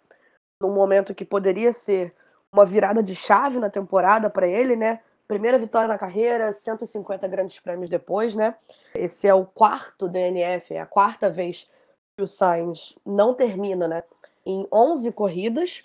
Num 0.63 0.73
momento 0.73 1.15
que 1.15 1.25
poderia 1.25 1.73
ser 1.73 2.15
uma 2.53 2.65
virada 2.65 3.03
de 3.03 3.15
chave 3.15 3.59
na 3.59 3.71
temporada 3.71 4.31
para 4.31 4.49
ele, 4.49 4.75
né? 4.75 5.01
Primeira 5.29 5.59
vitória 5.59 5.87
na 5.87 5.99
carreira, 5.99 6.53
150 6.53 7.29
grandes 7.29 7.61
prêmios 7.61 7.89
depois, 7.89 8.35
né? 8.35 8.57
Esse 8.95 9.29
é 9.29 9.35
o 9.35 9.47
quarto 9.47 10.09
DNF, 10.09 10.75
é 10.75 10.81
a 10.81 10.87
quarta 10.87 11.31
vez 11.31 11.71
que 12.17 12.25
o 12.25 12.27
Sainz 12.27 12.97
não 13.07 13.35
termina, 13.35 13.87
né? 13.87 14.03
Em 14.45 14.67
11 14.73 15.13
corridas. 15.13 15.85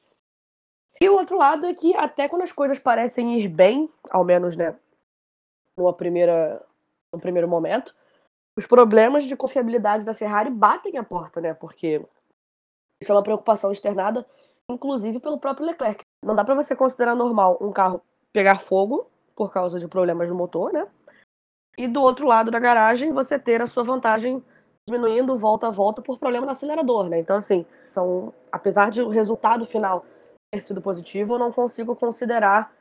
E 0.99 1.09
o 1.09 1.13
outro 1.13 1.37
lado 1.37 1.67
é 1.67 1.73
que 1.73 1.95
até 1.95 2.27
quando 2.27 2.43
as 2.43 2.51
coisas 2.51 2.79
parecem 2.79 3.39
ir 3.39 3.49
bem, 3.49 3.91
ao 4.09 4.23
menos, 4.23 4.55
né, 4.55 4.75
numa 5.77 5.93
primeira, 5.93 6.65
no 7.13 7.19
primeiro 7.19 7.47
momento, 7.47 7.93
os 8.57 8.65
problemas 8.65 9.23
de 9.23 9.35
confiabilidade 9.35 10.05
da 10.05 10.13
Ferrari 10.13 10.49
batem 10.49 10.97
a 10.97 11.03
porta, 11.03 11.41
né? 11.41 11.53
Porque 11.53 12.01
isso 13.01 13.11
é 13.11 13.15
uma 13.15 13.23
preocupação 13.23 13.71
externada, 13.71 14.25
inclusive 14.69 15.19
pelo 15.19 15.39
próprio 15.39 15.65
Leclerc. 15.65 16.03
Não 16.23 16.33
dá 16.33 16.43
para 16.43 16.55
você 16.55 16.75
considerar 16.75 17.15
normal 17.15 17.57
um 17.61 17.71
carro 17.71 18.01
pegar 18.31 18.59
fogo 18.59 19.09
por 19.35 19.51
causa 19.51 19.79
de 19.79 19.87
problemas 19.87 20.29
no 20.29 20.35
motor, 20.35 20.71
né? 20.71 20.87
E 21.77 21.87
do 21.87 22.01
outro 22.01 22.25
lado 22.25 22.49
da 22.49 22.59
garagem 22.59 23.11
você 23.11 23.37
ter 23.37 23.61
a 23.61 23.67
sua 23.67 23.83
vantagem 23.83 24.41
diminuindo 24.87 25.35
volta 25.37 25.67
a 25.67 25.71
volta 25.71 26.01
por 26.01 26.17
problema 26.17 26.45
no 26.45 26.51
acelerador, 26.51 27.09
né? 27.09 27.19
Então 27.19 27.35
assim, 27.35 27.65
são, 27.91 28.33
apesar 28.51 28.89
de 28.89 29.01
o 29.01 29.09
resultado 29.09 29.65
final 29.65 30.05
ter 30.53 30.61
sido 30.61 30.81
positivo, 30.81 31.33
eu 31.33 31.39
não 31.39 31.51
consigo 31.51 31.95
considerar 31.95 32.73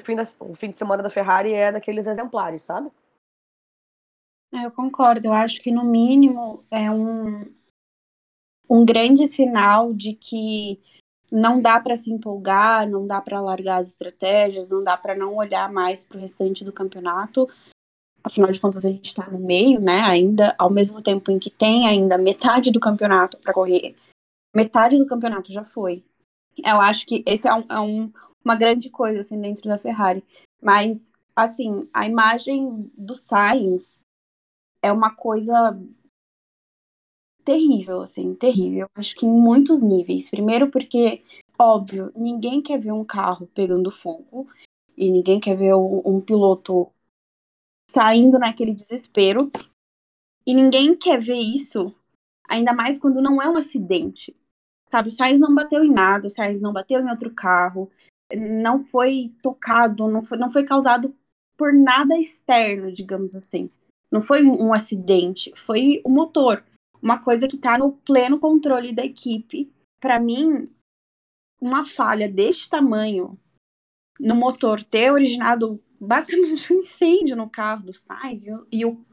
o 0.00 0.04
fim, 0.04 0.16
da, 0.16 0.24
o 0.40 0.54
fim 0.54 0.70
de 0.70 0.78
semana 0.78 1.02
da 1.02 1.10
Ferrari 1.10 1.52
é 1.52 1.70
daqueles 1.70 2.06
exemplares, 2.06 2.62
sabe? 2.62 2.90
É, 4.52 4.66
eu 4.66 4.70
concordo. 4.70 5.26
Eu 5.26 5.32
acho 5.32 5.60
que, 5.60 5.70
no 5.70 5.82
mínimo, 5.82 6.62
é 6.70 6.90
um, 6.90 7.50
um 8.68 8.84
grande 8.84 9.26
sinal 9.26 9.94
de 9.94 10.12
que 10.12 10.78
não 11.30 11.62
dá 11.62 11.80
para 11.80 11.96
se 11.96 12.12
empolgar, 12.12 12.86
não 12.88 13.06
dá 13.06 13.20
para 13.22 13.40
largar 13.40 13.78
as 13.80 13.88
estratégias, 13.88 14.70
não 14.70 14.84
dá 14.84 14.96
para 14.96 15.14
não 15.14 15.36
olhar 15.36 15.72
mais 15.72 16.04
para 16.04 16.18
o 16.18 16.20
restante 16.20 16.62
do 16.62 16.72
campeonato. 16.72 17.48
Afinal 18.22 18.52
de 18.52 18.60
contas, 18.60 18.84
a 18.84 18.90
gente 18.90 19.06
está 19.06 19.28
no 19.30 19.38
meio, 19.38 19.80
né? 19.80 20.02
Ainda, 20.02 20.54
ao 20.58 20.70
mesmo 20.70 21.00
tempo 21.00 21.30
em 21.30 21.38
que 21.38 21.50
tem 21.50 21.88
ainda 21.88 22.18
metade 22.18 22.70
do 22.70 22.78
campeonato 22.78 23.38
para 23.38 23.54
correr, 23.54 23.96
metade 24.54 24.98
do 24.98 25.06
campeonato 25.06 25.50
já 25.50 25.64
foi. 25.64 26.04
Eu 26.62 26.78
acho 26.78 27.06
que 27.06 27.24
esse 27.26 27.48
é, 27.48 27.54
um, 27.54 27.64
é 27.66 27.80
um, 27.80 28.12
uma 28.44 28.54
grande 28.54 28.90
coisa 28.90 29.20
assim 29.20 29.40
dentro 29.40 29.64
da 29.64 29.78
Ferrari. 29.78 30.22
Mas, 30.62 31.10
assim, 31.34 31.88
a 31.94 32.06
imagem 32.06 32.90
do 32.96 33.14
Sainz 33.14 34.02
é 34.82 34.90
uma 34.90 35.14
coisa 35.14 35.78
terrível, 37.44 38.02
assim, 38.02 38.34
terrível. 38.34 38.86
Acho 38.94 39.14
que 39.14 39.26
em 39.26 39.30
muitos 39.30 39.80
níveis. 39.80 40.30
Primeiro 40.30 40.70
porque, 40.70 41.22
óbvio, 41.58 42.12
ninguém 42.16 42.60
quer 42.60 42.78
ver 42.78 42.92
um 42.92 43.04
carro 43.04 43.46
pegando 43.54 43.90
fogo 43.90 44.48
e 44.96 45.10
ninguém 45.10 45.40
quer 45.40 45.56
ver 45.56 45.74
um, 45.74 46.02
um 46.04 46.20
piloto 46.20 46.90
saindo 47.90 48.38
naquele 48.38 48.72
desespero. 48.72 49.50
E 50.46 50.54
ninguém 50.54 50.96
quer 50.96 51.20
ver 51.20 51.38
isso, 51.38 51.94
ainda 52.48 52.72
mais 52.72 52.98
quando 52.98 53.22
não 53.22 53.40
é 53.40 53.48
um 53.48 53.56
acidente. 53.56 54.36
Sabe, 54.88 55.08
o 55.08 55.12
Sainz 55.12 55.38
não 55.38 55.54
bateu 55.54 55.84
em 55.84 55.92
nada, 55.92 56.26
o 56.26 56.30
Sainz 56.30 56.60
não 56.60 56.72
bateu 56.72 57.00
em 57.00 57.08
outro 57.08 57.32
carro, 57.32 57.88
não 58.34 58.80
foi 58.80 59.32
tocado, 59.40 60.08
não 60.08 60.22
foi, 60.22 60.36
não 60.36 60.50
foi 60.50 60.64
causado 60.64 61.14
por 61.56 61.72
nada 61.72 62.18
externo, 62.18 62.90
digamos 62.90 63.36
assim. 63.36 63.70
Não 64.12 64.20
foi 64.20 64.44
um 64.44 64.74
acidente, 64.74 65.52
foi 65.56 66.02
o 66.04 66.10
motor. 66.10 66.62
Uma 67.00 67.18
coisa 67.18 67.48
que 67.48 67.56
está 67.56 67.78
no 67.78 67.92
pleno 67.92 68.38
controle 68.38 68.94
da 68.94 69.04
equipe. 69.04 69.72
Para 69.98 70.20
mim, 70.20 70.70
uma 71.60 71.84
falha 71.84 72.28
deste 72.28 72.68
tamanho 72.68 73.38
no 74.20 74.34
motor 74.34 74.82
ter 74.82 75.12
originado 75.12 75.82
basicamente 75.98 76.70
um 76.74 76.80
incêndio 76.80 77.36
no 77.36 77.48
carro 77.48 77.86
do 77.86 77.92
Sainz 77.92 78.46
e, 78.46 78.52
e 78.70 78.84
o 78.84 79.04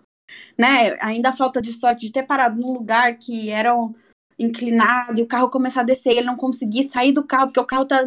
né, 0.57 0.95
ainda 1.01 1.29
a 1.29 1.33
falta 1.33 1.59
de 1.59 1.73
sorte 1.73 2.05
de 2.05 2.11
ter 2.11 2.21
parado 2.21 2.61
num 2.61 2.71
lugar 2.71 3.17
que 3.17 3.49
era 3.49 3.73
inclinado 4.37 5.19
e 5.19 5.23
o 5.23 5.27
carro 5.27 5.49
começar 5.49 5.81
a 5.81 5.85
descer 5.85 6.11
ele 6.11 6.27
não 6.27 6.35
conseguir 6.35 6.83
sair 6.83 7.11
do 7.11 7.25
carro 7.25 7.47
porque 7.47 7.59
o 7.59 7.65
carro 7.65 7.85
tá 7.85 8.05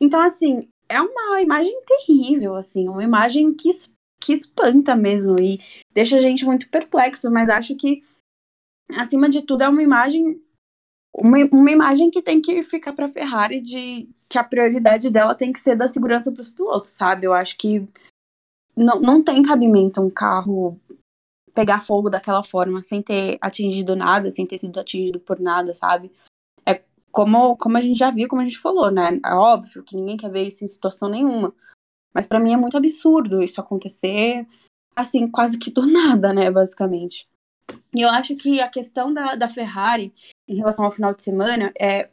então 0.00 0.20
assim 0.20 0.68
é 0.88 1.00
uma 1.00 1.40
imagem 1.40 1.74
terrível 1.84 2.54
assim 2.54 2.88
uma 2.88 3.02
imagem 3.02 3.52
que 3.52 3.68
que 4.26 4.32
espanta 4.32 4.96
mesmo 4.96 5.38
e 5.38 5.60
deixa 5.94 6.16
a 6.16 6.20
gente 6.20 6.44
muito 6.44 6.68
perplexo, 6.68 7.30
mas 7.30 7.48
acho 7.48 7.76
que 7.76 8.02
acima 8.96 9.30
de 9.30 9.42
tudo 9.42 9.62
é 9.62 9.68
uma 9.68 9.82
imagem 9.82 10.42
uma, 11.16 11.38
uma 11.52 11.70
imagem 11.70 12.10
que 12.10 12.20
tem 12.20 12.42
que 12.42 12.60
ficar 12.64 12.92
para 12.92 13.04
a 13.04 13.08
Ferrari 13.08 13.60
de 13.60 14.10
que 14.28 14.36
a 14.36 14.44
prioridade 14.44 15.08
dela 15.08 15.34
tem 15.34 15.52
que 15.52 15.60
ser 15.60 15.76
da 15.76 15.86
segurança 15.86 16.32
para 16.32 16.42
os 16.42 16.50
pilotos, 16.50 16.90
sabe? 16.90 17.24
Eu 17.24 17.32
acho 17.32 17.56
que 17.56 17.86
não, 18.76 19.00
não 19.00 19.22
tem 19.22 19.42
cabimento 19.42 20.02
um 20.02 20.10
carro 20.10 20.78
pegar 21.54 21.80
fogo 21.80 22.10
daquela 22.10 22.42
forma 22.42 22.82
sem 22.82 23.00
ter 23.00 23.38
atingido 23.40 23.94
nada, 23.94 24.30
sem 24.30 24.44
ter 24.44 24.58
sido 24.58 24.78
atingido 24.78 25.20
por 25.20 25.40
nada, 25.40 25.72
sabe? 25.72 26.12
É 26.66 26.82
como, 27.12 27.56
como 27.56 27.78
a 27.78 27.80
gente 27.80 27.96
já 27.96 28.10
viu, 28.10 28.28
como 28.28 28.42
a 28.42 28.44
gente 28.44 28.58
falou, 28.58 28.90
né? 28.90 29.20
É 29.24 29.34
óbvio 29.34 29.84
que 29.84 29.96
ninguém 29.96 30.16
quer 30.16 30.30
ver 30.30 30.48
isso 30.48 30.64
em 30.64 30.68
situação 30.68 31.08
nenhuma. 31.08 31.54
Mas 32.16 32.26
para 32.26 32.40
mim 32.40 32.54
é 32.54 32.56
muito 32.56 32.78
absurdo 32.78 33.42
isso 33.42 33.60
acontecer, 33.60 34.46
assim, 34.96 35.30
quase 35.30 35.58
que 35.58 35.70
do 35.70 35.84
nada, 35.92 36.32
né, 36.32 36.50
basicamente. 36.50 37.28
E 37.94 38.00
eu 38.00 38.08
acho 38.08 38.34
que 38.36 38.58
a 38.58 38.70
questão 38.70 39.12
da, 39.12 39.34
da 39.34 39.50
Ferrari 39.50 40.14
em 40.48 40.56
relação 40.56 40.86
ao 40.86 40.90
final 40.90 41.12
de 41.12 41.22
semana 41.22 41.70
é, 41.78 42.08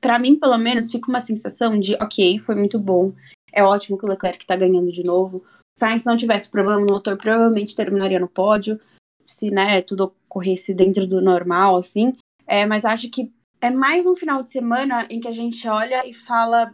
para 0.00 0.20
mim, 0.20 0.36
pelo 0.36 0.56
menos, 0.56 0.92
fica 0.92 1.08
uma 1.08 1.20
sensação 1.20 1.80
de, 1.80 1.96
ok, 1.96 2.38
foi 2.38 2.54
muito 2.54 2.78
bom, 2.78 3.12
é 3.52 3.64
ótimo 3.64 3.98
que 3.98 4.04
o 4.04 4.08
Leclerc 4.08 4.46
tá 4.46 4.54
ganhando 4.54 4.92
de 4.92 5.02
novo. 5.02 5.44
Sainz 5.76 6.04
não 6.04 6.16
tivesse 6.16 6.48
problema 6.48 6.78
no 6.78 6.86
motor, 6.86 7.16
provavelmente 7.16 7.74
terminaria 7.74 8.20
no 8.20 8.28
pódio, 8.28 8.80
se, 9.26 9.50
né, 9.50 9.82
tudo 9.82 10.04
ocorresse 10.28 10.72
dentro 10.72 11.08
do 11.08 11.20
normal, 11.20 11.76
assim. 11.76 12.16
É, 12.46 12.64
mas 12.66 12.84
acho 12.84 13.10
que 13.10 13.32
é 13.60 13.68
mais 13.68 14.06
um 14.06 14.14
final 14.14 14.44
de 14.44 14.50
semana 14.50 15.08
em 15.10 15.18
que 15.18 15.26
a 15.26 15.32
gente 15.32 15.66
olha 15.66 16.06
e 16.08 16.14
fala, 16.14 16.72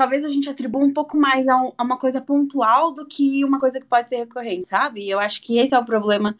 talvez 0.00 0.24
a 0.24 0.30
gente 0.30 0.48
atribua 0.48 0.82
um 0.82 0.94
pouco 0.94 1.14
mais 1.14 1.46
a, 1.46 1.54
um, 1.58 1.72
a, 1.76 1.82
uma 1.82 1.98
coisa 1.98 2.22
pontual 2.22 2.90
do 2.90 3.04
que 3.04 3.44
uma 3.44 3.60
coisa 3.60 3.78
que 3.78 3.86
pode 3.86 4.08
ser 4.08 4.16
recorrente, 4.16 4.64
sabe? 4.64 5.02
E 5.02 5.10
eu 5.10 5.20
acho 5.20 5.42
que 5.42 5.58
esse 5.58 5.74
é 5.74 5.78
o 5.78 5.84
problema 5.84 6.34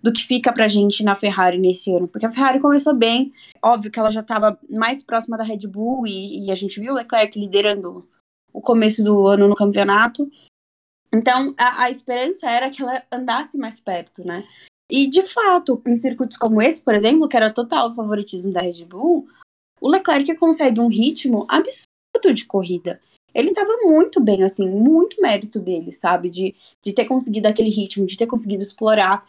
do 0.00 0.12
que 0.12 0.24
fica 0.24 0.52
pra 0.52 0.68
gente 0.68 1.02
na 1.02 1.16
Ferrari 1.16 1.58
nesse 1.58 1.92
ano. 1.92 2.06
Porque 2.06 2.24
a 2.24 2.30
Ferrari 2.30 2.60
começou 2.60 2.94
bem, 2.94 3.32
óbvio 3.60 3.90
que 3.90 3.98
ela 3.98 4.12
já 4.12 4.20
estava 4.20 4.56
mais 4.70 5.02
próxima 5.02 5.36
da 5.36 5.42
Red 5.42 5.66
Bull 5.66 6.06
e, 6.06 6.46
e, 6.46 6.52
a 6.52 6.54
gente 6.54 6.78
viu 6.78 6.92
o 6.92 6.94
Leclerc 6.94 7.36
liderando 7.36 8.08
o 8.52 8.60
começo 8.60 9.02
do 9.02 9.26
ano 9.26 9.48
no 9.48 9.56
campeonato. 9.56 10.30
Então 11.12 11.52
a, 11.58 11.82
a 11.82 11.90
esperança 11.90 12.48
era 12.48 12.70
que 12.70 12.80
ela 12.80 13.02
andasse 13.10 13.58
mais 13.58 13.80
perto, 13.80 14.24
né? 14.24 14.46
E 14.88 15.08
de 15.08 15.24
fato, 15.24 15.82
em 15.84 15.96
circuitos 15.96 16.36
como 16.36 16.62
esse, 16.62 16.80
por 16.80 16.94
exemplo, 16.94 17.28
que 17.28 17.36
era 17.36 17.52
total 17.52 17.92
favoritismo 17.92 18.52
da 18.52 18.60
Red 18.60 18.84
Bull, 18.84 19.26
o 19.80 19.88
Leclerc 19.88 20.32
consegue 20.36 20.78
um 20.78 20.86
ritmo 20.86 21.44
absurdo 21.48 21.89
de 22.34 22.44
corrida. 22.44 23.00
Ele 23.32 23.50
estava 23.50 23.76
muito 23.84 24.20
bem, 24.20 24.42
assim, 24.42 24.68
muito 24.68 25.20
mérito 25.22 25.60
dele, 25.60 25.92
sabe? 25.92 26.28
De, 26.28 26.54
de 26.84 26.92
ter 26.92 27.04
conseguido 27.04 27.46
aquele 27.46 27.70
ritmo, 27.70 28.06
de 28.06 28.16
ter 28.16 28.26
conseguido 28.26 28.62
explorar. 28.62 29.24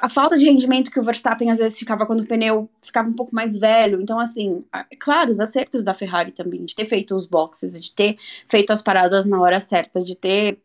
A 0.00 0.08
falta 0.08 0.36
de 0.36 0.44
rendimento 0.44 0.90
que 0.90 0.98
o 0.98 1.04
Verstappen 1.04 1.50
às 1.50 1.58
vezes 1.58 1.78
ficava 1.78 2.04
quando 2.04 2.20
o 2.20 2.26
pneu 2.26 2.68
ficava 2.82 3.08
um 3.08 3.14
pouco 3.14 3.34
mais 3.34 3.56
velho. 3.56 4.00
Então, 4.00 4.18
assim, 4.18 4.64
claro, 4.98 5.30
os 5.30 5.38
acertos 5.38 5.84
da 5.84 5.94
Ferrari 5.94 6.32
também, 6.32 6.64
de 6.64 6.74
ter 6.74 6.86
feito 6.86 7.14
os 7.14 7.26
boxes, 7.26 7.80
de 7.80 7.92
ter 7.92 8.18
feito 8.48 8.72
as 8.72 8.82
paradas 8.82 9.24
na 9.24 9.40
hora 9.40 9.60
certa, 9.60 10.02
de 10.02 10.16
ter 10.16 10.58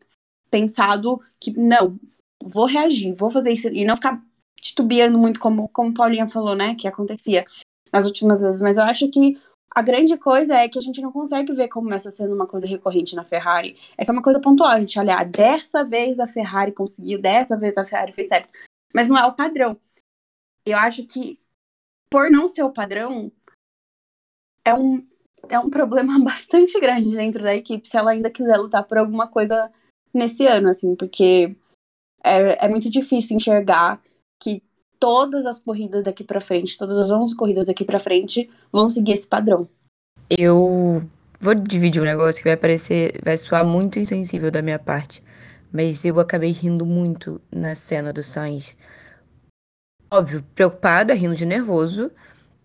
pensado 0.50 1.20
que, 1.38 1.52
não, 1.52 1.96
vou 2.42 2.66
reagir, 2.66 3.14
vou 3.14 3.30
fazer 3.30 3.52
isso, 3.52 3.68
e 3.68 3.84
não 3.84 3.94
ficar 3.94 4.20
titubeando 4.56 5.16
muito, 5.16 5.38
como, 5.38 5.68
como 5.68 5.94
Paulinha 5.94 6.26
falou, 6.26 6.56
né, 6.56 6.74
que 6.74 6.88
acontecia 6.88 7.46
nas 7.92 8.04
últimas 8.04 8.40
vezes. 8.40 8.60
Mas 8.60 8.78
eu 8.78 8.84
acho 8.84 9.08
que 9.08 9.38
A 9.72 9.82
grande 9.82 10.16
coisa 10.18 10.56
é 10.56 10.68
que 10.68 10.78
a 10.78 10.82
gente 10.82 11.00
não 11.00 11.12
consegue 11.12 11.52
ver 11.52 11.68
como 11.68 11.92
essa 11.94 12.10
sendo 12.10 12.34
uma 12.34 12.46
coisa 12.46 12.66
recorrente 12.66 13.14
na 13.14 13.24
Ferrari. 13.24 13.78
Essa 13.96 14.10
é 14.10 14.14
uma 14.14 14.22
coisa 14.22 14.40
pontual. 14.40 14.70
A 14.70 14.80
gente 14.80 14.98
olha, 14.98 15.16
ah, 15.16 15.24
dessa 15.24 15.84
vez 15.84 16.18
a 16.18 16.26
Ferrari 16.26 16.72
conseguiu, 16.72 17.20
dessa 17.20 17.56
vez 17.56 17.78
a 17.78 17.84
Ferrari 17.84 18.12
fez 18.12 18.26
certo. 18.26 18.52
Mas 18.92 19.06
não 19.06 19.16
é 19.16 19.24
o 19.24 19.34
padrão. 19.34 19.80
Eu 20.66 20.76
acho 20.76 21.06
que, 21.06 21.38
por 22.10 22.30
não 22.30 22.48
ser 22.48 22.64
o 22.64 22.72
padrão, 22.72 23.30
é 24.64 24.74
um, 24.74 25.06
é 25.48 25.58
um 25.58 25.70
problema 25.70 26.18
bastante 26.24 26.78
grande 26.80 27.12
dentro 27.12 27.42
da 27.42 27.54
equipe 27.54 27.88
se 27.88 27.96
ela 27.96 28.10
ainda 28.10 28.30
quiser 28.30 28.56
lutar 28.56 28.84
por 28.84 28.98
alguma 28.98 29.28
coisa 29.28 29.72
nesse 30.12 30.46
ano, 30.46 30.68
assim, 30.68 30.96
porque 30.96 31.56
é, 32.24 32.66
é 32.66 32.68
muito 32.68 32.90
difícil 32.90 33.36
enxergar 33.36 34.02
que 34.42 34.62
todas 35.00 35.46
as 35.46 35.58
corridas 35.58 36.04
daqui 36.04 36.22
para 36.22 36.40
frente, 36.40 36.76
todas 36.76 36.98
as 36.98 37.10
11 37.10 37.34
corridas 37.34 37.66
daqui 37.66 37.84
para 37.84 37.98
frente 37.98 38.48
vão 38.70 38.90
seguir 38.90 39.12
esse 39.12 39.26
padrão. 39.26 39.66
Eu 40.28 41.02
vou 41.40 41.54
dividir 41.54 42.00
um 42.00 42.04
negócio 42.04 42.40
que 42.40 42.48
vai 42.48 42.56
parecer, 42.56 43.18
vai 43.24 43.36
soar 43.38 43.64
muito 43.64 43.98
insensível 43.98 44.50
da 44.50 44.60
minha 44.60 44.78
parte, 44.78 45.24
mas 45.72 46.04
eu 46.04 46.20
acabei 46.20 46.52
rindo 46.52 46.84
muito 46.84 47.40
na 47.50 47.74
cena 47.74 48.12
do 48.12 48.22
Sainz. 48.22 48.76
Óbvio, 50.10 50.44
preocupada, 50.54 51.14
rindo 51.14 51.34
de 51.34 51.46
nervoso, 51.46 52.10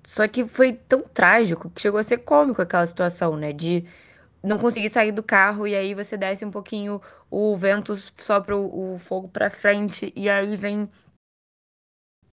só 0.06 0.28
que 0.28 0.45
foi 0.45 0.74
tão 0.74 1.02
trágico 1.02 1.69
que 1.69 1.82
chegou 1.82 2.00
a 2.00 2.04
ser 2.04 2.17
cômico 2.17 2.62
aquela 2.62 2.86
situação, 2.86 3.38
né? 3.38 3.54
De 3.54 3.86
não 4.43 4.60
conseguir 4.60 4.89
sair 4.89 5.12
do 5.12 5.24
carro 5.24 5.67
e 5.67 5.76
aí 5.76 5.93
você 5.93 6.17
desce 6.17 6.45
um 6.45 6.52
pouquinho, 6.52 7.02
o 7.32 7.56
vento 7.58 7.98
sopra 8.15 8.56
o, 8.56 8.95
o 8.95 9.00
fogo 9.00 9.28
para 9.28 9.50
frente 9.50 10.12
e 10.15 10.30
aí 10.30 10.56
vem 10.56 10.89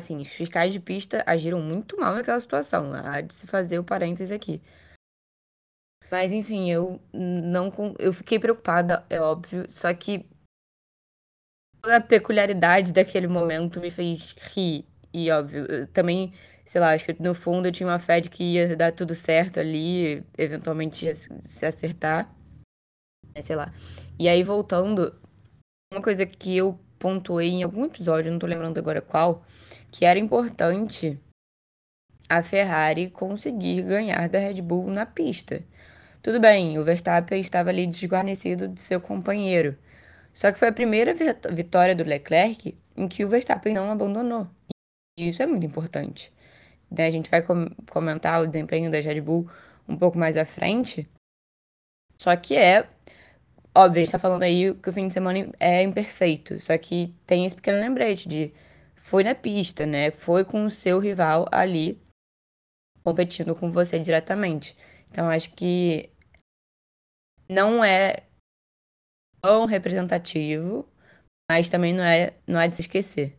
assim, 0.03 0.19
os 0.19 0.29
fiscais 0.29 0.73
de 0.73 0.81
pista 0.81 1.23
agiram 1.27 1.61
muito 1.61 1.99
mal 1.99 2.15
naquela 2.15 2.41
situação, 2.41 2.93
há 2.95 3.21
de 3.21 3.35
se 3.35 3.47
fazer 3.47 3.79
o 3.79 3.85
parêntese 3.85 4.35
aqui. 4.35 4.61
Mas 6.11 6.31
enfim, 6.31 6.71
eu 6.71 7.01
não 7.13 7.73
eu 7.99 8.13
fiquei 8.13 8.39
preocupada, 8.39 9.05
é 9.09 9.21
óbvio, 9.21 9.65
só 9.69 9.93
que 9.95 10.27
a 11.85 12.01
peculiaridade 12.01 12.93
daquele 12.93 13.27
momento 13.27 13.81
me 13.81 13.91
fez 13.91 14.35
rir 14.39 14.85
e 15.13 15.31
óbvio, 15.31 15.67
eu 15.67 15.87
também 15.87 16.33
sei 16.65 16.81
lá, 16.81 16.93
acho 16.93 17.05
que 17.05 17.23
no 17.23 17.35
fundo 17.35 17.69
eu 17.69 17.73
tinha 17.73 17.89
uma 17.89 17.99
fé 17.99 18.21
de 18.21 18.29
que 18.31 18.45
ia 18.45 18.77
dar 18.77 18.93
tudo 18.93 19.15
certo 19.15 19.61
ali, 19.61 20.25
eventualmente 20.39 21.07
ia 21.07 21.15
se 21.15 21.67
acertar. 21.67 22.35
Sei 23.41 23.57
lá. 23.57 23.73
E 24.19 24.29
aí, 24.29 24.43
voltando, 24.43 25.15
uma 25.93 26.03
coisa 26.03 26.25
que 26.27 26.57
eu 26.57 26.79
pontuei 27.03 27.49
em 27.49 27.63
algum 27.65 27.85
episódio, 27.85 28.31
não 28.31 28.39
tô 28.39 28.47
lembrando 28.47 28.79
agora 28.79 29.01
qual, 29.01 29.45
que 29.91 30.05
era 30.05 30.19
importante 30.19 31.19
a 32.29 32.43
Ferrari 32.43 33.11
conseguir 33.11 33.83
ganhar 33.83 34.29
da 34.29 34.39
Red 34.39 34.63
Bull 34.63 34.89
na 34.89 35.05
pista. 35.05 35.63
Tudo 36.23 36.39
bem, 36.39 36.79
o 36.79 36.85
Verstappen 36.85 37.41
estava 37.41 37.71
ali 37.71 37.87
desguarnecido 37.87 38.69
de 38.69 38.81
seu 38.81 39.01
companheiro. 39.01 39.77
Só 40.33 40.53
que 40.53 40.59
foi 40.59 40.69
a 40.69 40.73
primeira 40.73 41.15
vitória 41.51 41.95
do 41.95 42.05
Leclerc 42.05 42.79
em 42.97 43.09
que 43.09 43.25
o 43.25 43.29
Verstappen 43.29 43.75
não 43.75 43.91
abandonou. 43.91 44.49
E 45.19 45.29
isso 45.29 45.43
é 45.43 45.47
muito 45.47 45.67
importante 45.67 46.33
né, 46.93 47.07
a 47.07 47.11
gente 47.11 47.31
vai 47.31 47.43
com 47.43 47.69
comentar 47.91 48.43
o 48.43 48.47
desempenho 48.47 48.91
da 48.91 49.01
Red 49.01 49.21
Bull 49.21 49.49
um 49.89 49.97
pouco 49.97 50.19
mais 50.19 50.37
à 50.37 50.45
frente. 50.45 51.09
Só 52.19 52.35
que 52.37 52.57
é. 52.57 52.89
Óbvio, 53.75 54.03
a 54.03 54.05
gente 54.05 54.13
tá 54.13 54.19
falando 54.19 54.43
aí 54.43 54.75
que 54.75 54.91
o 54.91 54.93
fim 54.93 55.09
de 55.09 55.15
semana 55.15 55.51
é 55.59 55.83
imperfeito. 55.83 56.61
Só 56.61 56.77
que 56.77 57.15
tem 57.27 57.47
esse 57.47 57.57
pequeno 57.57 57.81
lembrete 57.81 58.29
de. 58.29 58.53
Foi 58.97 59.25
na 59.25 59.35
pista, 59.35 59.87
né? 59.87 60.11
Foi 60.11 60.45
com 60.45 60.67
o 60.67 60.71
seu 60.71 60.99
rival 60.99 61.49
ali 61.51 62.01
competindo 63.03 63.55
com 63.55 63.73
você 63.73 63.99
diretamente. 63.99 64.77
Então 65.11 65.29
acho 65.29 65.51
que 65.55 66.11
não 67.49 67.83
é 67.85 68.23
tão 69.43 69.67
representativo, 69.67 70.89
mas 71.51 71.69
também 71.69 71.93
não 71.93 72.05
é, 72.05 72.35
não 72.47 72.61
é 72.61 72.69
de 72.69 72.77
se 72.77 72.83
esquecer. 72.83 73.39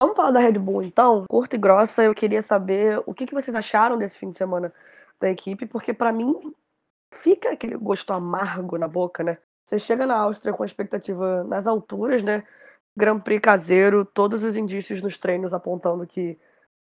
Vamos 0.00 0.15
falar 0.26 0.32
da 0.32 0.40
Red 0.40 0.58
Bull, 0.58 0.82
então? 0.82 1.24
Curta 1.28 1.56
e 1.56 1.58
grossa, 1.58 2.02
eu 2.02 2.14
queria 2.14 2.42
saber 2.42 3.00
o 3.06 3.14
que, 3.14 3.26
que 3.26 3.34
vocês 3.34 3.54
acharam 3.54 3.96
desse 3.98 4.16
fim 4.16 4.30
de 4.30 4.36
semana 4.36 4.72
da 5.20 5.30
equipe, 5.30 5.66
porque 5.66 5.92
para 5.92 6.12
mim 6.12 6.52
fica 7.12 7.50
aquele 7.52 7.76
gosto 7.76 8.12
amargo 8.12 8.76
na 8.76 8.88
boca, 8.88 9.22
né? 9.22 9.38
Você 9.64 9.78
chega 9.78 10.06
na 10.06 10.16
Áustria 10.16 10.52
com 10.52 10.62
a 10.62 10.66
expectativa 10.66 11.44
nas 11.44 11.66
alturas, 11.66 12.22
né? 12.22 12.44
Grand 12.96 13.20
Prix 13.20 13.40
caseiro, 13.40 14.04
todos 14.04 14.42
os 14.42 14.56
indícios 14.56 15.02
nos 15.02 15.18
treinos 15.18 15.52
apontando 15.52 16.06
que, 16.06 16.38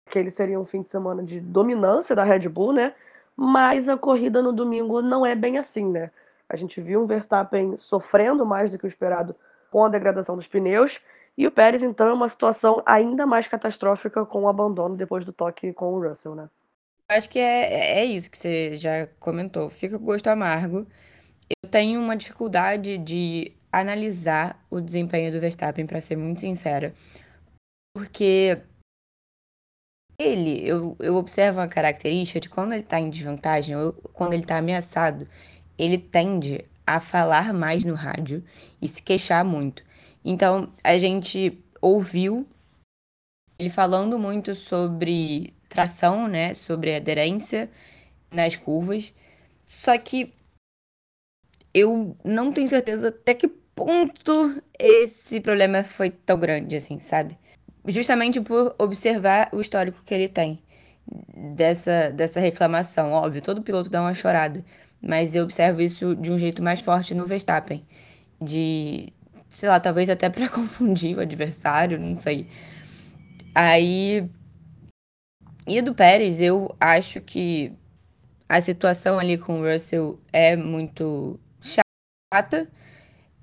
que 0.07 0.19
ele 0.19 0.31
seria 0.31 0.59
um 0.59 0.65
fim 0.65 0.83
de 0.83 0.91
semana 0.91 1.23
de 1.23 1.41
dominância 1.41 2.15
da 2.15 2.25
Red 2.25 2.49
Bull, 2.49 2.73
né? 2.73 2.95
Mas 3.37 3.89
a 3.89 3.97
corrida 3.97 4.43
no 4.43 4.53
domingo 4.53 5.03
não 5.03 5.27
é 5.27 5.35
bem 5.35 5.59
assim, 5.59 5.91
né? 5.91 6.11
A 6.49 6.57
gente 6.57 6.81
viu 6.81 7.03
um 7.03 7.07
Verstappen 7.07 7.77
sofrendo 7.77 8.47
mais 8.47 8.71
do 8.71 8.79
que 8.79 8.85
o 8.85 8.89
esperado 8.89 9.35
com 9.71 9.85
a 9.85 9.89
degradação 9.89 10.37
dos 10.37 10.47
pneus 10.47 11.01
e 11.37 11.47
o 11.47 11.51
Pérez, 11.51 11.83
então, 11.83 12.09
é 12.09 12.13
uma 12.13 12.29
situação 12.29 12.83
ainda 12.87 13.27
mais 13.27 13.49
catastrófica 13.49 14.25
com 14.25 14.43
o 14.43 14.49
abandono 14.49 14.97
depois 14.97 15.25
do 15.25 15.33
toque 15.33 15.73
com 15.73 15.93
o 15.95 16.09
Russell, 16.09 16.35
né? 16.35 16.49
Acho 17.09 17.29
que 17.29 17.39
é, 17.39 17.99
é 17.99 18.05
isso 18.05 18.31
que 18.31 18.39
você 18.39 18.75
já 18.75 19.07
comentou. 19.19 19.69
Fica 19.69 19.99
com 19.99 20.05
gosto 20.05 20.29
amargo. 20.29 20.87
Eu 21.63 21.69
tenho 21.71 22.01
uma 22.01 22.17
dificuldade 22.17 22.97
de 22.99 23.53
analisar 23.71 24.65
o 24.71 24.81
desempenho 24.81 25.33
do 25.33 25.41
Verstappen, 25.41 25.87
para 25.87 26.01
ser 26.01 26.17
muito 26.17 26.41
sincera. 26.41 26.95
Porque 27.95 28.63
ele, 30.19 30.67
eu, 30.67 30.97
eu 31.01 31.17
observo 31.17 31.59
uma 31.59 31.69
característica 31.69 32.41
de 32.41 32.49
quando 32.49 32.73
ele 32.73 32.83
está 32.83 33.01
em 33.01 33.11
desvantagem, 33.11 33.77
ou 33.77 33.93
quando 33.93 34.33
ele 34.33 34.43
está 34.43 34.59
ameaçado, 34.59 35.29
ele 35.77 35.99
tende 35.99 36.65
a 36.87 37.01
falar 37.01 37.53
mais 37.53 37.85
no 37.85 37.95
rádio 37.95 38.45
e 38.81 38.87
se 38.87 39.03
queixar 39.03 39.45
muito. 39.45 39.85
Então, 40.25 40.73
a 40.83 40.97
gente 40.99 41.63
ouviu 41.81 42.47
ele 43.59 43.69
falando 43.69 44.19
muito 44.19 44.55
sobre 44.55 45.53
tração, 45.69 46.27
né? 46.27 46.55
Sobre 46.55 46.97
aderência 46.97 47.71
nas 48.31 48.57
curvas. 48.57 49.15
Só 49.65 49.97
que 49.99 50.33
eu 51.73 52.17
não 52.25 52.53
tenho 52.53 52.69
certeza 52.69 53.09
até 53.09 53.35
que 53.35 53.49
ponto 53.49 54.63
esse 54.79 55.41
problema 55.41 55.83
foi 55.83 56.11
tão 56.11 56.39
grande, 56.39 56.77
assim, 56.77 57.01
sabe? 57.01 57.37
Justamente 57.87 58.41
por 58.41 58.75
observar 58.79 59.49
o 59.53 59.61
histórico 59.61 60.03
que 60.05 60.15
ele 60.15 60.29
tem 60.29 60.63
dessa, 61.55 62.11
dessa 62.11 62.41
reclamação. 62.41 63.13
Óbvio, 63.13 63.43
todo 63.43 63.63
piloto 63.63 63.91
dá 63.91 64.01
uma 64.01 64.15
chorada, 64.15 64.65
mas 65.03 65.35
eu 65.35 65.45
observo 65.45 65.81
isso 65.81 66.15
de 66.17 66.31
um 66.31 66.39
jeito 66.39 66.63
mais 66.63 66.81
forte 66.81 67.15
no 67.15 67.27
Verstappen. 67.27 67.85
De 68.41 69.13
sei 69.55 69.69
lá, 69.69 69.79
talvez 69.79 70.11
até 70.11 70.29
para 70.29 70.49
confundir 70.51 71.17
o 71.17 71.21
adversário, 71.21 71.99
não 71.99 72.19
sei. 72.19 72.47
Aí. 73.55 74.29
E 75.67 75.81
do 75.81 75.95
Pérez, 75.95 76.41
eu 76.41 76.75
acho 76.79 77.21
que 77.23 77.73
a 78.49 78.61
situação 78.61 79.19
ali 79.19 79.39
com 79.39 79.61
o 79.61 79.73
Russell 79.73 80.21
é 80.33 80.57
muito 80.57 81.41
chata. 81.61 82.69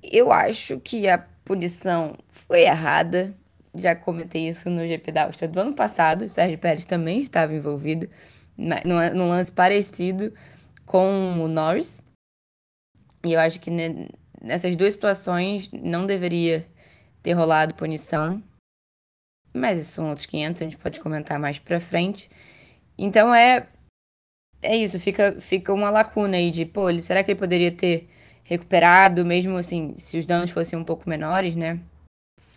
Eu 0.03 0.31
acho 0.31 0.79
que 0.79 1.07
a 1.07 1.17
punição 1.17 2.13
foi 2.29 2.61
errada. 2.61 3.33
Já 3.73 3.95
comentei 3.95 4.49
isso 4.49 4.69
no 4.69 4.85
GP 4.85 5.11
da 5.11 5.23
Áustria 5.23 5.47
do 5.47 5.59
ano 5.59 5.73
passado. 5.73 6.25
O 6.25 6.29
Sérgio 6.29 6.59
Pérez 6.59 6.85
também 6.85 7.21
estava 7.21 7.55
envolvido 7.55 8.07
num 8.57 9.29
lance 9.29 9.51
parecido 9.51 10.33
com 10.85 11.41
o 11.41 11.47
Norris. 11.47 12.03
E 13.23 13.33
eu 13.33 13.39
acho 13.39 13.59
que 13.59 13.71
nessas 14.41 14.75
duas 14.75 14.93
situações 14.93 15.69
não 15.71 16.05
deveria 16.05 16.65
ter 17.21 17.33
rolado 17.33 17.75
punição. 17.75 18.41
Mas 19.53 19.79
esses 19.79 19.93
são 19.93 20.09
outros 20.09 20.25
500, 20.25 20.61
a 20.61 20.65
gente 20.65 20.77
pode 20.77 20.99
comentar 20.99 21.39
mais 21.39 21.59
pra 21.59 21.79
frente. 21.79 22.29
Então 22.97 23.33
é 23.33 23.67
é 24.61 24.75
isso, 24.75 24.99
fica 24.99 25.35
fica 25.41 25.73
uma 25.73 25.89
lacuna 25.89 26.37
aí 26.37 26.51
de, 26.51 26.65
pô, 26.65 26.91
será 27.01 27.23
que 27.23 27.31
ele 27.31 27.39
poderia 27.39 27.71
ter 27.71 28.07
recuperado 28.43 29.25
mesmo 29.25 29.57
assim, 29.57 29.93
se 29.97 30.17
os 30.17 30.25
danos 30.25 30.51
fossem 30.51 30.77
um 30.77 30.83
pouco 30.83 31.09
menores, 31.09 31.55
né? 31.55 31.79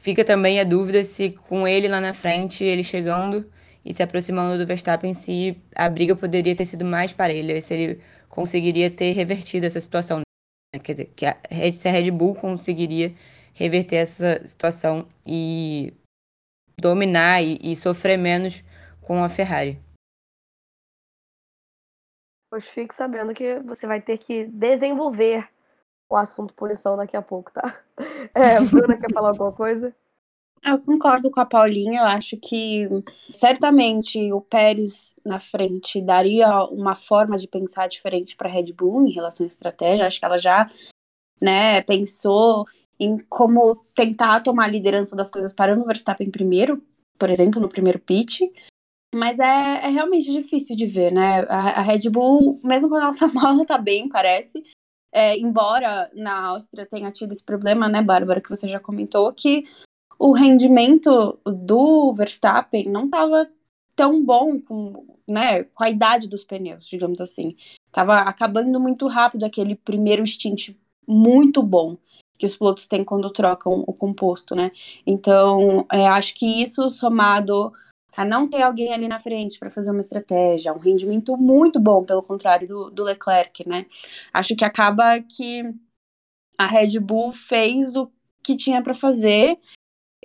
Fica 0.02 0.24
também 0.24 0.60
a 0.60 0.64
dúvida 0.64 1.04
se 1.04 1.30
com 1.30 1.66
ele 1.66 1.88
lá 1.88 2.00
na 2.00 2.12
frente, 2.12 2.62
ele 2.64 2.84
chegando 2.84 3.50
e 3.84 3.92
se 3.94 4.02
aproximando 4.02 4.58
do 4.58 4.66
Verstappen, 4.66 5.14
se 5.14 5.56
a 5.74 5.88
briga 5.88 6.16
poderia 6.16 6.54
ter 6.56 6.64
sido 6.66 6.84
mais 6.84 7.12
parelha, 7.12 7.60
se 7.60 7.74
ele 7.74 8.00
conseguiria 8.28 8.90
ter 8.90 9.12
revertido 9.12 9.66
essa 9.66 9.80
situação. 9.80 10.22
Quer 10.78 10.92
dizer, 10.92 11.12
que 11.14 11.26
a, 11.26 11.36
se 11.72 11.88
a 11.88 11.92
Red 11.92 12.10
Bull 12.10 12.34
conseguiria 12.34 13.14
reverter 13.54 13.96
essa 13.96 14.46
situação 14.46 15.06
e 15.26 15.94
dominar 16.80 17.42
e, 17.42 17.58
e 17.62 17.76
sofrer 17.76 18.18
menos 18.18 18.62
com 19.00 19.22
a 19.22 19.28
Ferrari. 19.28 19.80
Pois 22.50 22.68
fique 22.68 22.94
sabendo 22.94 23.34
que 23.34 23.58
você 23.60 23.86
vai 23.86 24.00
ter 24.00 24.18
que 24.18 24.46
desenvolver 24.46 25.48
o 26.08 26.16
assunto 26.16 26.54
punição 26.54 26.96
daqui 26.96 27.16
a 27.16 27.22
pouco, 27.22 27.52
tá? 27.52 27.62
É, 28.34 28.60
Bruna 28.60 28.96
quer 28.96 29.12
falar 29.12 29.28
alguma 29.28 29.52
coisa? 29.52 29.94
Eu 30.64 30.78
concordo 30.78 31.30
com 31.30 31.40
a 31.40 31.44
Paulinha, 31.44 32.00
eu 32.00 32.06
acho 32.06 32.38
que 32.38 32.88
certamente 33.34 34.32
o 34.32 34.40
Pérez 34.40 35.14
na 35.22 35.38
frente 35.38 36.00
daria 36.00 36.64
uma 36.64 36.94
forma 36.94 37.36
de 37.36 37.46
pensar 37.46 37.86
diferente 37.86 38.34
para 38.34 38.48
a 38.48 38.52
Red 38.52 38.72
Bull 38.72 39.06
em 39.06 39.12
relação 39.12 39.44
à 39.44 39.46
estratégia. 39.46 40.06
Acho 40.06 40.18
que 40.18 40.24
ela 40.24 40.38
já 40.38 40.70
né, 41.38 41.82
pensou 41.82 42.64
em 42.98 43.18
como 43.28 43.84
tentar 43.94 44.40
tomar 44.40 44.64
a 44.64 44.68
liderança 44.68 45.14
das 45.14 45.30
coisas 45.30 45.52
parando 45.52 45.82
o 45.82 45.86
Verstappen 45.86 46.30
primeiro, 46.30 46.82
por 47.18 47.28
exemplo, 47.28 47.60
no 47.60 47.68
primeiro 47.68 47.98
pit. 47.98 48.50
Mas 49.14 49.38
é, 49.38 49.44
é 49.44 49.88
realmente 49.88 50.32
difícil 50.32 50.74
de 50.76 50.86
ver, 50.86 51.12
né? 51.12 51.40
A, 51.48 51.80
a 51.80 51.82
Red 51.82 52.08
Bull, 52.08 52.58
mesmo 52.64 52.88
quando 52.88 53.02
ela 53.02 53.14
tá 53.14 53.28
mal, 53.34 53.52
ela 53.52 53.66
tá 53.66 53.76
bem, 53.76 54.08
parece. 54.08 54.64
É, 55.12 55.36
embora 55.38 56.10
na 56.14 56.46
Áustria 56.46 56.86
tenha 56.86 57.12
tido 57.12 57.32
esse 57.32 57.44
problema, 57.44 57.88
né, 57.88 58.02
Bárbara, 58.02 58.40
que 58.40 58.48
você 58.48 58.68
já 58.68 58.80
comentou, 58.80 59.32
que 59.32 59.64
o 60.24 60.32
rendimento 60.32 61.38
do 61.44 62.10
Verstappen 62.14 62.88
não 62.88 63.04
estava 63.04 63.46
tão 63.94 64.24
bom 64.24 64.58
com, 64.58 65.18
né, 65.28 65.64
com 65.64 65.84
a 65.84 65.90
idade 65.90 66.26
dos 66.26 66.44
pneus, 66.44 66.86
digamos 66.86 67.20
assim. 67.20 67.54
Tava 67.92 68.14
acabando 68.20 68.80
muito 68.80 69.06
rápido 69.06 69.44
aquele 69.44 69.76
primeiro 69.76 70.26
stint 70.26 70.74
muito 71.06 71.62
bom 71.62 71.98
que 72.38 72.46
os 72.46 72.56
pilotos 72.56 72.88
têm 72.88 73.04
quando 73.04 73.30
trocam 73.30 73.84
o 73.86 73.92
composto, 73.92 74.56
né? 74.56 74.72
Então, 75.06 75.86
é, 75.92 76.08
acho 76.08 76.34
que 76.34 76.62
isso 76.62 76.88
somado 76.88 77.70
a 78.16 78.24
não 78.24 78.48
ter 78.48 78.62
alguém 78.62 78.94
ali 78.94 79.06
na 79.06 79.20
frente 79.20 79.58
para 79.58 79.70
fazer 79.70 79.90
uma 79.90 80.00
estratégia, 80.00 80.72
um 80.72 80.78
rendimento 80.78 81.36
muito 81.36 81.78
bom, 81.78 82.02
pelo 82.02 82.22
contrário 82.22 82.66
do, 82.66 82.90
do 82.90 83.04
Leclerc, 83.04 83.68
né? 83.68 83.84
Acho 84.32 84.56
que 84.56 84.64
acaba 84.64 85.20
que 85.20 85.62
a 86.56 86.66
Red 86.66 86.98
Bull 86.98 87.34
fez 87.34 87.94
o 87.94 88.10
que 88.42 88.56
tinha 88.56 88.82
para 88.82 88.94
fazer 88.94 89.58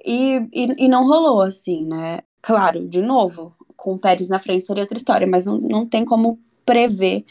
e, 0.05 0.37
e, 0.53 0.85
e, 0.85 0.87
não 0.87 1.07
rolou, 1.07 1.41
assim, 1.41 1.85
né? 1.85 2.19
Claro, 2.41 2.87
de 2.87 3.01
novo, 3.01 3.55
com 3.75 3.95
o 3.95 3.99
Pérez 3.99 4.29
na 4.29 4.39
frente 4.39 4.65
seria 4.65 4.83
outra 4.83 4.97
história, 4.97 5.27
mas 5.27 5.45
não, 5.45 5.57
não 5.57 5.85
tem 5.85 6.05
como 6.05 6.39
prever 6.65 7.25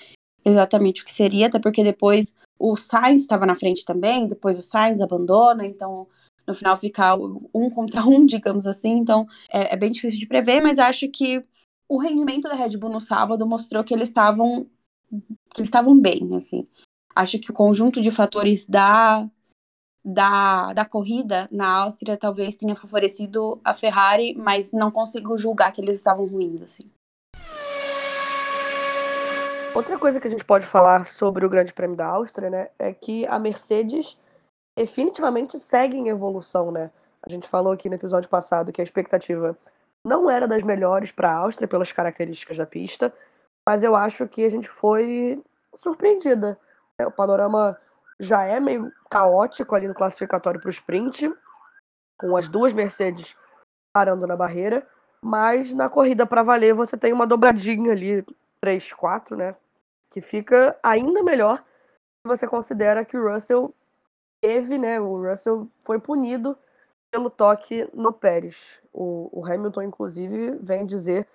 exatamente 0.45 1.03
o 1.03 1.05
que 1.05 1.13
seria, 1.13 1.47
até 1.47 1.59
porque 1.59 1.85
depois 1.85 2.35
o 2.59 2.77
Sainz 2.77 3.23
estava 3.23 3.47
na 3.47 3.55
frente 3.55 3.85
também, 3.85 4.27
depois 4.27 4.59
o 4.59 4.63
Sainz 4.63 5.01
abandona, 5.01 5.67
então 5.67 6.07
no 6.47 6.55
final 6.55 6.77
fica 6.77 7.15
um 7.15 7.71
contra 7.71 8.05
um, 8.05 8.25
digamos 8.27 8.67
assim, 8.67 8.99
então 8.99 9.27
é, 9.53 9.75
é 9.75 9.77
bem 9.77 9.91
difícil 9.91 10.19
de 10.19 10.27
prever, 10.27 10.61
mas 10.61 10.79
acho 10.79 11.09
que 11.09 11.45
o 11.89 11.99
rendimento 11.99 12.49
da 12.49 12.55
Red 12.55 12.77
Bull 12.77 12.91
no 12.91 13.01
sábado 13.01 13.47
mostrou 13.47 13.85
que 13.85 13.95
eles 13.95 14.09
estavam 14.09 14.67
que 15.11 15.61
eles 15.61 15.69
estavam 15.69 15.99
bem, 15.99 16.37
assim. 16.37 16.69
Acho 17.15 17.39
que 17.39 17.51
o 17.51 17.55
conjunto 17.55 18.01
de 18.01 18.11
fatores 18.11 18.67
da, 18.67 19.27
da, 20.09 20.73
da 20.73 20.87
corrida 20.87 21.47
na 21.53 21.69
Áustria 21.83 22.17
talvez 22.17 22.55
tenha 22.57 22.75
favorecido 22.75 23.61
a 23.63 23.75
Ferrari, 23.75 24.35
mas 24.35 24.73
não 24.73 24.91
consigo 24.91 25.37
julgar 25.37 25.71
que 25.71 25.83
eles 25.83 25.97
estavam 25.97 26.27
ruins, 26.27 26.63
assim. 26.63 26.91
Outra 29.75 29.99
coisa 29.99 30.19
que 30.19 30.27
a 30.27 30.31
gente 30.31 30.47
pode 30.47 30.67
falar 30.67 31.05
sobre 31.05 31.45
o 31.45 31.49
Grande 31.49 31.75
Prêmio 31.75 31.95
da 31.95 32.07
Áustria, 32.07 32.49
né, 32.49 32.71
é 32.79 32.93
que 32.95 33.27
a 33.27 33.39
Mercedes 33.39 34.19
definitivamente 34.79 35.59
segue 35.59 35.99
em 35.99 36.09
evolução, 36.09 36.71
né? 36.71 36.91
A 37.23 37.31
gente 37.31 37.47
falou 37.47 37.75
aqui 37.75 37.89
no 37.91 37.97
episódio 37.97 38.31
passado 38.31 38.73
que 38.73 38.81
a 38.81 38.85
expectativa 38.85 39.57
não 40.07 40.31
era 40.31 40.49
das 40.49 40.63
melhores 40.63 41.13
para 41.13 41.31
a 41.31 41.37
Áustria 41.37 41.69
pelas 41.69 41.93
características 41.93 42.57
da 42.57 42.65
pista, 42.65 43.13
mas 43.69 43.83
eu 43.83 43.95
acho 43.95 44.27
que 44.27 44.43
a 44.43 44.49
gente 44.49 44.69
foi 44.69 45.43
surpreendida. 45.75 46.59
Né? 46.99 47.07
O 47.07 47.11
panorama 47.11 47.79
já 48.19 48.45
é 48.45 48.59
meio 48.59 48.93
caótico 49.11 49.75
ali 49.75 49.87
no 49.87 49.95
classificatório 49.95 50.61
para 50.61 50.69
o 50.69 50.73
sprint, 50.73 51.33
com 52.19 52.37
as 52.37 52.49
duas 52.49 52.73
Mercedes 52.73 53.35
parando 53.93 54.27
na 54.27 54.37
barreira, 54.37 54.87
mas 55.21 55.73
na 55.73 55.89
corrida 55.89 56.27
para 56.27 56.43
valer 56.43 56.75
você 56.75 56.97
tem 56.97 57.13
uma 57.13 57.27
dobradinha 57.27 57.93
ali 57.93 58.25
3, 58.61 58.93
4, 58.93 59.37
né? 59.37 59.57
Que 60.11 60.21
fica 60.21 60.77
ainda 60.83 61.23
melhor 61.23 61.59
se 61.59 62.29
você 62.29 62.47
considera 62.47 63.05
que 63.05 63.17
o 63.17 63.33
Russell 63.33 63.75
teve, 64.41 64.79
né? 64.79 65.01
O 65.01 65.23
Russell 65.23 65.69
foi 65.83 65.99
punido 66.01 66.57
pelo 67.11 67.31
toque 67.31 67.89
no 67.95 68.13
Pérez. 68.13 68.81
O, 68.93 69.29
o 69.33 69.47
Hamilton, 69.47 69.83
inclusive, 69.83 70.59
vem 70.61 70.85
dizer 70.85 71.27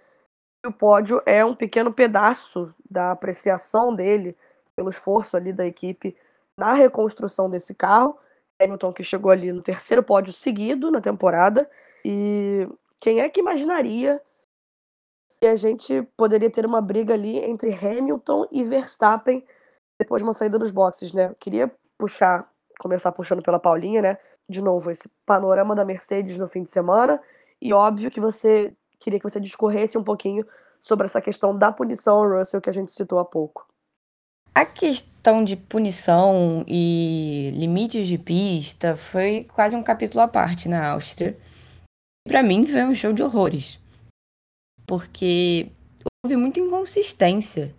que 0.61 0.69
o 0.69 0.73
pódio 0.73 1.21
é 1.25 1.43
um 1.43 1.55
pequeno 1.55 1.91
pedaço 1.91 2.73
da 2.89 3.11
apreciação 3.11 3.93
dele 3.93 4.37
pelo 4.75 4.89
esforço 4.89 5.35
ali 5.35 5.51
da 5.51 5.65
equipe 5.65 6.15
na 6.57 6.73
reconstrução 6.73 7.49
desse 7.49 7.73
carro. 7.73 8.17
Hamilton 8.61 8.93
que 8.93 9.03
chegou 9.03 9.31
ali 9.31 9.51
no 9.51 9.61
terceiro 9.61 10.03
pódio 10.03 10.31
seguido 10.31 10.91
na 10.91 11.01
temporada. 11.01 11.69
E 12.05 12.67
quem 12.99 13.19
é 13.19 13.29
que 13.29 13.39
imaginaria 13.39 14.21
que 15.39 15.47
a 15.47 15.55
gente 15.55 16.01
poderia 16.15 16.49
ter 16.49 16.65
uma 16.65 16.81
briga 16.81 17.13
ali 17.13 17.39
entre 17.39 17.73
Hamilton 17.73 18.47
e 18.51 18.63
Verstappen 18.63 19.43
depois 19.99 20.21
de 20.21 20.23
uma 20.23 20.33
saída 20.33 20.57
dos 20.57 20.71
boxes, 20.71 21.13
né? 21.13 21.35
Queria 21.39 21.71
puxar, 21.97 22.49
começar 22.79 23.11
puxando 23.11 23.41
pela 23.41 23.59
Paulinha, 23.59 24.01
né? 24.01 24.17
De 24.47 24.61
novo, 24.61 24.91
esse 24.91 25.09
panorama 25.25 25.75
da 25.75 25.85
Mercedes 25.85 26.37
no 26.37 26.47
fim 26.47 26.63
de 26.63 26.69
semana. 26.69 27.21
E 27.61 27.73
óbvio 27.73 28.11
que 28.11 28.19
você 28.19 28.75
queria 28.99 29.19
que 29.19 29.29
você 29.29 29.39
discorresse 29.39 29.97
um 29.97 30.03
pouquinho 30.03 30.45
sobre 30.81 31.05
essa 31.05 31.21
questão 31.21 31.57
da 31.57 31.71
punição 31.71 32.17
ao 32.23 32.39
Russell 32.39 32.61
que 32.61 32.69
a 32.69 32.73
gente 32.73 32.91
citou 32.91 33.19
há 33.19 33.25
pouco. 33.25 33.67
A 34.55 34.65
questão 34.65 35.43
de 35.43 35.55
punição 35.55 36.63
e 36.67 37.51
limites 37.55 38.07
de 38.07 38.17
pista 38.17 38.95
foi 38.95 39.45
quase 39.45 39.75
um 39.75 39.83
capítulo 39.83 40.21
à 40.21 40.27
parte 40.27 40.69
na 40.69 40.91
Áustria. 40.91 41.37
Para 42.27 42.43
mim 42.43 42.65
foi 42.65 42.83
um 42.83 42.93
show 42.93 43.11
de 43.11 43.23
horrores 43.23 43.79
porque 44.85 45.69
houve 46.23 46.35
muita 46.35 46.59
inconsistência 46.59 47.73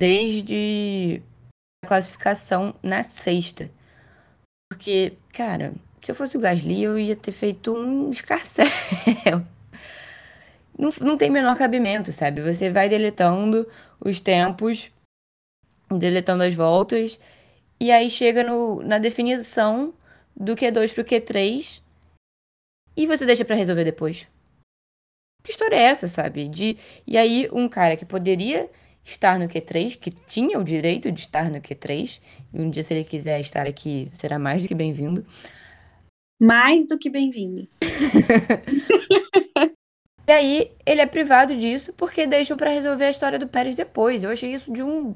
desde 0.00 1.22
a 1.84 1.88
classificação 1.88 2.74
na 2.82 3.02
sexta. 3.02 3.70
Porque, 4.70 5.14
cara, 5.32 5.74
se 6.02 6.10
eu 6.10 6.14
fosse 6.14 6.36
o 6.36 6.40
Gasly, 6.40 6.82
eu 6.82 6.98
ia 6.98 7.16
ter 7.16 7.32
feito 7.32 7.74
um 7.74 8.10
escarcel. 8.10 8.66
não, 10.78 10.90
não 11.00 11.16
tem 11.16 11.30
menor 11.30 11.56
cabimento, 11.56 12.12
sabe? 12.12 12.42
Você 12.42 12.70
vai 12.70 12.88
deletando 12.88 13.66
os 14.04 14.20
tempos, 14.20 14.90
deletando 15.90 16.42
as 16.42 16.54
voltas, 16.54 17.18
e 17.80 17.90
aí 17.90 18.08
chega 18.08 18.42
no, 18.42 18.82
na 18.82 18.98
definição 18.98 19.92
do 20.36 20.56
Q2 20.56 20.94
pro 20.94 21.04
Q3 21.04 21.80
e 22.96 23.06
você 23.06 23.26
deixa 23.26 23.44
para 23.44 23.56
resolver 23.56 23.84
depois. 23.84 24.26
Que 25.42 25.50
história 25.50 25.76
é 25.76 25.82
essa, 25.82 26.08
sabe? 26.08 26.48
De 26.48 26.78
e 27.06 27.18
aí 27.18 27.48
um 27.52 27.68
cara 27.68 27.96
que 27.96 28.04
poderia 28.04 28.70
estar 29.04 29.38
no 29.38 29.46
Q3, 29.46 29.98
que 29.98 30.10
tinha 30.10 30.58
o 30.58 30.64
direito 30.64 31.12
de 31.12 31.20
estar 31.20 31.50
no 31.50 31.60
Q3, 31.60 32.20
e 32.52 32.60
um 32.60 32.70
dia 32.70 32.82
se 32.82 32.94
ele 32.94 33.04
quiser 33.04 33.38
estar 33.40 33.66
aqui, 33.66 34.10
será 34.14 34.38
mais 34.38 34.62
do 34.62 34.68
que 34.68 34.74
bem-vindo. 34.74 35.26
Mais 36.40 36.86
do 36.86 36.98
que 36.98 37.10
bem-vindo. 37.10 37.68
e 40.26 40.32
aí 40.32 40.72
ele 40.86 41.02
é 41.02 41.06
privado 41.06 41.54
disso 41.54 41.92
porque 41.92 42.26
deixam 42.26 42.56
para 42.56 42.70
resolver 42.70 43.04
a 43.04 43.10
história 43.10 43.38
do 43.38 43.46
Pérez 43.46 43.74
depois. 43.74 44.24
Eu 44.24 44.30
achei 44.30 44.52
isso 44.52 44.72
de 44.72 44.82
um, 44.82 45.14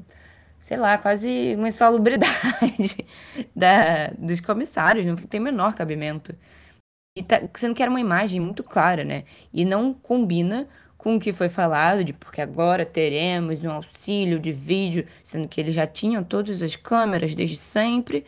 sei 0.61 0.77
lá, 0.77 0.99
quase 0.99 1.55
uma 1.57 1.69
insalubridade 1.69 3.07
da, 3.55 4.09
dos 4.19 4.41
comissários, 4.41 5.07
não 5.07 5.17
tem 5.17 5.41
menor 5.41 5.75
cabimento. 5.75 6.35
E 7.17 7.23
tá, 7.23 7.41
sendo 7.55 7.75
que 7.75 7.83
era 7.83 7.91
uma 7.91 8.01
imagem 8.01 8.41
muito 8.41 8.63
clara, 8.63 9.05
né? 9.05 9.25
E 9.53 9.65
não 9.65 9.93
combina 9.93 10.69
com 10.97 11.17
o 11.17 11.21
que 11.21 11.33
foi 11.33 11.49
falado, 11.49 12.05
de 12.05 12.13
porque 12.13 12.41
agora 12.41 12.85
teremos 12.85 13.65
um 13.65 13.71
auxílio 13.71 14.39
de 14.39 14.53
vídeo, 14.53 15.07
sendo 15.23 15.49
que 15.49 15.61
eles 15.61 15.75
já 15.75 15.87
tinham 15.87 16.25
todas 16.25 16.63
as 16.63 16.77
câmeras 16.77 17.35
desde 17.35 17.57
sempre. 17.57 18.25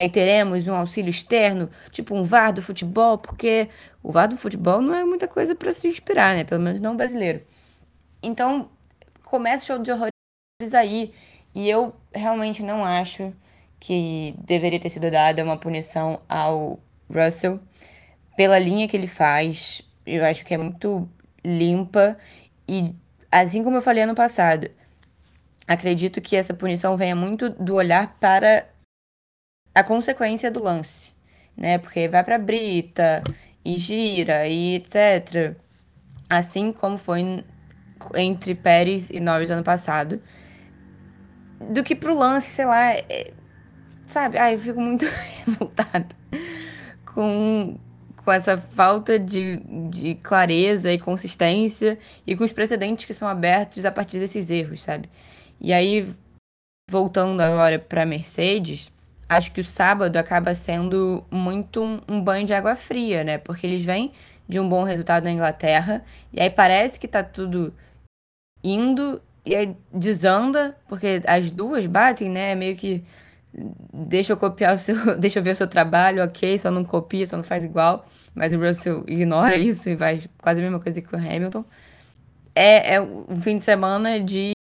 E 0.00 0.08
teremos 0.08 0.66
um 0.66 0.74
auxílio 0.74 1.10
externo, 1.10 1.70
tipo 1.90 2.14
um 2.14 2.24
VAR 2.24 2.52
do 2.52 2.60
futebol, 2.62 3.16
porque 3.18 3.68
o 4.02 4.10
VAR 4.12 4.28
do 4.28 4.36
futebol 4.36 4.80
não 4.80 4.94
é 4.94 5.04
muita 5.04 5.28
coisa 5.28 5.54
para 5.54 5.72
se 5.72 5.88
inspirar, 5.88 6.34
né? 6.34 6.44
Pelo 6.44 6.60
menos 6.60 6.80
não 6.80 6.96
brasileiro. 6.96 7.42
Então, 8.22 8.70
começa 9.22 9.64
o 9.64 9.66
show 9.66 9.78
de 9.78 9.92
horrores 9.92 10.74
aí. 10.74 11.14
E 11.54 11.68
eu 11.68 11.94
realmente 12.12 12.62
não 12.62 12.84
acho 12.84 13.32
que 13.78 14.34
deveria 14.38 14.80
ter 14.80 14.90
sido 14.90 15.10
dada 15.10 15.44
uma 15.44 15.56
punição 15.56 16.18
ao 16.28 16.80
Russell 17.08 17.60
pela 18.36 18.58
linha 18.58 18.88
que 18.88 18.96
ele 18.96 19.06
faz. 19.06 19.82
Eu 20.06 20.24
acho 20.24 20.44
que 20.44 20.54
é 20.54 20.58
muito 20.58 21.08
limpa 21.44 22.16
e 22.66 22.94
assim 23.30 23.62
como 23.62 23.76
eu 23.76 23.82
falei 23.82 24.02
ano 24.02 24.14
passado, 24.14 24.70
acredito 25.66 26.20
que 26.20 26.36
essa 26.36 26.54
punição 26.54 26.96
venha 26.96 27.14
muito 27.14 27.50
do 27.50 27.74
olhar 27.74 28.16
para 28.18 28.66
a 29.74 29.82
consequência 29.82 30.50
do 30.50 30.62
lance, 30.62 31.12
né? 31.56 31.78
Porque 31.78 32.08
vai 32.08 32.22
para 32.24 32.38
brita 32.38 33.22
e 33.64 33.76
gira 33.76 34.46
e 34.46 34.76
etc. 34.76 35.56
Assim 36.28 36.72
como 36.72 36.96
foi 36.96 37.44
entre 38.14 38.54
Pérez 38.54 39.10
e 39.10 39.20
Norris 39.20 39.50
ano 39.50 39.64
passado. 39.64 40.22
Do 41.72 41.82
que 41.82 41.94
pro 41.94 42.16
lance, 42.16 42.50
sei 42.50 42.64
lá, 42.64 42.92
é, 42.92 43.32
sabe? 44.06 44.38
Ai, 44.38 44.54
eu 44.54 44.60
fico 44.60 44.80
muito 44.80 45.04
revoltada 45.46 46.08
com 47.04 47.78
com 48.24 48.32
essa 48.32 48.56
falta 48.56 49.18
de, 49.18 49.60
de 49.90 50.14
clareza 50.16 50.90
e 50.90 50.98
consistência 50.98 51.98
e 52.26 52.34
com 52.34 52.42
os 52.42 52.52
precedentes 52.52 53.04
que 53.04 53.12
são 53.12 53.28
abertos 53.28 53.84
a 53.84 53.92
partir 53.92 54.18
desses 54.18 54.50
erros, 54.50 54.82
sabe? 54.82 55.08
E 55.60 55.72
aí, 55.72 56.10
voltando 56.90 57.40
agora 57.40 57.78
para 57.78 58.06
Mercedes, 58.06 58.90
acho 59.28 59.52
que 59.52 59.60
o 59.60 59.64
sábado 59.64 60.16
acaba 60.16 60.54
sendo 60.54 61.24
muito 61.30 61.82
um, 61.82 62.00
um, 62.08 62.20
banho 62.20 62.46
de 62.46 62.54
água 62.54 62.74
fria, 62.74 63.22
né? 63.22 63.36
Porque 63.36 63.66
eles 63.66 63.84
vêm 63.84 64.12
de 64.48 64.58
um 64.58 64.68
bom 64.68 64.84
resultado 64.84 65.24
na 65.24 65.30
Inglaterra 65.30 66.02
e 66.32 66.40
aí 66.40 66.50
parece 66.50 66.98
que 66.98 67.08
tá 67.08 67.22
tudo 67.22 67.74
indo 68.62 69.20
e 69.44 69.54
aí 69.54 69.76
desanda, 69.92 70.76
porque 70.88 71.20
as 71.26 71.50
duas 71.50 71.86
batem, 71.86 72.30
né? 72.30 72.54
Meio 72.54 72.76
que 72.76 73.04
deixa 73.92 74.32
eu 74.32 74.36
copiar 74.36 74.74
o 74.74 74.78
seu, 74.78 74.96
deixa 75.16 75.38
eu 75.38 75.42
ver 75.42 75.50
o 75.50 75.56
seu 75.56 75.66
trabalho, 75.66 76.24
ok, 76.24 76.58
só 76.58 76.70
não 76.70 76.84
copia, 76.84 77.26
só 77.26 77.36
não 77.36 77.44
faz 77.44 77.64
igual, 77.64 78.06
mas 78.34 78.52
o 78.52 78.58
Russell 78.58 79.04
ignora 79.06 79.56
isso 79.58 79.88
e 79.90 79.94
vai 79.94 80.22
quase 80.38 80.60
a 80.60 80.62
mesma 80.62 80.80
coisa 80.80 81.00
que 81.00 81.14
o 81.14 81.18
Hamilton. 81.18 81.64
É, 82.54 82.94
é 82.94 83.00
um 83.00 83.36
fim 83.40 83.56
de 83.56 83.64
semana 83.64 84.20
de, 84.20 84.52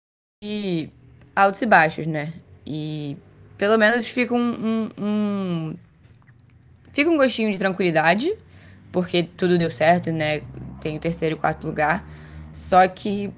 de 0.44 0.90
altos 1.36 1.62
e 1.62 1.66
baixos, 1.66 2.08
né? 2.08 2.34
E 2.66 3.18
pelo 3.58 3.78
menos 3.78 4.08
fica 4.08 4.34
um, 4.34 4.40
um, 4.40 4.90
um, 5.04 5.76
fica 6.92 7.10
um 7.10 7.18
gostinho 7.18 7.52
de 7.52 7.58
tranquilidade, 7.58 8.34
porque 8.92 9.24
tudo 9.24 9.58
deu 9.58 9.70
certo, 9.70 10.12
né? 10.12 10.42
Tem 10.82 10.98
o 10.98 11.00
terceiro 11.00 11.36
e 11.36 11.40
quarto 11.40 11.66
lugar. 11.68 12.06
Só 12.52 12.88
que 12.88 13.32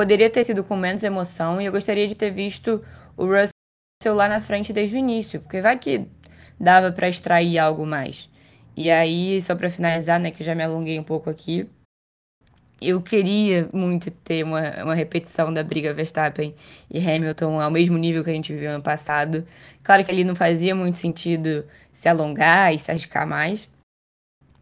poderia 0.00 0.30
ter 0.30 0.44
sido 0.44 0.64
com 0.64 0.76
menos 0.76 1.02
emoção 1.02 1.60
e 1.60 1.66
eu 1.66 1.72
gostaria 1.72 2.08
de 2.08 2.14
ter 2.14 2.30
visto 2.30 2.82
o 3.18 3.26
Russell 3.26 4.14
lá 4.14 4.30
na 4.30 4.40
frente 4.40 4.72
desde 4.72 4.96
o 4.96 4.98
início, 4.98 5.42
porque 5.42 5.60
vai 5.60 5.78
que 5.78 6.06
dava 6.58 6.90
para 6.90 7.06
extrair 7.06 7.58
algo 7.58 7.84
mais. 7.84 8.26
E 8.74 8.90
aí, 8.90 9.42
só 9.42 9.54
para 9.54 9.68
finalizar, 9.68 10.18
né, 10.18 10.30
que 10.30 10.42
eu 10.42 10.46
já 10.46 10.54
me 10.54 10.62
alonguei 10.62 10.98
um 10.98 11.02
pouco 11.02 11.28
aqui, 11.28 11.68
eu 12.80 13.02
queria 13.02 13.68
muito 13.74 14.10
ter 14.10 14.42
uma, 14.42 14.84
uma 14.84 14.94
repetição 14.94 15.52
da 15.52 15.62
briga 15.62 15.92
Verstappen 15.92 16.54
e 16.90 16.98
Hamilton 16.98 17.60
ao 17.60 17.70
mesmo 17.70 17.98
nível 17.98 18.24
que 18.24 18.30
a 18.30 18.32
gente 18.32 18.54
viu 18.54 18.70
ano 18.70 18.82
passado. 18.82 19.44
Claro 19.82 20.02
que 20.02 20.10
ali 20.10 20.24
não 20.24 20.34
fazia 20.34 20.74
muito 20.74 20.96
sentido 20.96 21.66
se 21.92 22.08
alongar 22.08 22.74
e 22.74 22.78
se 22.78 22.90
arriscar 22.90 23.26
mais. 23.26 23.68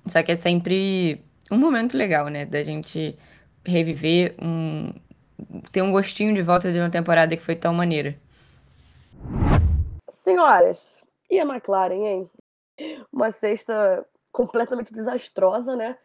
Só 0.05 0.20
que 0.20 0.32
é 0.32 0.36
sempre 0.36 1.22
um 1.49 1.59
momento 1.59 1.97
legal, 1.97 2.26
né? 2.26 2.45
Da 2.45 2.61
gente 2.64 3.16
reviver 3.64 4.34
um. 4.41 4.93
Ter 5.72 5.82
um 5.82 5.93
gostinho 5.93 6.34
de 6.34 6.43
volta 6.43 6.72
de 6.72 6.78
uma 6.78 6.91
temporada 6.91 7.36
que 7.36 7.43
foi 7.43 7.57
tão 7.57 7.72
maneira. 7.72 8.16
Senhoras, 10.11 11.05
e 11.30 11.39
a 11.39 11.45
McLaren, 11.45 11.95
hein? 11.95 12.30
Uma 13.12 13.30
sexta 13.30 14.07
completamente 14.32 14.93
desastrosa, 14.93 15.74
né? 15.76 15.97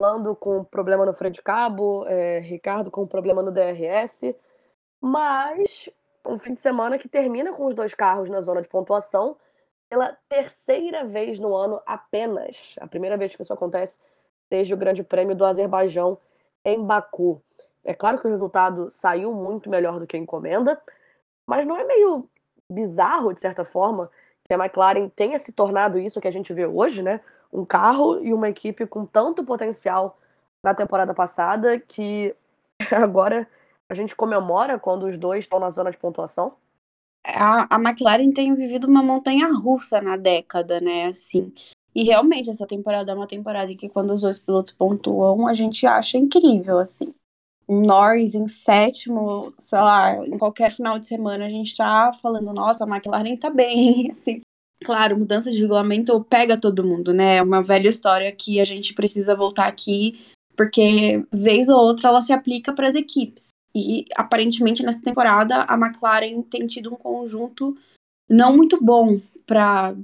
Lando 0.00 0.34
com 0.34 0.64
problema 0.64 1.06
no 1.06 1.14
freio 1.14 1.32
de 1.32 1.42
cabo, 1.42 2.06
é, 2.06 2.40
Ricardo 2.40 2.90
com 2.90 3.06
problema 3.06 3.42
no 3.42 3.52
DRS, 3.52 4.34
mas 5.00 5.88
um 6.26 6.38
fim 6.38 6.54
de 6.54 6.60
semana 6.60 6.98
que 6.98 7.08
termina 7.08 7.52
com 7.52 7.66
os 7.66 7.74
dois 7.74 7.94
carros 7.94 8.28
na 8.28 8.40
zona 8.40 8.62
de 8.62 8.68
pontuação 8.68 9.36
pela 9.88 10.16
terceira 10.28 11.04
vez 11.04 11.38
no 11.38 11.54
ano 11.54 11.80
apenas. 11.84 12.74
A 12.80 12.86
primeira 12.86 13.16
vez 13.16 13.34
que 13.34 13.42
isso 13.42 13.52
acontece 13.52 13.98
desde 14.48 14.72
o 14.72 14.76
Grande 14.76 15.02
Prêmio 15.02 15.34
do 15.34 15.44
Azerbaijão 15.44 16.18
em 16.64 16.82
Baku. 16.82 17.42
É 17.84 17.94
claro 17.94 18.18
que 18.18 18.26
o 18.26 18.30
resultado 18.30 18.90
saiu 18.90 19.32
muito 19.32 19.68
melhor 19.68 19.98
do 19.98 20.06
que 20.06 20.16
a 20.16 20.20
encomenda, 20.20 20.80
mas 21.46 21.66
não 21.66 21.76
é 21.76 21.84
meio 21.84 22.28
bizarro, 22.70 23.32
de 23.32 23.40
certa 23.40 23.64
forma, 23.64 24.10
que 24.44 24.54
a 24.54 24.58
McLaren 24.58 25.08
tenha 25.08 25.38
se 25.38 25.52
tornado 25.52 25.98
isso 25.98 26.20
que 26.20 26.28
a 26.28 26.32
gente 26.32 26.52
vê 26.52 26.66
hoje, 26.66 27.02
né? 27.02 27.20
um 27.52 27.64
carro 27.64 28.24
e 28.24 28.32
uma 28.32 28.48
equipe 28.48 28.86
com 28.86 29.04
tanto 29.04 29.44
potencial 29.44 30.18
na 30.64 30.74
temporada 30.74 31.12
passada 31.12 31.78
que 31.78 32.34
agora 32.90 33.46
a 33.88 33.94
gente 33.94 34.16
comemora 34.16 34.78
quando 34.78 35.06
os 35.06 35.18
dois 35.18 35.40
estão 35.40 35.60
na 35.60 35.70
zona 35.70 35.90
de 35.90 35.98
pontuação? 35.98 36.54
A, 37.24 37.76
a 37.76 37.78
McLaren 37.78 38.30
tem 38.30 38.54
vivido 38.54 38.86
uma 38.86 39.02
montanha 39.02 39.52
russa 39.52 40.00
na 40.00 40.16
década, 40.16 40.80
né? 40.80 41.06
Assim. 41.06 41.52
E 41.94 42.02
realmente 42.04 42.48
essa 42.48 42.66
temporada 42.66 43.12
é 43.12 43.14
uma 43.14 43.26
temporada 43.26 43.70
em 43.70 43.76
que 43.76 43.88
quando 43.88 44.14
os 44.14 44.22
dois 44.22 44.38
pilotos 44.38 44.72
pontuam, 44.72 45.46
a 45.46 45.52
gente 45.52 45.86
acha 45.86 46.16
incrível, 46.16 46.78
assim. 46.78 47.14
Um 47.68 47.82
Norris 47.82 48.34
em 48.34 48.48
sétimo, 48.48 49.52
sei 49.58 49.78
lá, 49.78 50.26
em 50.26 50.36
qualquer 50.38 50.72
final 50.72 50.98
de 50.98 51.06
semana 51.06 51.46
a 51.46 51.48
gente 51.48 51.76
tá 51.76 52.12
falando, 52.20 52.52
nossa, 52.52 52.84
a 52.84 52.88
McLaren 52.88 53.36
tá 53.36 53.50
bem, 53.50 54.08
assim. 54.12 54.40
Claro, 54.84 55.18
mudança 55.18 55.50
de 55.50 55.60
regulamento 55.60 56.24
pega 56.24 56.60
todo 56.60 56.84
mundo, 56.84 57.12
né? 57.14 57.36
É 57.36 57.42
uma 57.42 57.62
velha 57.62 57.88
história 57.88 58.32
que 58.32 58.60
a 58.60 58.64
gente 58.64 58.94
precisa 58.94 59.34
voltar 59.34 59.68
aqui, 59.68 60.20
porque 60.56 61.24
vez 61.32 61.68
ou 61.68 61.78
outra 61.78 62.08
ela 62.08 62.20
se 62.20 62.32
aplica 62.32 62.72
para 62.72 62.88
as 62.88 62.96
equipes. 62.96 63.48
E 63.74 64.04
aparentemente 64.16 64.82
nessa 64.82 65.02
temporada 65.02 65.62
a 65.62 65.74
McLaren 65.76 66.42
tem 66.42 66.66
tido 66.66 66.92
um 66.92 66.96
conjunto 66.96 67.76
não 68.28 68.56
muito 68.56 68.82
bom 68.82 69.20
para 69.46 69.94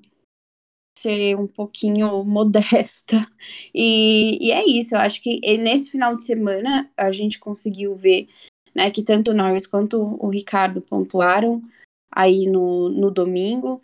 ser 0.98 1.36
um 1.36 1.46
pouquinho 1.46 2.24
modesta. 2.24 3.26
E, 3.74 4.38
e, 4.40 4.52
é 4.52 4.64
isso, 4.66 4.94
eu 4.94 4.98
acho 4.98 5.22
que 5.22 5.40
nesse 5.58 5.90
final 5.90 6.16
de 6.16 6.24
semana 6.24 6.90
a 6.96 7.10
gente 7.12 7.38
conseguiu 7.38 7.94
ver 7.94 8.26
né, 8.74 8.90
que 8.90 9.02
tanto 9.02 9.30
o 9.30 9.34
Norris 9.34 9.66
quanto 9.66 10.02
o 10.02 10.28
Ricardo 10.28 10.80
pontuaram 10.80 11.62
aí 12.10 12.46
no, 12.46 12.88
no 12.88 13.10
domingo 13.10 13.80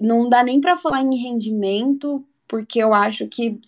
não 0.00 0.28
dá 0.28 0.42
nem 0.42 0.60
para 0.60 0.76
falar 0.76 1.02
em 1.02 1.16
rendimento, 1.16 2.24
porque 2.46 2.78
eu 2.78 2.94
acho 2.94 3.26
que 3.26 3.60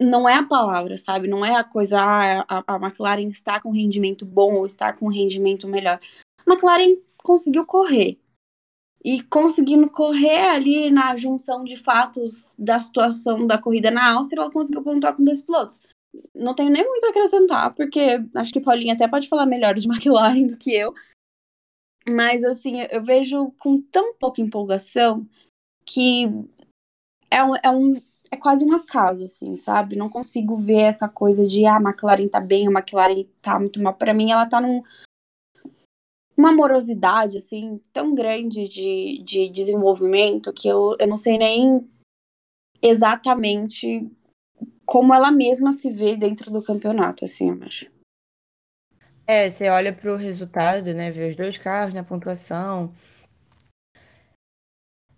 não 0.00 0.28
é 0.28 0.34
a 0.34 0.42
palavra, 0.42 0.96
sabe? 0.96 1.28
Não 1.28 1.44
é 1.44 1.54
a 1.54 1.64
coisa, 1.64 2.00
ah, 2.00 2.44
a, 2.48 2.74
a 2.74 2.76
McLaren 2.76 3.28
está 3.28 3.60
com 3.60 3.70
rendimento 3.70 4.24
bom 4.24 4.54
ou 4.54 4.66
está 4.66 4.92
com 4.92 5.08
rendimento 5.08 5.66
melhor. 5.68 6.00
A 6.46 6.52
McLaren 6.52 6.96
conseguiu 7.18 7.66
correr. 7.66 8.18
E 9.04 9.22
conseguindo 9.24 9.90
correr 9.90 10.48
ali 10.50 10.90
na 10.90 11.16
junção 11.16 11.64
de 11.64 11.76
fatos 11.76 12.54
da 12.56 12.78
situação 12.78 13.46
da 13.46 13.58
corrida 13.58 13.90
na 13.90 14.14
Áustria, 14.14 14.42
ela 14.42 14.50
conseguiu 14.50 14.82
pontuar 14.82 15.16
com 15.16 15.24
dois 15.24 15.40
pilotos. 15.40 15.80
Não 16.34 16.54
tenho 16.54 16.70
nem 16.70 16.86
muito 16.86 17.06
a 17.06 17.10
acrescentar, 17.10 17.74
porque 17.74 18.22
acho 18.36 18.52
que 18.52 18.60
Paulinha 18.60 18.94
até 18.94 19.08
pode 19.08 19.28
falar 19.28 19.46
melhor 19.46 19.74
de 19.74 19.88
McLaren 19.90 20.46
do 20.46 20.56
que 20.56 20.72
eu. 20.72 20.94
Mas, 22.08 22.44
assim, 22.44 22.80
eu 22.90 23.02
vejo 23.02 23.52
com 23.58 23.80
tão 23.80 24.14
pouca 24.14 24.40
empolgação 24.40 25.26
que 25.84 26.26
é 27.30 27.42
um, 27.42 27.56
é 27.56 27.70
um 27.70 28.00
é 28.32 28.36
quase 28.36 28.64
um 28.64 28.72
acaso, 28.72 29.24
assim, 29.24 29.56
sabe? 29.58 29.94
Não 29.94 30.08
consigo 30.08 30.56
ver 30.56 30.80
essa 30.80 31.06
coisa 31.06 31.46
de 31.46 31.66
ah, 31.66 31.76
a 31.76 31.80
McLaren 31.80 32.28
tá 32.28 32.40
bem, 32.40 32.66
a 32.66 32.70
McLaren 32.70 33.26
tá 33.42 33.58
muito 33.58 33.80
mal. 33.82 33.92
Pra 33.92 34.14
mim, 34.14 34.30
ela 34.30 34.46
tá 34.46 34.58
num, 34.58 34.82
uma 36.36 36.52
morosidade, 36.52 37.36
assim, 37.36 37.80
tão 37.92 38.14
grande 38.14 38.64
de, 38.64 39.22
de 39.24 39.48
desenvolvimento 39.48 40.52
que 40.52 40.68
eu, 40.68 40.96
eu 40.98 41.06
não 41.06 41.16
sei 41.16 41.38
nem 41.38 41.88
exatamente 42.80 44.10
como 44.84 45.14
ela 45.14 45.30
mesma 45.30 45.72
se 45.72 45.90
vê 45.90 46.16
dentro 46.16 46.50
do 46.50 46.62
campeonato, 46.62 47.24
assim, 47.24 47.50
eu 47.50 47.62
acho. 47.64 47.90
É, 49.26 49.48
você 49.48 49.68
olha 49.68 49.92
para 49.92 50.12
o 50.12 50.16
resultado, 50.16 50.92
né? 50.92 51.10
Vê 51.10 51.28
os 51.28 51.36
dois 51.36 51.56
carros 51.56 51.94
na 51.94 52.02
pontuação. 52.02 52.92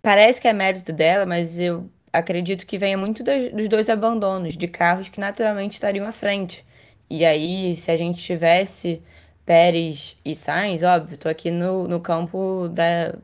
Parece 0.01 0.39
que 0.39 0.47
é 0.47 0.53
mérito 0.53 0.93
dela, 0.93 1.25
mas 1.25 1.57
eu 1.57 1.89
acredito 2.13 2.65
que 2.65 2.77
venha 2.77 2.97
muito 2.97 3.23
dos 3.23 3.67
dois 3.67 3.89
abandonos 3.89 4.55
de 4.55 4.67
carros 4.67 5.09
que 5.09 5.19
naturalmente 5.19 5.73
estariam 5.73 6.07
à 6.07 6.11
frente. 6.11 6.63
E 7.09 7.25
aí, 7.25 7.75
se 7.75 7.91
a 7.91 7.97
gente 7.97 8.23
tivesse 8.23 9.01
Pérez 9.45 10.17
e 10.25 10.35
Sainz, 10.35 10.83
óbvio, 10.83 11.17
tô 11.17 11.29
aqui 11.29 11.51
no, 11.51 11.87
no 11.87 11.99
campo 11.99 12.67
da 12.69 13.15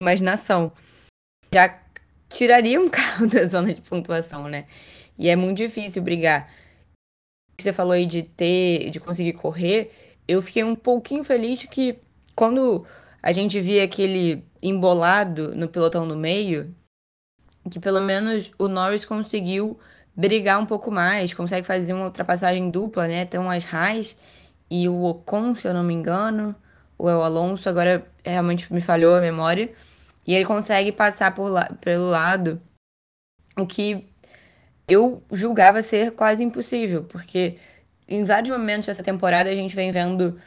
imaginação. 0.00 0.70
Já 1.52 1.80
tiraria 2.28 2.80
um 2.80 2.88
carro 2.90 3.26
da 3.26 3.46
zona 3.46 3.74
de 3.74 3.82
pontuação, 3.82 4.48
né? 4.48 4.66
E 5.18 5.28
é 5.28 5.36
muito 5.36 5.58
difícil 5.58 6.02
brigar 6.02 6.48
você 7.62 7.72
falou 7.72 7.92
aí 7.92 8.06
de 8.06 8.22
ter, 8.22 8.90
de 8.90 8.98
conseguir 8.98 9.34
correr, 9.34 9.92
eu 10.26 10.42
fiquei 10.42 10.64
um 10.64 10.74
pouquinho 10.74 11.22
feliz 11.22 11.64
que 11.64 11.98
quando 12.34 12.84
a 13.22 13.32
gente 13.32 13.60
via 13.60 13.84
aquele 13.84 14.44
embolado 14.62 15.54
no 15.54 15.68
pelotão 15.68 16.04
no 16.04 16.16
meio, 16.16 16.74
que 17.70 17.78
pelo 17.78 18.00
menos 18.00 18.50
o 18.58 18.68
Norris 18.68 19.04
conseguiu 19.04 19.78
brigar 20.16 20.60
um 20.60 20.66
pouco 20.66 20.90
mais, 20.90 21.32
consegue 21.32 21.66
fazer 21.66 21.92
uma 21.92 22.06
ultrapassagem 22.06 22.70
dupla, 22.70 23.06
né? 23.06 23.24
Tem 23.24 23.40
umas 23.40 23.64
raiz 23.64 24.16
e 24.74 24.88
o 24.88 25.04
Ocon, 25.04 25.54
se 25.54 25.68
eu 25.68 25.72
não 25.72 25.84
me 25.84 25.94
engano, 25.94 26.52
ou 26.98 27.08
é 27.08 27.16
o 27.16 27.22
Alonso, 27.22 27.68
agora 27.68 28.04
realmente 28.24 28.72
me 28.72 28.80
falhou 28.80 29.14
a 29.14 29.20
memória, 29.20 29.72
e 30.26 30.34
ele 30.34 30.44
consegue 30.44 30.90
passar 30.90 31.32
por 31.32 31.48
lá, 31.48 31.70
pelo 31.80 32.10
lado, 32.10 32.60
o 33.56 33.64
que 33.64 34.04
eu 34.88 35.22
julgava 35.30 35.80
ser 35.80 36.10
quase 36.10 36.42
impossível, 36.42 37.04
porque 37.04 37.56
em 38.08 38.24
vários 38.24 38.50
momentos 38.50 38.86
dessa 38.86 39.02
temporada 39.02 39.48
a 39.48 39.54
gente 39.54 39.76
vem 39.76 39.92
vendo 39.92 40.40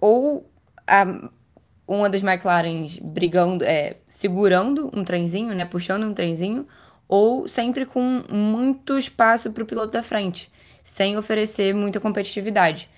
ou 0.00 0.50
a, 0.86 1.04
uma 1.86 2.08
das 2.08 2.22
McLarens 2.22 2.98
brigando, 2.98 3.62
é, 3.62 3.96
segurando 4.08 4.90
um 4.94 5.04
trenzinho, 5.04 5.54
né, 5.54 5.66
puxando 5.66 6.04
um 6.04 6.14
trenzinho, 6.14 6.66
ou 7.06 7.46
sempre 7.46 7.84
com 7.84 8.24
muito 8.30 8.96
espaço 8.96 9.52
para 9.52 9.62
o 9.62 9.66
piloto 9.66 9.92
da 9.92 10.02
frente, 10.02 10.50
sem 10.82 11.14
oferecer 11.18 11.74
muita 11.74 12.00
competitividade. 12.00 12.88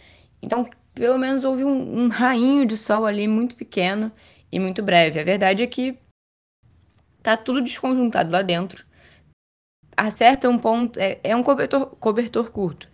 Então, 0.44 0.68
pelo 0.94 1.18
menos 1.18 1.44
houve 1.44 1.64
um, 1.64 2.04
um 2.04 2.08
rainho 2.08 2.66
de 2.66 2.76
sol 2.76 3.06
ali 3.06 3.26
muito 3.26 3.56
pequeno 3.56 4.12
e 4.52 4.60
muito 4.60 4.82
breve. 4.82 5.18
A 5.18 5.24
verdade 5.24 5.62
é 5.62 5.66
que 5.66 5.98
tá 7.22 7.36
tudo 7.36 7.62
desconjuntado 7.62 8.30
lá 8.30 8.42
dentro. 8.42 8.84
Acerta 9.96 10.48
um 10.48 10.58
ponto, 10.58 10.98
é, 11.00 11.18
é 11.24 11.34
um 11.34 11.42
cobertor, 11.42 11.86
cobertor 11.96 12.50
curto, 12.50 12.88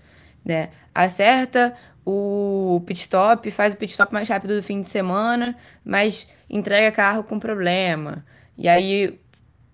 né? 0.44 0.70
Acerta 0.94 1.76
o 2.06 2.82
pit 2.86 3.00
stop, 3.00 3.50
faz 3.50 3.74
o 3.74 3.76
pit 3.76 3.90
stop 3.90 4.12
mais 4.12 4.28
rápido 4.28 4.54
do 4.54 4.62
fim 4.62 4.80
de 4.80 4.88
semana, 4.88 5.56
mas 5.84 6.28
entrega 6.48 6.94
carro 6.94 7.24
com 7.24 7.38
problema. 7.38 8.24
E 8.56 8.68
aí 8.68 9.18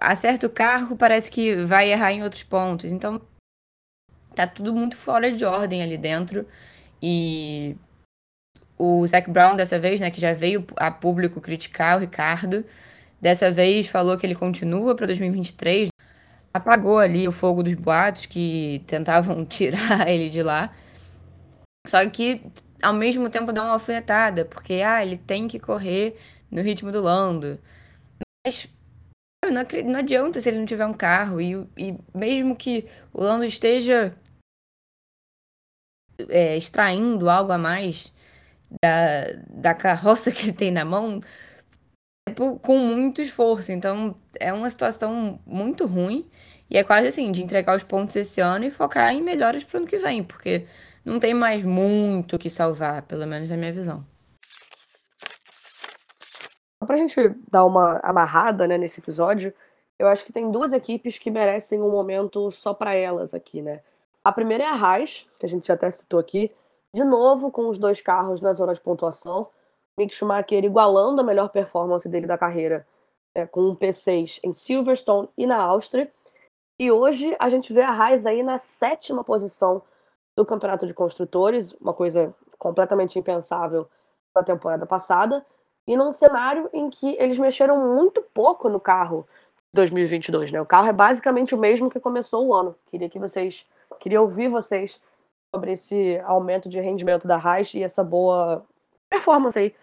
acerta 0.00 0.46
o 0.46 0.50
carro, 0.50 0.96
parece 0.96 1.30
que 1.30 1.56
vai 1.56 1.90
errar 1.90 2.12
em 2.12 2.22
outros 2.22 2.42
pontos. 2.42 2.90
Então 2.90 3.20
tá 4.34 4.46
tudo 4.46 4.74
muito 4.74 4.96
fora 4.96 5.30
de 5.30 5.44
ordem 5.44 5.82
ali 5.82 5.98
dentro. 5.98 6.46
E 7.02 7.76
o 8.78 9.06
Zac 9.06 9.30
Brown 9.30 9.56
dessa 9.56 9.78
vez, 9.78 10.00
né, 10.00 10.10
que 10.10 10.20
já 10.20 10.32
veio 10.32 10.64
a 10.76 10.90
público 10.90 11.40
criticar 11.40 11.96
o 11.96 12.00
Ricardo, 12.00 12.64
dessa 13.20 13.50
vez 13.50 13.88
falou 13.88 14.16
que 14.16 14.26
ele 14.26 14.34
continua 14.34 14.94
para 14.94 15.06
2023. 15.06 15.88
Apagou 16.52 16.98
ali 16.98 17.28
o 17.28 17.32
fogo 17.32 17.62
dos 17.62 17.74
boatos 17.74 18.26
que 18.26 18.82
tentavam 18.86 19.44
tirar 19.46 20.08
ele 20.08 20.28
de 20.28 20.42
lá. 20.42 20.74
Só 21.86 22.08
que 22.10 22.42
ao 22.82 22.92
mesmo 22.92 23.30
tempo 23.30 23.52
dá 23.52 23.62
uma 23.62 23.72
alfinetada, 23.72 24.44
porque 24.44 24.74
ah, 24.74 25.04
ele 25.04 25.16
tem 25.16 25.48
que 25.48 25.58
correr 25.58 26.16
no 26.50 26.62
ritmo 26.62 26.90
do 26.90 27.00
Lando. 27.00 27.58
Mas 28.44 28.68
não, 29.50 29.98
adianta 29.98 30.40
se 30.40 30.48
ele 30.48 30.58
não 30.58 30.66
tiver 30.66 30.86
um 30.86 30.92
carro. 30.92 31.40
E, 31.40 31.54
e 31.76 31.96
mesmo 32.14 32.56
que 32.56 32.86
o 33.12 33.22
Lando 33.22 33.44
esteja 33.44 34.14
é, 36.28 36.56
extraindo 36.56 37.28
algo 37.28 37.52
a 37.52 37.58
mais 37.58 38.14
da, 38.82 39.24
da 39.48 39.74
carroça 39.74 40.30
que 40.32 40.44
ele 40.44 40.52
tem 40.52 40.70
na 40.70 40.84
mão, 40.84 41.20
é 42.28 42.32
com 42.34 42.78
muito 42.78 43.22
esforço. 43.22 43.72
Então 43.72 44.16
é 44.38 44.52
uma 44.52 44.68
situação 44.70 45.40
muito 45.46 45.86
ruim. 45.86 46.28
E 46.68 46.76
é 46.76 46.82
quase 46.82 47.06
assim, 47.06 47.30
de 47.30 47.42
entregar 47.42 47.76
os 47.76 47.84
pontos 47.84 48.16
esse 48.16 48.40
ano 48.40 48.64
e 48.64 48.70
focar 48.70 49.12
em 49.12 49.22
melhores 49.22 49.62
para 49.62 49.76
o 49.76 49.78
ano 49.78 49.86
que 49.86 49.98
vem, 49.98 50.24
porque 50.24 50.66
não 51.04 51.20
tem 51.20 51.32
mais 51.32 51.62
muito 51.62 52.34
o 52.34 52.38
que 52.38 52.50
salvar, 52.50 53.02
pelo 53.02 53.24
menos 53.24 53.48
na 53.48 53.56
minha 53.56 53.72
visão. 53.72 54.04
Para 56.84 56.96
a 56.96 56.98
gente 56.98 57.16
dar 57.48 57.64
uma 57.64 58.00
amarrada 58.02 58.66
né, 58.66 58.76
nesse 58.76 58.98
episódio, 58.98 59.54
eu 59.98 60.08
acho 60.08 60.24
que 60.24 60.32
tem 60.32 60.50
duas 60.50 60.72
equipes 60.72 61.18
que 61.18 61.30
merecem 61.30 61.80
um 61.80 61.90
momento 61.90 62.50
só 62.50 62.74
para 62.74 62.94
elas 62.94 63.32
aqui, 63.32 63.62
né? 63.62 63.80
A 64.26 64.32
primeira 64.32 64.64
é 64.64 64.66
a 64.66 64.74
Haas, 64.74 65.24
que 65.38 65.46
a 65.46 65.48
gente 65.48 65.68
já 65.68 65.74
até 65.74 65.88
citou 65.88 66.18
aqui, 66.18 66.52
de 66.92 67.04
novo 67.04 67.48
com 67.48 67.68
os 67.68 67.78
dois 67.78 68.00
carros 68.00 68.40
na 68.40 68.52
zona 68.52 68.74
de 68.74 68.80
pontuação. 68.80 69.48
Mick 69.96 70.12
Schumacher 70.12 70.64
igualando 70.64 71.20
a 71.20 71.24
melhor 71.24 71.48
performance 71.48 72.08
dele 72.08 72.26
da 72.26 72.36
carreira 72.36 72.84
é, 73.36 73.46
com 73.46 73.60
um 73.60 73.76
P6 73.76 74.40
em 74.42 74.52
Silverstone 74.52 75.28
e 75.38 75.46
na 75.46 75.62
Áustria. 75.62 76.12
E 76.76 76.90
hoje 76.90 77.36
a 77.38 77.48
gente 77.48 77.72
vê 77.72 77.82
a 77.82 77.92
Haas 77.92 78.26
aí 78.26 78.42
na 78.42 78.58
sétima 78.58 79.22
posição 79.22 79.80
do 80.36 80.44
Campeonato 80.44 80.88
de 80.88 80.92
Construtores, 80.92 81.72
uma 81.74 81.94
coisa 81.94 82.34
completamente 82.58 83.16
impensável 83.20 83.88
na 84.34 84.42
temporada 84.42 84.84
passada 84.84 85.46
e 85.86 85.96
num 85.96 86.10
cenário 86.10 86.68
em 86.72 86.90
que 86.90 87.14
eles 87.20 87.38
mexeram 87.38 87.94
muito 87.94 88.20
pouco 88.34 88.68
no 88.68 88.80
carro 88.80 89.24
2022, 89.72 90.50
né? 90.50 90.60
O 90.60 90.66
carro 90.66 90.88
é 90.88 90.92
basicamente 90.92 91.54
o 91.54 91.58
mesmo 91.58 91.88
que 91.88 92.00
começou 92.00 92.44
o 92.44 92.52
ano. 92.52 92.74
Queria 92.86 93.08
que 93.08 93.20
vocês, 93.20 93.64
queria 94.06 94.22
ouvir 94.22 94.48
vocês 94.48 95.00
sobre 95.52 95.72
esse 95.72 96.16
aumento 96.20 96.68
de 96.68 96.78
rendimento 96.78 97.26
da 97.26 97.36
Haas 97.36 97.74
e 97.74 97.82
essa 97.82 98.04
boa 98.04 98.64
performance 99.10 99.58
aí 99.58 99.74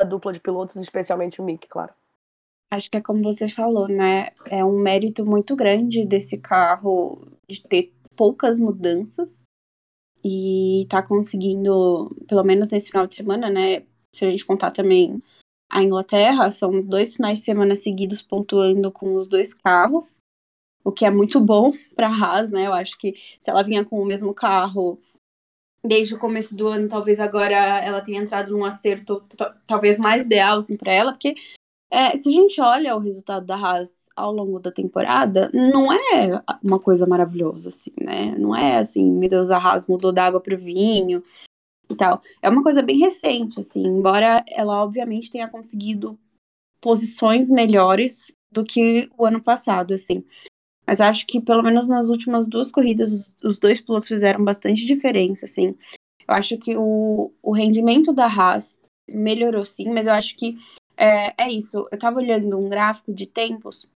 da 0.00 0.08
dupla 0.08 0.32
de 0.32 0.40
pilotos, 0.40 0.80
especialmente 0.80 1.42
o 1.42 1.44
Mick, 1.44 1.68
claro. 1.68 1.92
Acho 2.70 2.90
que 2.90 2.96
é 2.96 3.02
como 3.02 3.22
você 3.22 3.46
falou, 3.50 3.86
né? 3.86 4.30
É 4.46 4.64
um 4.64 4.78
mérito 4.78 5.26
muito 5.26 5.54
grande 5.54 6.06
desse 6.06 6.38
carro 6.38 7.28
de 7.46 7.62
ter 7.62 7.92
poucas 8.16 8.58
mudanças 8.58 9.44
e 10.24 10.86
tá 10.88 11.06
conseguindo, 11.06 12.16
pelo 12.26 12.44
menos 12.44 12.70
nesse 12.70 12.90
final 12.90 13.06
de 13.06 13.14
semana, 13.14 13.50
né? 13.50 13.82
Se 14.10 14.24
a 14.24 14.30
gente 14.30 14.46
contar 14.46 14.70
também 14.70 15.22
a 15.70 15.82
Inglaterra, 15.82 16.50
são 16.50 16.80
dois 16.80 17.16
finais 17.16 17.40
de 17.40 17.44
semana 17.44 17.76
seguidos 17.76 18.22
pontuando 18.22 18.90
com 18.90 19.16
os 19.16 19.26
dois 19.26 19.52
carros, 19.52 20.18
o 20.86 20.92
que 20.92 21.04
é 21.04 21.10
muito 21.10 21.40
bom 21.40 21.72
para 21.96 22.06
a 22.06 22.10
Haas, 22.10 22.52
né? 22.52 22.68
Eu 22.68 22.72
acho 22.72 22.96
que 22.96 23.14
se 23.40 23.50
ela 23.50 23.64
vinha 23.64 23.84
com 23.84 24.00
o 24.00 24.06
mesmo 24.06 24.32
carro 24.32 25.00
desde 25.84 26.14
o 26.14 26.18
começo 26.18 26.54
do 26.54 26.68
ano, 26.68 26.88
talvez 26.88 27.18
agora 27.18 27.56
ela 27.56 28.00
tenha 28.00 28.22
entrado 28.22 28.52
num 28.52 28.64
acerto 28.64 29.20
talvez 29.66 29.98
mais 29.98 30.24
ideal 30.24 30.58
assim, 30.58 30.76
para 30.76 30.92
ela, 30.92 31.10
porque 31.12 31.34
é, 31.90 32.16
se 32.16 32.28
a 32.28 32.32
gente 32.32 32.60
olha 32.60 32.94
o 32.94 33.00
resultado 33.00 33.44
da 33.44 33.56
Haas 33.56 34.08
ao 34.14 34.32
longo 34.32 34.60
da 34.60 34.70
temporada, 34.70 35.50
não 35.52 35.92
é 35.92 36.40
uma 36.62 36.78
coisa 36.78 37.04
maravilhosa, 37.04 37.70
assim, 37.70 37.92
né? 38.00 38.36
Não 38.38 38.54
é 38.54 38.78
assim, 38.78 39.10
meu 39.10 39.28
Deus, 39.28 39.50
a 39.50 39.58
Haas 39.58 39.86
mudou 39.88 40.12
da 40.12 40.24
água 40.24 40.40
pro 40.40 40.56
vinho, 40.56 41.22
e 41.90 41.96
tal. 41.96 42.22
É 42.40 42.48
uma 42.48 42.62
coisa 42.62 42.80
bem 42.80 42.98
recente, 42.98 43.58
assim, 43.58 43.84
embora 43.84 44.44
ela 44.48 44.84
obviamente 44.84 45.30
tenha 45.30 45.48
conseguido 45.48 46.18
posições 46.80 47.50
melhores 47.50 48.32
do 48.50 48.64
que 48.64 49.08
o 49.16 49.26
ano 49.26 49.42
passado, 49.42 49.94
assim. 49.94 50.24
Mas 50.86 51.00
acho 51.00 51.26
que 51.26 51.40
pelo 51.40 51.62
menos 51.62 51.88
nas 51.88 52.08
últimas 52.08 52.46
duas 52.46 52.70
corridas 52.70 53.12
os, 53.12 53.34
os 53.42 53.58
dois 53.58 53.80
pilotos 53.80 54.08
fizeram 54.08 54.44
bastante 54.44 54.86
diferença, 54.86 55.46
assim. 55.46 55.74
Eu 56.28 56.34
acho 56.34 56.56
que 56.58 56.76
o, 56.76 57.32
o 57.42 57.52
rendimento 57.52 58.12
da 58.12 58.26
Haas 58.26 58.78
melhorou 59.08 59.64
sim, 59.64 59.92
mas 59.92 60.06
eu 60.06 60.12
acho 60.12 60.36
que 60.36 60.56
é, 60.96 61.44
é 61.44 61.50
isso. 61.50 61.86
Eu 61.90 61.98
tava 61.98 62.18
olhando 62.18 62.58
um 62.58 62.68
gráfico 62.68 63.12
de 63.12 63.26
tempos 63.26 63.90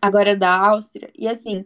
agora 0.00 0.36
da 0.36 0.54
Áustria, 0.68 1.10
e 1.16 1.26
assim, 1.26 1.64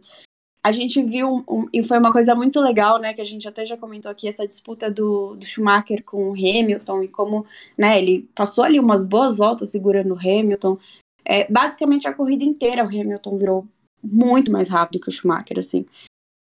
a 0.63 0.71
gente 0.71 1.01
viu, 1.03 1.43
um, 1.49 1.67
e 1.73 1.83
foi 1.83 1.97
uma 1.97 2.11
coisa 2.11 2.35
muito 2.35 2.59
legal, 2.59 2.99
né, 2.99 3.13
que 3.13 3.21
a 3.21 3.25
gente 3.25 3.47
até 3.47 3.65
já 3.65 3.75
comentou 3.75 4.11
aqui, 4.11 4.27
essa 4.27 4.47
disputa 4.47 4.91
do, 4.91 5.35
do 5.35 5.45
Schumacher 5.45 6.03
com 6.03 6.29
o 6.29 6.33
Hamilton, 6.33 7.03
e 7.03 7.07
como, 7.07 7.45
né, 7.77 7.97
ele 7.99 8.29
passou 8.35 8.63
ali 8.63 8.79
umas 8.79 9.03
boas 9.03 9.35
voltas 9.35 9.71
segurando 9.71 10.13
o 10.13 10.19
Hamilton. 10.19 10.77
É, 11.25 11.51
basicamente, 11.51 12.07
a 12.07 12.13
corrida 12.13 12.43
inteira 12.43 12.83
o 12.83 12.87
Hamilton 12.87 13.37
virou 13.37 13.67
muito 14.03 14.51
mais 14.51 14.69
rápido 14.69 15.01
que 15.01 15.09
o 15.09 15.11
Schumacher, 15.11 15.59
assim. 15.59 15.85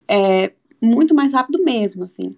É, 0.07 0.53
muito 0.81 1.13
mais 1.13 1.33
rápido 1.33 1.63
mesmo, 1.63 2.03
assim. 2.03 2.35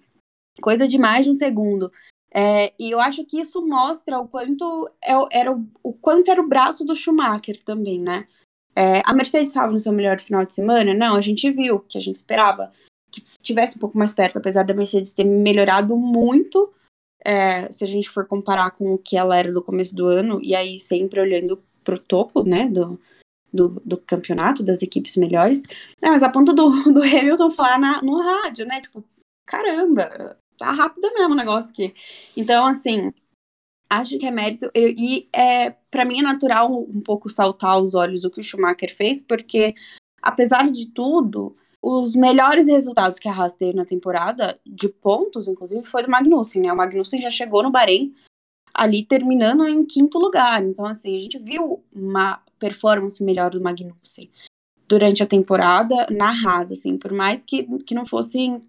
Coisa 0.60 0.86
de 0.86 0.98
mais 0.98 1.24
de 1.24 1.30
um 1.30 1.34
segundo. 1.34 1.90
É, 2.32 2.72
e 2.78 2.90
eu 2.90 3.00
acho 3.00 3.24
que 3.24 3.38
isso 3.40 3.64
mostra 3.64 4.18
o 4.18 4.26
quanto 4.26 4.90
é 5.02 5.12
era 5.30 5.52
o, 5.82 5.92
quanto 5.92 6.30
era 6.30 6.42
o 6.42 6.48
braço 6.48 6.84
do 6.84 6.96
Schumacher 6.96 7.62
também, 7.62 8.00
né? 8.00 8.26
É, 8.74 9.02
a 9.04 9.14
Mercedes 9.14 9.50
estava 9.50 9.72
no 9.72 9.78
seu 9.78 9.92
melhor 9.92 10.18
final 10.20 10.44
de 10.44 10.52
semana? 10.52 10.92
Não, 10.92 11.14
a 11.14 11.20
gente 11.20 11.48
viu 11.50 11.78
que 11.80 11.96
a 11.96 12.00
gente 12.00 12.16
esperava 12.16 12.72
que 13.10 13.22
tivesse 13.40 13.76
um 13.76 13.80
pouco 13.80 13.96
mais 13.96 14.12
perto, 14.12 14.38
apesar 14.38 14.64
da 14.64 14.74
Mercedes 14.74 15.12
ter 15.12 15.22
melhorado 15.22 15.96
muito, 15.96 16.72
é, 17.24 17.70
se 17.70 17.84
a 17.84 17.86
gente 17.86 18.10
for 18.10 18.26
comparar 18.26 18.72
com 18.72 18.94
o 18.94 18.98
que 18.98 19.16
ela 19.16 19.36
era 19.36 19.52
no 19.52 19.62
começo 19.62 19.94
do 19.94 20.08
ano, 20.08 20.40
e 20.42 20.56
aí 20.56 20.80
sempre 20.80 21.20
olhando 21.20 21.62
pro 21.84 21.96
topo, 21.96 22.42
né, 22.42 22.68
do, 22.68 22.98
do, 23.54 23.80
do 23.84 23.96
campeonato, 23.96 24.64
das 24.64 24.82
equipes 24.82 25.16
melhores. 25.16 25.62
É, 26.02 26.08
mas 26.08 26.22
a 26.22 26.28
ponto 26.28 26.52
do, 26.52 26.68
do 26.92 27.02
Hamilton 27.02 27.50
falar 27.50 27.78
na, 27.78 28.02
no 28.02 28.20
rádio, 28.20 28.66
né, 28.66 28.80
tipo, 28.80 29.04
caramba, 29.46 30.36
tá 30.58 30.72
rápido 30.72 31.12
mesmo 31.14 31.34
o 31.34 31.36
negócio 31.36 31.70
aqui. 31.70 31.94
Então, 32.36 32.66
assim, 32.66 33.12
acho 33.88 34.18
que 34.18 34.26
é 34.26 34.30
mérito. 34.30 34.70
E, 34.74 34.94
e 34.98 35.28
é, 35.32 35.70
para 35.90 36.04
mim 36.04 36.18
é 36.18 36.22
natural 36.22 36.72
um 36.72 37.00
pouco 37.00 37.30
saltar 37.30 37.70
aos 37.70 37.94
olhos 37.94 38.24
o 38.24 38.30
que 38.30 38.40
o 38.40 38.42
Schumacher 38.42 38.94
fez, 38.94 39.22
porque, 39.22 39.74
apesar 40.20 40.70
de 40.70 40.86
tudo, 40.86 41.56
os 41.80 42.16
melhores 42.16 42.66
resultados 42.66 43.18
que 43.18 43.28
a 43.28 43.32
Haas 43.32 43.54
teve 43.54 43.76
na 43.76 43.84
temporada, 43.84 44.58
de 44.66 44.88
pontos, 44.88 45.46
inclusive, 45.46 45.84
foi 45.84 46.02
do 46.02 46.10
Magnussen, 46.10 46.62
né? 46.62 46.72
O 46.72 46.76
Magnussen 46.76 47.20
já 47.20 47.30
chegou 47.30 47.62
no 47.62 47.70
Bahrein 47.70 48.14
ali 48.74 49.04
terminando 49.04 49.66
em 49.68 49.84
quinto 49.84 50.18
lugar. 50.18 50.62
Então, 50.64 50.84
assim, 50.84 51.16
a 51.16 51.20
gente 51.20 51.38
viu 51.38 51.84
uma 51.94 52.42
performance 52.64 53.22
melhor 53.22 53.50
do 53.50 53.60
Magnussen 53.60 54.30
durante 54.88 55.22
a 55.22 55.26
temporada 55.26 56.06
na 56.10 56.30
Haas, 56.30 56.72
assim, 56.72 56.96
por 56.96 57.12
mais 57.12 57.44
que, 57.44 57.64
que 57.80 57.94
não 57.94 58.06
fossem 58.06 58.62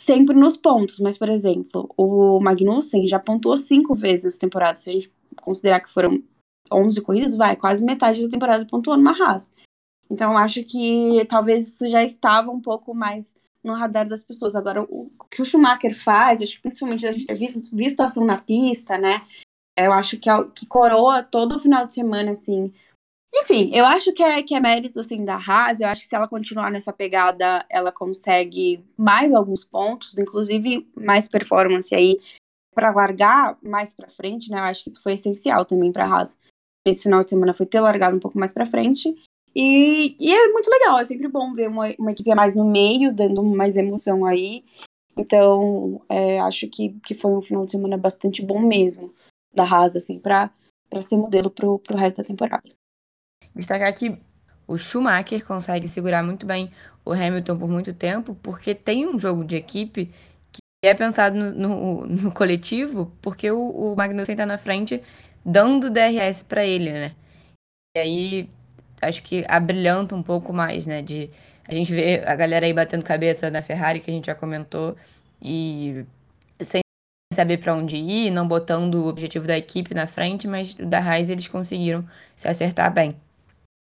sempre 0.00 0.36
nos 0.36 0.56
pontos, 0.56 1.00
mas, 1.00 1.18
por 1.18 1.28
exemplo, 1.28 1.92
o 1.96 2.38
Magnussen 2.40 3.08
já 3.08 3.18
pontuou 3.18 3.56
cinco 3.56 3.92
vezes 3.92 4.24
nessa 4.24 4.38
temporada. 4.38 4.78
Se 4.78 4.88
a 4.88 4.92
gente 4.92 5.12
considerar 5.40 5.80
que 5.80 5.90
foram 5.90 6.22
11 6.72 7.00
corridas, 7.02 7.34
vai, 7.34 7.56
quase 7.56 7.84
metade 7.84 8.22
da 8.22 8.28
temporada 8.28 8.64
pontuou 8.66 8.96
numa 8.96 9.12
Haas. 9.12 9.52
Então, 10.08 10.38
acho 10.38 10.62
que 10.62 11.24
talvez 11.28 11.66
isso 11.66 11.88
já 11.88 12.04
estava 12.04 12.52
um 12.52 12.60
pouco 12.60 12.94
mais 12.94 13.34
no 13.64 13.74
radar 13.74 14.06
das 14.06 14.22
pessoas. 14.22 14.54
Agora, 14.54 14.82
o, 14.82 15.10
que 15.28 15.42
o 15.42 15.44
Schumacher 15.44 15.92
faz, 15.92 16.40
acho 16.40 16.54
que 16.56 16.62
principalmente 16.62 17.04
a 17.04 17.10
gente 17.10 17.26
ter 17.26 17.34
visto, 17.34 17.74
visto 17.74 18.00
a 18.00 18.06
ação 18.06 18.24
na 18.24 18.38
pista, 18.38 18.96
né? 18.96 19.18
Eu 19.76 19.92
acho 19.92 20.18
que, 20.18 20.30
é, 20.30 20.44
que 20.54 20.66
coroa 20.66 21.22
todo 21.22 21.56
o 21.56 21.58
final 21.58 21.84
de 21.86 21.92
semana, 21.92 22.30
assim. 22.30 22.72
Enfim, 23.34 23.70
eu 23.74 23.84
acho 23.84 24.12
que 24.12 24.22
é, 24.22 24.42
que 24.42 24.54
é 24.54 24.60
mérito 24.60 24.98
assim, 24.98 25.24
da 25.24 25.36
Haas. 25.36 25.80
Eu 25.80 25.88
acho 25.88 26.00
que 26.00 26.08
se 26.08 26.16
ela 26.16 26.26
continuar 26.26 26.70
nessa 26.70 26.92
pegada, 26.92 27.66
ela 27.68 27.92
consegue 27.92 28.82
mais 28.96 29.34
alguns 29.34 29.64
pontos, 29.64 30.18
inclusive 30.18 30.88
mais 30.96 31.28
performance 31.28 31.94
aí 31.94 32.18
para 32.74 32.90
largar 32.90 33.58
mais 33.62 33.92
para 33.92 34.08
frente, 34.08 34.50
né? 34.50 34.58
Eu 34.58 34.64
acho 34.64 34.84
que 34.84 34.90
isso 34.90 35.02
foi 35.02 35.12
essencial 35.14 35.64
também 35.66 35.92
para 35.92 36.06
a 36.06 36.08
Haas. 36.08 36.38
Esse 36.86 37.02
final 37.02 37.22
de 37.22 37.30
semana 37.30 37.52
foi 37.52 37.66
ter 37.66 37.80
largado 37.80 38.16
um 38.16 38.20
pouco 38.20 38.38
mais 38.38 38.54
para 38.54 38.64
frente. 38.64 39.14
E, 39.54 40.16
e, 40.20 40.32
é 40.32 40.48
muito 40.48 40.70
legal, 40.70 40.98
é 40.98 41.04
sempre 41.04 41.28
bom 41.28 41.52
ver 41.54 41.68
uma, 41.68 41.86
uma 41.98 42.12
equipe 42.12 42.34
mais 42.34 42.54
no 42.54 42.64
meio, 42.64 43.14
dando 43.14 43.42
mais 43.42 43.76
emoção 43.76 44.24
aí. 44.24 44.64
Então, 45.16 46.02
é, 46.08 46.38
acho 46.40 46.68
que, 46.68 46.90
que 47.04 47.14
foi 47.14 47.32
um 47.32 47.40
final 47.40 47.64
de 47.64 47.70
semana 47.70 47.96
bastante 47.96 48.42
bom 48.42 48.60
mesmo 48.60 49.14
da 49.56 49.64
Haas, 49.64 49.96
assim, 49.96 50.20
para 50.20 50.50
ser 51.00 51.16
modelo 51.16 51.50
pro, 51.50 51.78
pro 51.78 51.96
resto 51.96 52.18
da 52.18 52.24
temporada. 52.24 52.62
Destacar 53.54 53.96
que 53.96 54.18
o 54.66 54.76
Schumacher 54.76 55.44
consegue 55.44 55.88
segurar 55.88 56.22
muito 56.22 56.44
bem 56.44 56.70
o 57.04 57.12
Hamilton 57.12 57.58
por 57.58 57.68
muito 57.68 57.92
tempo, 57.92 58.34
porque 58.42 58.74
tem 58.74 59.08
um 59.08 59.18
jogo 59.18 59.44
de 59.44 59.56
equipe 59.56 60.12
que 60.52 60.60
é 60.84 60.92
pensado 60.94 61.36
no, 61.36 61.52
no, 61.52 62.06
no 62.06 62.32
coletivo, 62.32 63.12
porque 63.22 63.50
o, 63.50 63.92
o 63.92 63.96
Magnussen 63.96 64.36
tá 64.36 64.44
na 64.44 64.58
frente 64.58 65.02
dando 65.44 65.88
DRS 65.88 66.42
para 66.42 66.64
ele, 66.64 66.92
né? 66.92 67.14
E 67.96 68.00
aí 68.00 68.50
acho 69.00 69.22
que 69.22 69.44
abrilhanta 69.48 70.14
um 70.14 70.22
pouco 70.22 70.52
mais, 70.52 70.86
né? 70.86 71.00
De 71.00 71.30
a 71.68 71.74
gente 71.74 71.92
vê 71.92 72.22
a 72.26 72.34
galera 72.34 72.66
aí 72.66 72.72
batendo 72.72 73.04
cabeça 73.04 73.50
na 73.50 73.62
Ferrari, 73.62 74.00
que 74.00 74.10
a 74.10 74.14
gente 74.14 74.26
já 74.26 74.34
comentou, 74.34 74.96
e 75.40 76.04
saber 77.36 77.58
para 77.58 77.74
onde 77.74 77.96
ir, 77.96 78.30
não 78.30 78.48
botando 78.48 78.96
o 78.96 79.08
objetivo 79.08 79.46
da 79.46 79.56
equipe 79.56 79.94
na 79.94 80.06
frente, 80.06 80.48
mas 80.48 80.74
da 80.74 80.98
Haas 80.98 81.30
eles 81.30 81.48
conseguiram 81.48 82.04
se 82.34 82.48
acertar 82.48 82.92
bem 82.92 83.16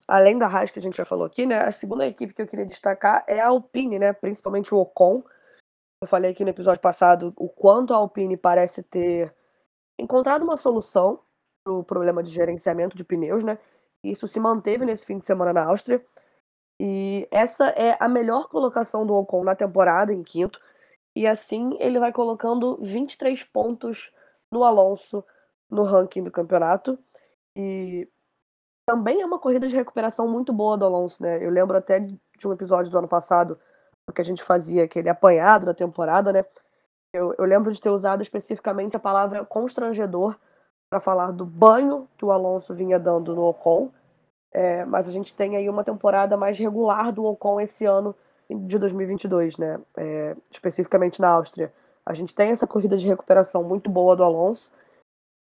além 0.07 0.37
da 0.37 0.47
Haas 0.47 0.71
que 0.71 0.79
a 0.79 0.81
gente 0.81 0.97
já 0.97 1.05
falou 1.05 1.25
aqui, 1.25 1.45
né, 1.45 1.57
a 1.57 1.71
segunda 1.71 2.05
equipe 2.05 2.33
que 2.33 2.41
eu 2.41 2.47
queria 2.47 2.65
destacar 2.65 3.23
é 3.27 3.39
a 3.39 3.47
Alpine, 3.47 3.99
né, 3.99 4.13
principalmente 4.13 4.73
o 4.73 4.77
Ocon. 4.77 5.23
Eu 6.01 6.07
falei 6.07 6.31
aqui 6.31 6.43
no 6.43 6.49
episódio 6.49 6.81
passado 6.81 7.33
o 7.37 7.49
quanto 7.49 7.93
a 7.93 7.97
Alpine 7.97 8.37
parece 8.37 8.83
ter 8.83 9.33
encontrado 9.97 10.43
uma 10.43 10.57
solução 10.57 11.19
para 11.63 11.73
o 11.73 11.83
problema 11.83 12.21
de 12.21 12.31
gerenciamento 12.31 12.95
de 12.95 13.03
pneus, 13.03 13.43
né? 13.43 13.57
Isso 14.03 14.27
se 14.27 14.39
manteve 14.39 14.85
nesse 14.85 15.05
fim 15.05 15.17
de 15.17 15.25
semana 15.25 15.51
na 15.51 15.63
Áustria. 15.63 16.05
E 16.79 17.27
essa 17.31 17.69
é 17.69 17.97
a 17.99 18.07
melhor 18.07 18.49
colocação 18.49 19.05
do 19.05 19.15
Ocon 19.15 19.43
na 19.43 19.55
temporada, 19.55 20.13
em 20.13 20.21
quinto. 20.21 20.59
E 21.15 21.25
assim 21.25 21.77
ele 21.79 21.99
vai 21.99 22.11
colocando 22.11 22.77
23 22.81 23.43
pontos 23.43 24.11
no 24.51 24.63
Alonso 24.63 25.23
no 25.69 25.83
ranking 25.83 26.23
do 26.23 26.31
campeonato. 26.31 26.99
E 27.55 28.07
também 28.85 29.21
é 29.21 29.25
uma 29.25 29.39
corrida 29.39 29.67
de 29.67 29.75
recuperação 29.75 30.27
muito 30.27 30.53
boa 30.53 30.77
do 30.77 30.85
Alonso, 30.85 31.23
né? 31.23 31.43
Eu 31.43 31.49
lembro 31.49 31.77
até 31.77 31.99
de 31.99 32.47
um 32.47 32.53
episódio 32.53 32.91
do 32.91 32.97
ano 32.97 33.07
passado, 33.07 33.59
que 34.13 34.21
a 34.21 34.25
gente 34.25 34.43
fazia 34.43 34.83
aquele 34.83 35.09
apanhado 35.09 35.65
da 35.65 35.73
temporada, 35.73 36.31
né? 36.31 36.45
Eu, 37.13 37.33
eu 37.37 37.45
lembro 37.45 37.71
de 37.71 37.81
ter 37.81 37.89
usado 37.89 38.21
especificamente 38.21 38.95
a 38.95 38.99
palavra 38.99 39.45
constrangedor 39.45 40.37
para 40.89 40.99
falar 40.99 41.31
do 41.31 41.45
banho 41.45 42.07
que 42.17 42.25
o 42.25 42.31
Alonso 42.31 42.73
vinha 42.75 42.99
dando 42.99 43.33
no 43.33 43.43
Ocon. 43.43 43.89
É, 44.53 44.85
mas 44.85 45.07
a 45.07 45.11
gente 45.11 45.33
tem 45.33 45.55
aí 45.57 45.67
uma 45.69 45.83
temporada 45.83 46.37
mais 46.37 46.57
regular 46.57 47.11
do 47.11 47.25
Ocon 47.25 47.59
esse 47.59 47.85
ano 47.85 48.15
de 48.49 48.77
2022, 48.77 49.57
né? 49.57 49.79
É, 49.97 50.35
especificamente 50.51 51.19
na 51.19 51.29
Áustria. 51.29 51.73
A 52.05 52.13
gente 52.13 52.35
tem 52.35 52.51
essa 52.51 52.67
corrida 52.67 52.97
de 52.97 53.07
recuperação 53.07 53.63
muito 53.63 53.89
boa 53.89 54.15
do 54.15 54.23
Alonso. 54.23 54.71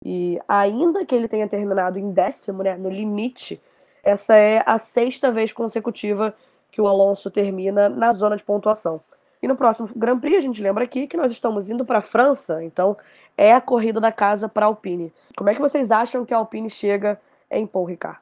E 0.03 0.39
ainda 0.47 1.05
que 1.05 1.15
ele 1.15 1.27
tenha 1.27 1.47
terminado 1.47 1.97
em 1.97 2.11
décimo, 2.11 2.63
né, 2.63 2.77
no 2.77 2.89
limite, 2.89 3.61
essa 4.03 4.35
é 4.35 4.63
a 4.65 4.77
sexta 4.77 5.31
vez 5.31 5.51
consecutiva 5.51 6.35
que 6.71 6.79
o 6.79 6.87
Alonso 6.87 7.31
termina 7.31 7.89
na 7.89 8.11
zona 8.11 8.37
de 8.37 8.43
pontuação. 8.43 9.01
E 9.41 9.47
no 9.47 9.55
próximo 9.55 9.89
Grand 9.95 10.19
Prix, 10.19 10.37
a 10.37 10.41
gente 10.41 10.61
lembra 10.61 10.83
aqui 10.83 11.07
que 11.07 11.17
nós 11.17 11.31
estamos 11.31 11.69
indo 11.69 11.85
para 11.85 11.99
a 11.99 12.01
França, 12.01 12.63
então 12.63 12.97
é 13.37 13.53
a 13.53 13.61
corrida 13.61 13.99
da 13.99 14.11
casa 14.11 14.47
para 14.47 14.65
a 14.65 14.67
Alpine. 14.67 15.13
Como 15.35 15.49
é 15.49 15.55
que 15.55 15.61
vocês 15.61 15.91
acham 15.91 16.25
que 16.25 16.33
a 16.33 16.37
Alpine 16.37 16.69
chega 16.69 17.19
em 17.49 17.65
Paul 17.65 17.85
Ricard? 17.85 18.19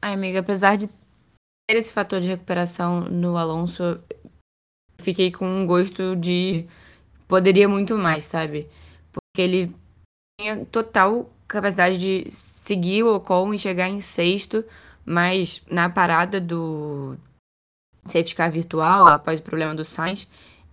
Ai, 0.00 0.14
amiga, 0.14 0.40
apesar 0.40 0.76
de 0.76 0.88
esse 1.76 1.92
fator 1.92 2.20
de 2.20 2.28
recuperação 2.28 3.02
no 3.02 3.36
Alonso, 3.36 4.02
fiquei 5.00 5.30
com 5.30 5.46
um 5.46 5.66
gosto 5.66 6.16
de 6.16 6.66
poderia 7.26 7.68
muito 7.68 7.96
mais, 7.98 8.24
sabe? 8.24 8.66
Porque 9.12 9.42
ele 9.42 9.74
tinha 10.40 10.64
total 10.66 11.30
capacidade 11.46 11.98
de 11.98 12.30
seguir 12.30 13.02
o 13.02 13.16
Ocon 13.16 13.52
e 13.52 13.58
chegar 13.58 13.88
em 13.88 14.00
sexto, 14.00 14.64
mas 15.04 15.62
na 15.70 15.88
parada 15.88 16.40
do 16.40 17.16
safety 18.04 18.34
car 18.34 18.50
virtual, 18.50 19.06
após 19.06 19.40
o 19.40 19.42
problema 19.42 19.74
do 19.74 19.84
Sainz, 19.84 20.26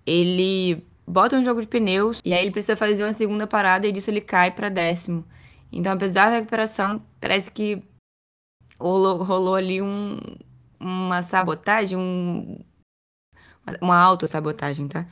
ele 0.05 0.83
bota 1.07 1.37
um 1.37 1.43
jogo 1.43 1.61
de 1.61 1.67
pneus 1.67 2.21
e 2.23 2.33
aí 2.33 2.41
ele 2.41 2.51
precisa 2.51 2.75
fazer 2.75 3.03
uma 3.03 3.13
segunda 3.13 3.45
parada 3.45 3.87
e 3.87 3.91
disso 3.91 4.09
ele 4.09 4.21
cai 4.21 4.51
para 4.51 4.69
décimo. 4.69 5.25
Então, 5.71 5.93
apesar 5.93 6.29
da 6.29 6.37
recuperação, 6.37 7.01
parece 7.19 7.51
que 7.51 7.81
rolou, 8.79 9.23
rolou 9.23 9.55
ali 9.55 9.81
um, 9.81 10.17
uma 10.85 11.21
sabotagem, 11.21 11.97
um, 11.97 12.59
uma 13.81 13.97
autossabotagem, 13.97 14.87
tá? 14.87 15.05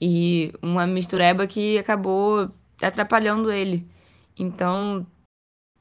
E 0.00 0.52
uma 0.62 0.86
mistureba 0.86 1.46
que 1.46 1.78
acabou 1.78 2.48
atrapalhando 2.80 3.52
ele. 3.52 3.86
Então, 4.38 5.06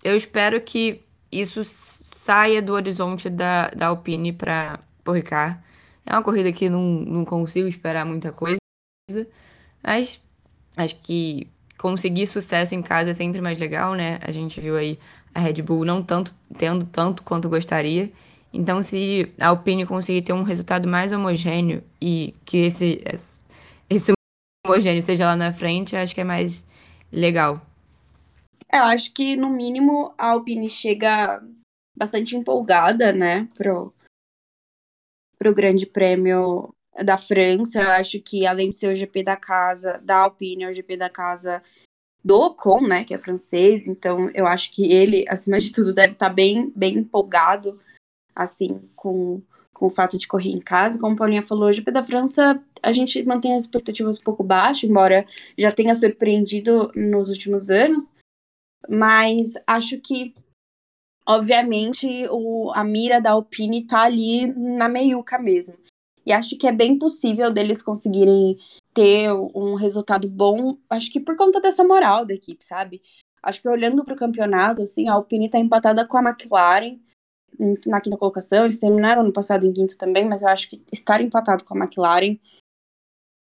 eu 0.04 0.16
espero 0.18 0.60
que 0.62 1.02
isso 1.32 1.64
saia 1.64 2.62
do 2.62 2.74
horizonte 2.74 3.30
da, 3.30 3.70
da 3.70 3.88
Alpine 3.88 4.34
para 4.34 4.80
o 5.06 5.12
Ricard. 5.12 5.60
É 6.06 6.14
uma 6.14 6.24
corrida 6.24 6.52
que 6.52 6.70
não, 6.70 6.82
não 6.82 7.26
consigo 7.26 7.68
esperar 7.68 8.06
muita 8.06 8.32
coisa, 8.32 8.58
mas 9.84 10.22
acho 10.76 10.96
que 10.98 11.50
conseguir 11.78 12.28
sucesso 12.28 12.74
em 12.76 12.82
casa 12.82 13.12
é 13.12 13.14
sempre 13.14 13.42
mais 13.42 13.58
legal, 13.58 13.94
né? 13.94 14.20
A 14.22 14.32
gente 14.32 14.60
viu 14.60 14.76
aí 14.76 15.00
a 15.34 15.40
Red 15.40 15.62
Bull 15.62 15.86
não 15.86 16.02
tanto 16.02 16.34
tendo 16.58 16.86
tanto 16.86 17.24
quanto 17.24 17.50
gostaria. 17.50 18.12
Então, 18.54 18.82
se 18.82 19.32
a 19.40 19.48
Alpine 19.48 19.86
conseguir 19.86 20.22
ter 20.22 20.34
um 20.34 20.44
resultado 20.44 20.88
mais 20.88 21.12
homogêneo 21.12 21.84
e 22.02 22.34
que 22.46 22.58
esse, 22.58 23.04
esse 23.90 24.12
homogêneo 24.66 25.06
seja 25.06 25.26
lá 25.26 25.36
na 25.36 25.54
frente, 25.54 25.96
acho 25.96 26.16
que 26.16 26.22
é 26.22 26.24
mais 26.24 26.66
legal. 27.12 27.62
É, 28.72 28.80
eu 28.80 28.84
acho 28.84 29.14
que, 29.14 29.36
no 29.36 29.50
mínimo, 29.50 30.14
a 30.18 30.32
Alpine 30.32 30.70
chega 30.70 31.42
bastante 31.96 32.36
empolgada, 32.36 33.12
né, 33.12 33.48
pro, 33.56 33.94
pro 35.38 35.54
Grande 35.54 35.86
Prêmio 35.86 36.74
da 37.04 37.18
França. 37.18 37.82
Eu 37.82 37.90
acho 37.90 38.20
que, 38.20 38.46
além 38.46 38.70
de 38.70 38.76
ser 38.76 38.92
o 38.92 38.96
GP 38.96 39.24
da 39.24 39.36
casa, 39.36 40.00
da 40.04 40.18
Alpine, 40.18 40.64
é 40.64 40.70
o 40.70 40.74
GP 40.74 40.98
da 40.98 41.10
casa 41.10 41.62
do 42.24 42.36
Ocon, 42.36 42.82
né, 42.82 43.04
que 43.04 43.14
é 43.14 43.18
francês. 43.18 43.88
Então, 43.88 44.30
eu 44.34 44.46
acho 44.46 44.72
que 44.72 44.92
ele, 44.94 45.26
acima 45.30 45.60
de 45.60 45.72
tudo, 45.72 45.94
deve 45.94 46.14
estar 46.14 46.28
tá 46.28 46.34
bem, 46.34 46.72
bem 46.76 46.98
empolgado, 46.98 47.80
assim, 48.38 48.80
com, 48.96 49.42
com 49.74 49.88
o 49.88 49.90
fato 49.90 50.18
de 50.18 50.28
correr 50.28 50.52
em 50.52 50.60
casa. 50.60 51.00
Como 51.00 51.16
a 51.16 51.18
Paulinha 51.18 51.42
falou, 51.42 51.70
o 51.70 51.74
GP 51.74 51.92
da 51.92 52.06
França, 52.06 52.64
a 52.84 52.92
gente 52.92 53.26
mantém 53.26 53.56
as 53.56 53.64
expectativas 53.64 54.20
um 54.20 54.24
pouco 54.24 54.44
baixas, 54.44 54.88
embora 54.88 55.26
já 55.58 55.72
tenha 55.72 55.96
surpreendido 55.96 56.92
nos 56.96 57.30
últimos 57.30 57.72
anos. 57.72 58.14
Mas 58.88 59.54
acho 59.66 60.00
que, 60.00 60.36
obviamente, 61.26 62.28
o, 62.30 62.72
a 62.76 62.84
mira 62.84 63.20
da 63.20 63.32
Alpine 63.32 63.88
tá 63.88 64.04
ali 64.04 64.46
na 64.46 64.88
meiuca 64.88 65.40
mesmo. 65.40 65.76
E 66.24 66.32
acho 66.32 66.58
que 66.58 66.68
é 66.68 66.72
bem 66.72 67.00
possível 67.00 67.52
deles 67.52 67.82
conseguirem 67.82 68.58
ter 68.94 69.32
um 69.32 69.76
resultado 69.76 70.30
bom, 70.30 70.78
acho 70.90 71.12
que 71.12 71.20
por 71.20 71.36
conta 71.36 71.62
dessa 71.62 71.84
moral 71.84 72.26
da 72.26 72.34
equipe, 72.34 72.64
sabe? 72.64 73.02
Acho 73.42 73.62
que 73.62 73.70
olhando 73.70 74.04
para 74.04 74.14
o 74.14 74.18
campeonato, 74.18 74.82
assim, 74.82 75.08
a 75.08 75.14
Alpine 75.14 75.50
tá 75.50 75.58
empatada 75.58 76.06
com 76.06 76.18
a 76.18 76.22
McLaren 76.22 77.00
na 77.86 78.02
quinta 78.02 78.18
colocação. 78.18 78.64
Eles 78.64 78.80
terminaram 78.80 79.24
no 79.24 79.34
passado 79.34 79.66
em 79.66 79.74
quinto 79.74 79.98
também, 79.98 80.28
mas 80.28 80.42
eu 80.42 80.50
acho 80.50 80.70
que 80.70 80.82
estar 80.92 81.22
empatado 81.22 81.64
com 81.64 81.76
a 81.76 81.84
McLaren, 81.84 82.38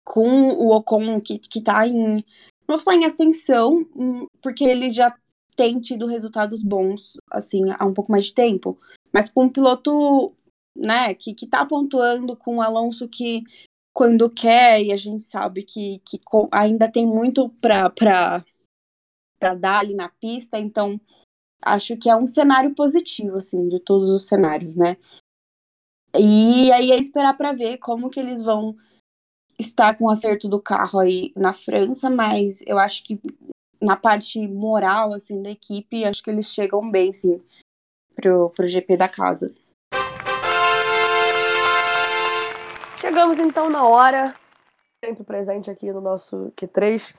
com 0.04 0.50
o 0.52 0.76
Ocon, 0.76 1.20
que, 1.22 1.38
que 1.38 1.62
tá 1.62 1.88
em. 1.88 2.24
Não 2.68 2.76
vou 2.76 2.80
falar 2.80 2.98
em 2.98 3.06
ascensão, 3.06 3.86
hum, 3.96 4.28
porque 4.42 4.64
ele 4.64 4.90
já 4.92 5.16
tem 5.56 5.78
tido 5.78 6.06
resultados 6.06 6.64
bons, 6.64 7.18
assim, 7.32 7.64
há 7.78 7.86
um 7.86 7.94
pouco 7.94 8.12
mais 8.12 8.28
de 8.28 8.34
tempo. 8.34 8.80
Mas 9.12 9.30
com 9.30 9.46
um 9.46 9.50
piloto, 9.50 10.34
né, 10.76 11.14
que, 11.14 11.34
que 11.34 11.48
tá 11.48 11.66
pontuando, 11.66 12.36
com 12.36 12.58
o 12.58 12.62
Alonso 12.62 13.08
que 13.08 13.44
quando 13.94 14.30
quer, 14.30 14.82
e 14.82 14.94
a 14.94 14.98
gente 14.98 15.24
sabe 15.24 15.64
que, 15.64 16.00
que 16.06 16.20
ainda 16.52 16.90
tem 16.90 17.06
muito 17.06 17.50
pra, 17.60 17.90
pra, 17.90 18.46
pra 19.40 19.56
dar 19.56 19.80
ali 19.80 19.94
na 19.94 20.08
pista, 20.08 20.58
então 20.58 21.00
acho 21.62 21.98
que 21.98 22.10
é 22.10 22.16
um 22.16 22.28
cenário 22.28 22.74
positivo, 22.74 23.38
assim, 23.38 23.68
de 23.68 23.80
todos 23.80 24.10
os 24.10 24.28
cenários, 24.28 24.76
né? 24.76 24.98
E 26.18 26.72
aí 26.72 26.92
é 26.92 26.98
esperar 26.98 27.38
para 27.38 27.54
ver 27.54 27.78
como 27.78 28.10
que 28.10 28.20
eles 28.20 28.42
vão 28.42 28.76
estar 29.60 29.96
com 29.98 30.06
o 30.06 30.10
acerto 30.10 30.48
do 30.48 30.62
carro 30.62 31.00
aí 31.00 31.32
na 31.36 31.54
França, 31.54 32.10
mas 32.10 32.62
eu 32.66 32.80
acho 32.80 33.04
que 33.04 33.22
na 33.82 33.96
parte 33.96 34.46
moral, 34.48 35.14
assim, 35.14 35.42
da 35.42 35.50
equipe, 35.50 36.06
acho 36.06 36.24
que 36.24 36.30
eles 36.30 36.48
chegam 36.48 36.90
bem, 36.90 37.14
sim, 37.14 37.42
pro, 38.16 38.50
pro 38.50 38.68
GP 38.68 38.98
da 38.98 39.08
casa. 39.08 39.54
Chegamos 43.00 43.40
então 43.40 43.70
na 43.70 43.86
hora, 43.86 44.36
sempre 45.04 45.24
presente 45.24 45.70
aqui 45.70 45.92
no 45.92 46.02
nosso 46.02 46.52
Q3, 46.58 47.14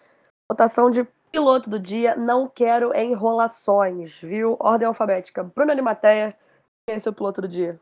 votação 0.51 0.91
de 0.91 1.07
piloto 1.31 1.71
do 1.71 1.79
dia. 1.79 2.17
Não 2.17 2.49
quero 2.49 2.95
enrolações, 2.97 4.21
viu? 4.21 4.57
Ordem 4.61 4.87
alfabética. 4.87 5.43
Bruna 5.43 5.75
Limateia, 5.75 6.37
quem 6.87 6.97
é 6.97 6.99
seu 6.99 7.13
piloto 7.13 7.41
do 7.41 7.49
dia? 7.49 7.81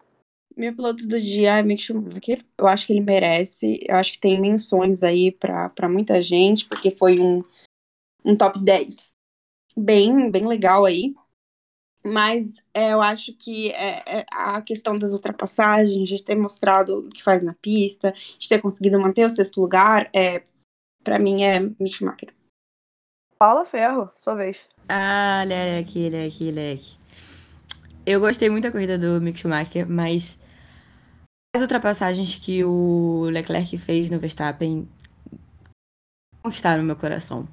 Meu 0.56 0.74
piloto 0.74 1.06
do 1.06 1.20
dia 1.20 1.58
é 1.58 1.62
Mick 1.62 1.82
Schumacher. 1.82 2.44
Eu 2.56 2.66
acho 2.66 2.86
que 2.86 2.92
ele 2.92 3.00
merece. 3.00 3.78
Eu 3.86 3.96
acho 3.96 4.12
que 4.12 4.18
tem 4.18 4.40
menções 4.40 5.02
aí 5.02 5.30
para 5.30 5.88
muita 5.88 6.22
gente, 6.22 6.66
porque 6.66 6.90
foi 6.90 7.18
um, 7.18 7.44
um 8.24 8.36
top 8.36 8.58
10 8.58 9.12
bem, 9.76 10.30
bem 10.30 10.46
legal 10.46 10.84
aí. 10.84 11.14
Mas 12.04 12.64
é, 12.72 12.92
eu 12.92 13.00
acho 13.00 13.32
que 13.34 13.70
é, 13.70 13.98
é 14.06 14.26
a 14.30 14.62
questão 14.62 14.98
das 14.98 15.12
ultrapassagens, 15.12 16.08
de 16.08 16.22
ter 16.22 16.36
mostrado 16.36 17.00
o 17.00 17.08
que 17.08 17.22
faz 17.22 17.42
na 17.42 17.54
pista, 17.54 18.12
de 18.12 18.48
ter 18.48 18.60
conseguido 18.60 19.00
manter 19.00 19.26
o 19.26 19.30
sexto 19.30 19.60
lugar, 19.60 20.08
é, 20.14 20.42
para 21.02 21.18
mim 21.18 21.42
é 21.42 21.60
Mick 21.60 21.94
Schumacher. 21.96 22.37
Paula 23.38 23.64
Ferro, 23.64 24.10
sua 24.14 24.34
vez. 24.34 24.68
Ah, 24.88 25.44
leque, 25.46 26.08
leque, 26.08 26.50
leque. 26.50 26.96
Eu 28.04 28.18
gostei 28.18 28.50
muito 28.50 28.64
da 28.64 28.72
corrida 28.72 28.98
do 28.98 29.20
Mick 29.20 29.38
Schumacher, 29.38 29.88
mas 29.88 30.36
as 31.54 31.62
ultrapassagens 31.62 32.34
que 32.34 32.64
o 32.64 33.28
Leclerc 33.30 33.78
fez 33.78 34.10
no 34.10 34.18
Verstappen 34.18 34.88
conquistaram 36.42 36.82
meu 36.82 36.96
coração. 36.96 37.46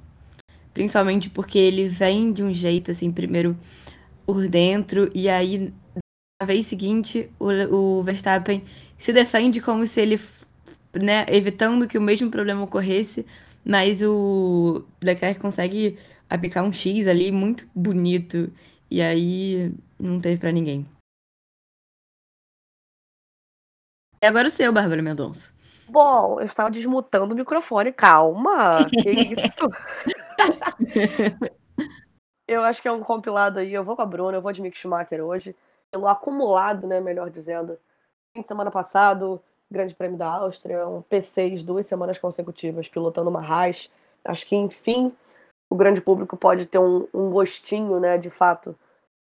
Principalmente 0.74 1.30
porque 1.30 1.58
ele 1.58 1.86
vem 1.86 2.32
de 2.32 2.42
um 2.42 2.52
jeito, 2.52 2.90
assim, 2.90 3.12
primeiro 3.12 3.56
por 4.26 4.48
dentro, 4.48 5.08
e 5.14 5.28
aí, 5.28 5.72
na 6.40 6.46
vez 6.46 6.66
seguinte, 6.66 7.30
o, 7.38 7.48
o 7.72 8.02
Verstappen 8.02 8.64
se 8.98 9.12
defende 9.12 9.60
como 9.60 9.86
se 9.86 10.00
ele, 10.00 10.20
né, 11.00 11.24
evitando 11.28 11.86
que 11.86 11.96
o 11.96 12.02
mesmo 12.02 12.28
problema 12.28 12.62
ocorresse, 12.64 13.24
mas 13.66 14.00
o 14.00 14.84
Leclerc 15.02 15.40
consegue 15.40 15.98
aplicar 16.30 16.62
um 16.62 16.72
X 16.72 17.08
ali 17.08 17.32
muito 17.32 17.68
bonito, 17.74 18.52
e 18.88 19.02
aí 19.02 19.74
não 19.98 20.20
teve 20.20 20.40
para 20.40 20.52
ninguém. 20.52 20.86
E 24.22 24.26
agora 24.26 24.46
o 24.46 24.50
seu, 24.50 24.72
Bárbara 24.72 25.02
Mendonça. 25.02 25.52
Bom, 25.88 26.40
eu 26.40 26.46
estava 26.46 26.70
desmutando 26.70 27.34
o 27.34 27.36
microfone. 27.36 27.92
Calma, 27.92 28.86
que 28.88 29.10
isso? 29.10 29.68
eu 32.48 32.62
acho 32.62 32.82
que 32.82 32.88
é 32.88 32.92
um 32.92 33.02
compilado 33.02 33.58
aí. 33.58 33.72
Eu 33.72 33.84
vou 33.84 33.94
com 33.94 34.02
a 34.02 34.06
Bruna, 34.06 34.36
eu 34.36 34.42
vou 34.42 34.52
de 34.52 34.62
Mick 34.62 34.76
Schumacher 34.76 35.20
hoje. 35.20 35.54
Pelo 35.90 36.08
acumulado, 36.08 36.86
né, 36.86 37.00
melhor 37.00 37.30
dizendo. 37.30 37.78
Fim 38.34 38.42
de 38.42 38.48
semana 38.48 38.70
passado, 38.70 39.40
Grande 39.70 39.94
Prêmio 39.94 40.16
da 40.16 40.28
Áustria, 40.28 40.86
um 40.86 41.02
P6, 41.02 41.64
duas 41.64 41.86
semanas 41.86 42.18
consecutivas, 42.18 42.88
pilotando 42.88 43.30
uma 43.30 43.40
Haas. 43.40 43.90
Acho 44.24 44.46
que, 44.46 44.56
enfim, 44.56 45.12
o 45.70 45.76
grande 45.76 46.00
público 46.00 46.36
pode 46.36 46.66
ter 46.66 46.78
um, 46.78 47.06
um 47.12 47.30
gostinho, 47.30 47.98
né, 47.98 48.16
de 48.16 48.30
fato, 48.30 48.76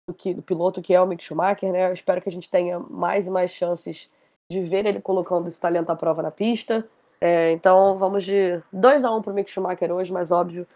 do, 0.07 0.13
que, 0.13 0.33
do 0.33 0.41
piloto 0.41 0.81
que 0.81 0.93
é 0.93 1.01
o 1.01 1.05
Mick 1.05 1.23
Schumacher, 1.23 1.71
né? 1.71 1.89
Eu 1.89 1.93
espero 1.93 2.21
que 2.21 2.29
a 2.29 2.31
gente 2.31 2.49
tenha 2.49 2.79
mais 2.79 3.27
e 3.27 3.29
mais 3.29 3.51
chances 3.51 4.09
de 4.49 4.61
ver 4.61 4.85
ele 4.85 5.01
colocando 5.01 5.47
esse 5.47 5.59
talento 5.59 5.89
à 5.89 5.95
prova 5.95 6.21
na 6.21 6.31
pista. 6.31 6.87
É, 7.19 7.51
então 7.51 7.97
vamos 7.97 8.23
de 8.23 8.61
2 8.71 9.03
a 9.03 9.11
1 9.11 9.17
um 9.17 9.21
para 9.21 9.31
o 9.31 9.35
Mick 9.35 9.51
Schumacher 9.51 9.91
hoje, 9.91 10.13
mas 10.13 10.31
óbvio, 10.31 10.67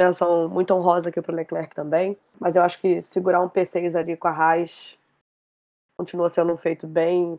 menção 0.00 0.48
muito 0.48 0.72
honrosa 0.72 1.08
aqui 1.08 1.20
para 1.20 1.32
o 1.32 1.34
Leclerc 1.34 1.74
também. 1.74 2.16
Mas 2.38 2.54
eu 2.54 2.62
acho 2.62 2.78
que 2.78 3.02
segurar 3.02 3.40
um 3.40 3.48
P6 3.48 3.94
ali 3.98 4.16
com 4.16 4.28
a 4.28 4.30
Haas 4.30 4.96
continua 5.98 6.30
sendo 6.30 6.52
um 6.52 6.56
feito 6.56 6.86
bem, 6.86 7.38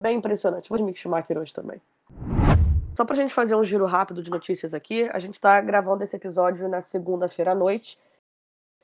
bem 0.00 0.16
impressionante. 0.16 0.68
Vou 0.68 0.78
de 0.78 0.84
Mick 0.84 0.98
Schumacher 0.98 1.36
hoje 1.36 1.52
também. 1.52 1.80
Só 2.96 3.04
para 3.04 3.14
a 3.14 3.16
gente 3.16 3.34
fazer 3.34 3.54
um 3.54 3.64
giro 3.64 3.86
rápido 3.86 4.22
de 4.22 4.30
notícias 4.30 4.74
aqui, 4.74 5.08
a 5.12 5.18
gente 5.18 5.34
está 5.34 5.60
gravando 5.60 6.02
esse 6.02 6.16
episódio 6.16 6.68
na 6.68 6.80
segunda-feira 6.80 7.52
à 7.52 7.54
noite 7.54 7.98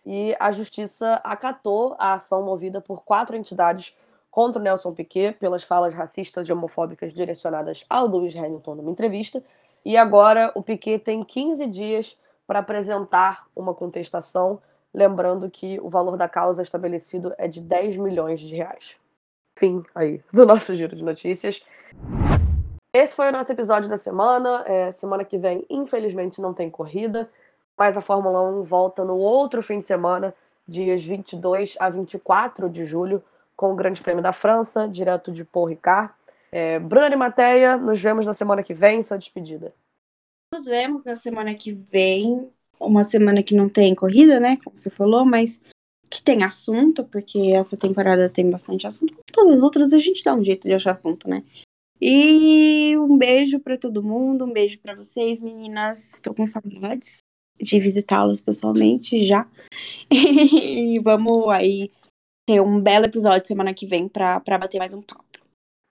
e 0.05 0.37
a 0.39 0.53
justiça 0.53 1.21
acatou 1.25 1.97
a 1.99 2.15
ação 2.15 2.43
movida 2.45 2.81
por 2.81 3.05
quatro 3.05 3.37
entidades 3.37 3.97
contra 4.31 4.61
o 4.61 4.63
Nelson 4.63 4.93
Piquet 4.93 5.33
pelas 5.33 5.65
falas 5.65 5.95
racistas 5.95 6.49
e 6.49 6.53
homofóbicas 6.53 7.13
direcionadas 7.13 7.85
ao 7.89 8.07
Lewis 8.07 8.37
Hamilton 8.37 8.77
numa 8.77 8.91
entrevista. 8.91 9.43
E 9.85 9.97
agora 9.97 10.53
o 10.55 10.63
Piquet 10.63 10.99
tem 10.99 11.25
15 11.25 11.67
dias 11.67 12.19
para 12.47 12.59
apresentar 12.59 13.47
uma 13.55 13.75
contestação, 13.75 14.61
lembrando 14.93 15.51
que 15.51 15.81
o 15.81 15.89
valor 15.89 16.17
da 16.17 16.29
causa 16.29 16.63
estabelecido 16.63 17.33
é 17.39 17.49
de 17.49 17.61
10 17.61 17.97
milhões 17.97 18.41
de 18.41 18.55
reais. 18.55 18.97
Fim 19.57 19.85
aí 19.95 20.21
do 20.33 20.45
nosso 20.45 20.75
giro 20.75 20.97
de 20.97 21.03
notícias. 21.03 21.63
Esse 22.93 23.15
foi 23.15 23.29
o 23.29 23.33
nosso 23.33 23.51
episódio 23.51 23.89
da 23.89 23.99
semana. 23.99 24.63
É, 24.67 24.93
semana 24.93 25.25
que 25.25 25.37
vem, 25.37 25.65
infelizmente, 25.69 26.41
não 26.41 26.55
tem 26.55 26.71
corrida, 26.71 27.29
mas 27.77 27.97
a 27.97 28.01
Fórmula 28.01 28.43
1 28.43 28.63
volta 28.63 29.05
no 29.05 29.17
outro 29.17 29.63
fim 29.63 29.81
de 29.81 29.87
semana, 29.87 30.35
dias 30.67 31.05
22 31.05 31.77
a 31.81 31.91
24 31.91 32.71
de 32.71 32.85
julho 32.85 33.23
com 33.57 33.73
o 33.73 33.77
Grande 33.77 34.01
Prêmio 34.01 34.23
da 34.23 34.33
França, 34.33 34.89
direto 34.89 35.33
de 35.33 35.45
Paul 35.45 35.67
Ricard. 35.67 36.13
É, 36.53 36.79
Bruna 36.79 37.13
e 37.13 37.17
Mateia, 37.17 37.77
nos 37.77 38.01
vemos 38.01 38.27
na 38.27 38.35
semana 38.35 38.63
que 38.63 38.75
vem, 38.75 39.03
sua 39.03 39.19
despedida. 39.19 39.73
Nos 40.53 40.65
vemos 40.67 41.05
na 41.05 41.17
semana 41.17 41.53
que 41.55 41.73
vem, 41.73 42.49
uma 42.79 43.03
semana 43.03 43.43
que 43.43 43.57
não 43.57 43.69
tem 43.69 43.93
corrida, 43.95 44.39
né, 44.39 44.57
como 44.63 44.77
você 44.77 44.89
falou, 44.89 45.25
mas 45.25 45.61
que 46.11 46.23
tem 46.23 46.43
assunto, 46.43 47.05
porque 47.05 47.53
essa 47.55 47.77
temporada 47.77 48.29
tem 48.29 48.51
bastante 48.51 48.87
assunto. 48.87 49.15
Todas 49.33 49.59
as 49.59 49.63
outras 49.63 49.93
a 49.93 49.99
gente 49.99 50.23
dá 50.23 50.35
um 50.35 50.45
jeito 50.45 50.67
de 50.67 50.75
achar 50.75 50.93
assunto, 50.93 51.29
né? 51.29 51.43
E 52.01 52.97
um 52.99 53.17
beijo 53.17 53.59
para 53.61 53.79
todo 53.79 54.03
mundo, 54.03 54.45
um 54.45 54.53
beijo 54.53 54.79
para 54.81 54.95
vocês, 54.95 55.43
meninas. 55.43 56.15
Estou 56.15 56.35
com 56.35 56.47
saudades 56.47 57.19
de 57.61 57.81
visitá-las 57.81 58.41
pessoalmente 58.41 59.25
já. 59.25 59.49
e 60.11 60.99
vamos 61.01 61.49
aí 61.49 61.91
ter 62.47 62.61
um 62.61 62.81
belo 62.81 63.07
episódio 63.07 63.47
semana 63.47 63.73
que 63.73 63.87
vem 63.87 64.09
para 64.09 64.41
bater 64.41 64.79
mais 64.79 64.93
um 64.93 65.03
papo. 65.03 65.25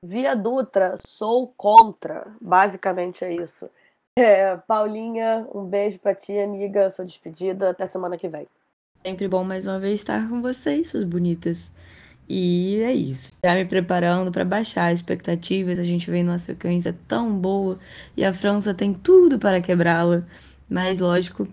Via 0.06 0.36
Dutra, 0.36 0.98
sou 1.08 1.48
contra. 1.56 2.36
Basicamente 2.42 3.24
é 3.24 3.34
isso. 3.34 3.70
É, 4.18 4.56
Paulinha, 4.58 5.48
um 5.54 5.66
beijo 5.66 5.98
pra 5.98 6.14
ti, 6.14 6.38
amiga. 6.38 6.90
Sua 6.90 7.06
despedida. 7.06 7.70
Até 7.70 7.88
semana 7.88 8.18
que 8.18 8.28
vem. 8.28 8.48
Sempre 9.06 9.28
bom 9.28 9.44
mais 9.44 9.66
uma 9.66 9.80
vez 9.80 10.00
estar 10.00 10.30
com 10.30 10.42
vocês, 10.42 10.90
suas 10.90 11.04
bonitas. 11.04 11.72
E 12.28 12.82
é 12.82 12.94
isso. 12.94 13.32
Já 13.44 13.54
me 13.54 13.66
preparando 13.66 14.32
para 14.32 14.46
baixar 14.46 14.92
as 14.92 15.00
expectativas. 15.00 15.78
A 15.78 15.84
gente 15.84 16.10
vem 16.10 16.24
numa 16.24 16.40
sequência 16.40 16.96
tão 17.08 17.38
boa 17.38 17.78
e 18.16 18.24
a 18.24 18.34
França 18.34 18.74
tem 18.74 18.94
tudo 18.94 19.38
para 19.38 19.62
quebrá-la. 19.62 20.26
Mas, 20.70 21.00
lógico, 21.00 21.48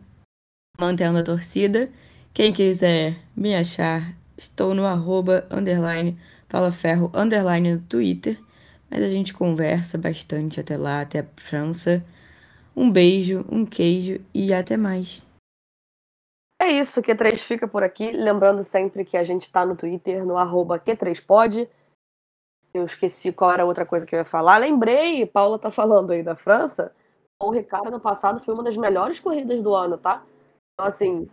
mantendo 0.79 1.19
a 1.19 1.23
torcida. 1.23 1.91
Quem 2.33 2.53
quiser 2.53 3.17
me 3.37 3.55
achar 3.55 4.15
Estou 4.41 4.75
no 4.75 4.87
arroba, 4.87 5.47
underline, 5.51 6.17
underline 7.13 7.75
no 7.75 7.81
Twitter. 7.81 8.39
Mas 8.91 9.03
a 9.03 9.09
gente 9.11 9.35
conversa 9.35 9.99
bastante 9.99 10.59
até 10.59 10.79
lá, 10.79 11.03
até 11.03 11.19
a 11.19 11.27
França. 11.37 12.03
Um 12.75 12.91
beijo, 12.91 13.45
um 13.51 13.67
queijo 13.67 14.19
e 14.33 14.51
até 14.51 14.79
mais. 14.79 15.21
É 16.61 16.69
isso, 16.69 17.01
Q3 17.01 17.39
fica 17.39 17.67
por 17.67 17.83
aqui. 17.83 18.13
Lembrando 18.13 18.63
sempre 18.63 19.03
que 19.03 19.17
a 19.17 19.25
gente 19.25 19.47
está 19.47 19.65
no 19.65 19.75
Twitter, 19.75 20.27
no 20.27 20.37
arroba 20.37 20.79
Q3pod. 20.79 21.67
Eu 22.75 22.85
esqueci 22.85 23.33
qual 23.33 23.51
era 23.51 23.63
a 23.63 23.67
outra 23.67 23.87
coisa 23.87 24.05
que 24.05 24.15
eu 24.15 24.19
ia 24.19 24.27
falar. 24.27 24.59
Lembrei, 24.59 25.25
Paula 25.25 25.59
tá 25.59 25.71
falando 25.71 26.11
aí 26.11 26.23
da 26.23 26.37
França. 26.37 26.95
O 27.41 27.51
Ricardo 27.51 27.91
no 27.91 27.99
passado 27.99 28.41
foi 28.41 28.53
uma 28.53 28.63
das 28.63 28.77
melhores 28.77 29.19
corridas 29.19 29.63
do 29.63 29.75
ano, 29.75 29.97
tá? 29.97 30.23
Então, 30.75 30.87
assim, 30.87 31.31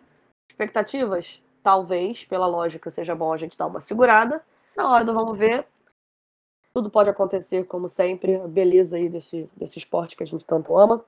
expectativas 0.50 1.44
talvez, 1.62 2.24
pela 2.24 2.48
lógica, 2.48 2.90
seja 2.90 3.14
bom 3.14 3.34
a 3.34 3.38
gente 3.38 3.58
dar 3.58 3.68
uma 3.68 3.82
segurada. 3.82 4.42
Na 4.78 4.90
hora 4.90 5.04
do 5.04 5.14
vamos 5.14 5.38
ver, 5.38 5.68
tudo 6.74 6.90
pode 6.90 7.10
acontecer, 7.10 7.66
como 7.66 7.90
sempre, 7.90 8.38
a 8.38 8.48
beleza 8.48 8.96
aí 8.96 9.10
desse, 9.10 9.50
desse 9.58 9.78
esporte 9.78 10.16
que 10.16 10.24
a 10.24 10.26
gente 10.26 10.46
tanto 10.46 10.78
ama. 10.78 11.04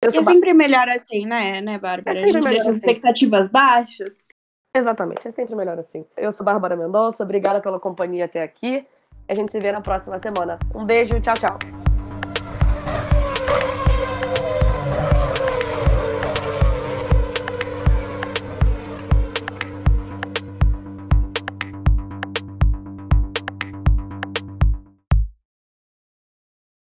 Eu 0.00 0.10
é 0.10 0.22
sempre 0.22 0.54
melhor 0.54 0.88
assim, 0.88 1.26
né, 1.26 1.60
né, 1.60 1.78
Bárbara? 1.78 2.18
É 2.18 2.24
sempre 2.26 2.38
a 2.38 2.40
gente 2.40 2.44
melhor 2.44 2.60
assim. 2.60 2.70
expectativas 2.70 3.48
baixas. 3.48 4.28
Exatamente, 4.74 5.26
é 5.26 5.30
sempre 5.30 5.56
melhor 5.56 5.78
assim. 5.78 6.04
Eu 6.16 6.30
sou 6.30 6.44
Bárbara 6.44 6.76
Mendonça, 6.76 7.24
obrigada 7.24 7.60
pela 7.60 7.80
companhia 7.80 8.26
até 8.26 8.42
aqui. 8.42 8.86
A 9.28 9.34
gente 9.34 9.50
se 9.50 9.58
vê 9.58 9.72
na 9.72 9.80
próxima 9.80 10.18
semana. 10.18 10.58
Um 10.74 10.84
beijo, 10.84 11.20
tchau, 11.20 11.34
tchau. 11.34 11.87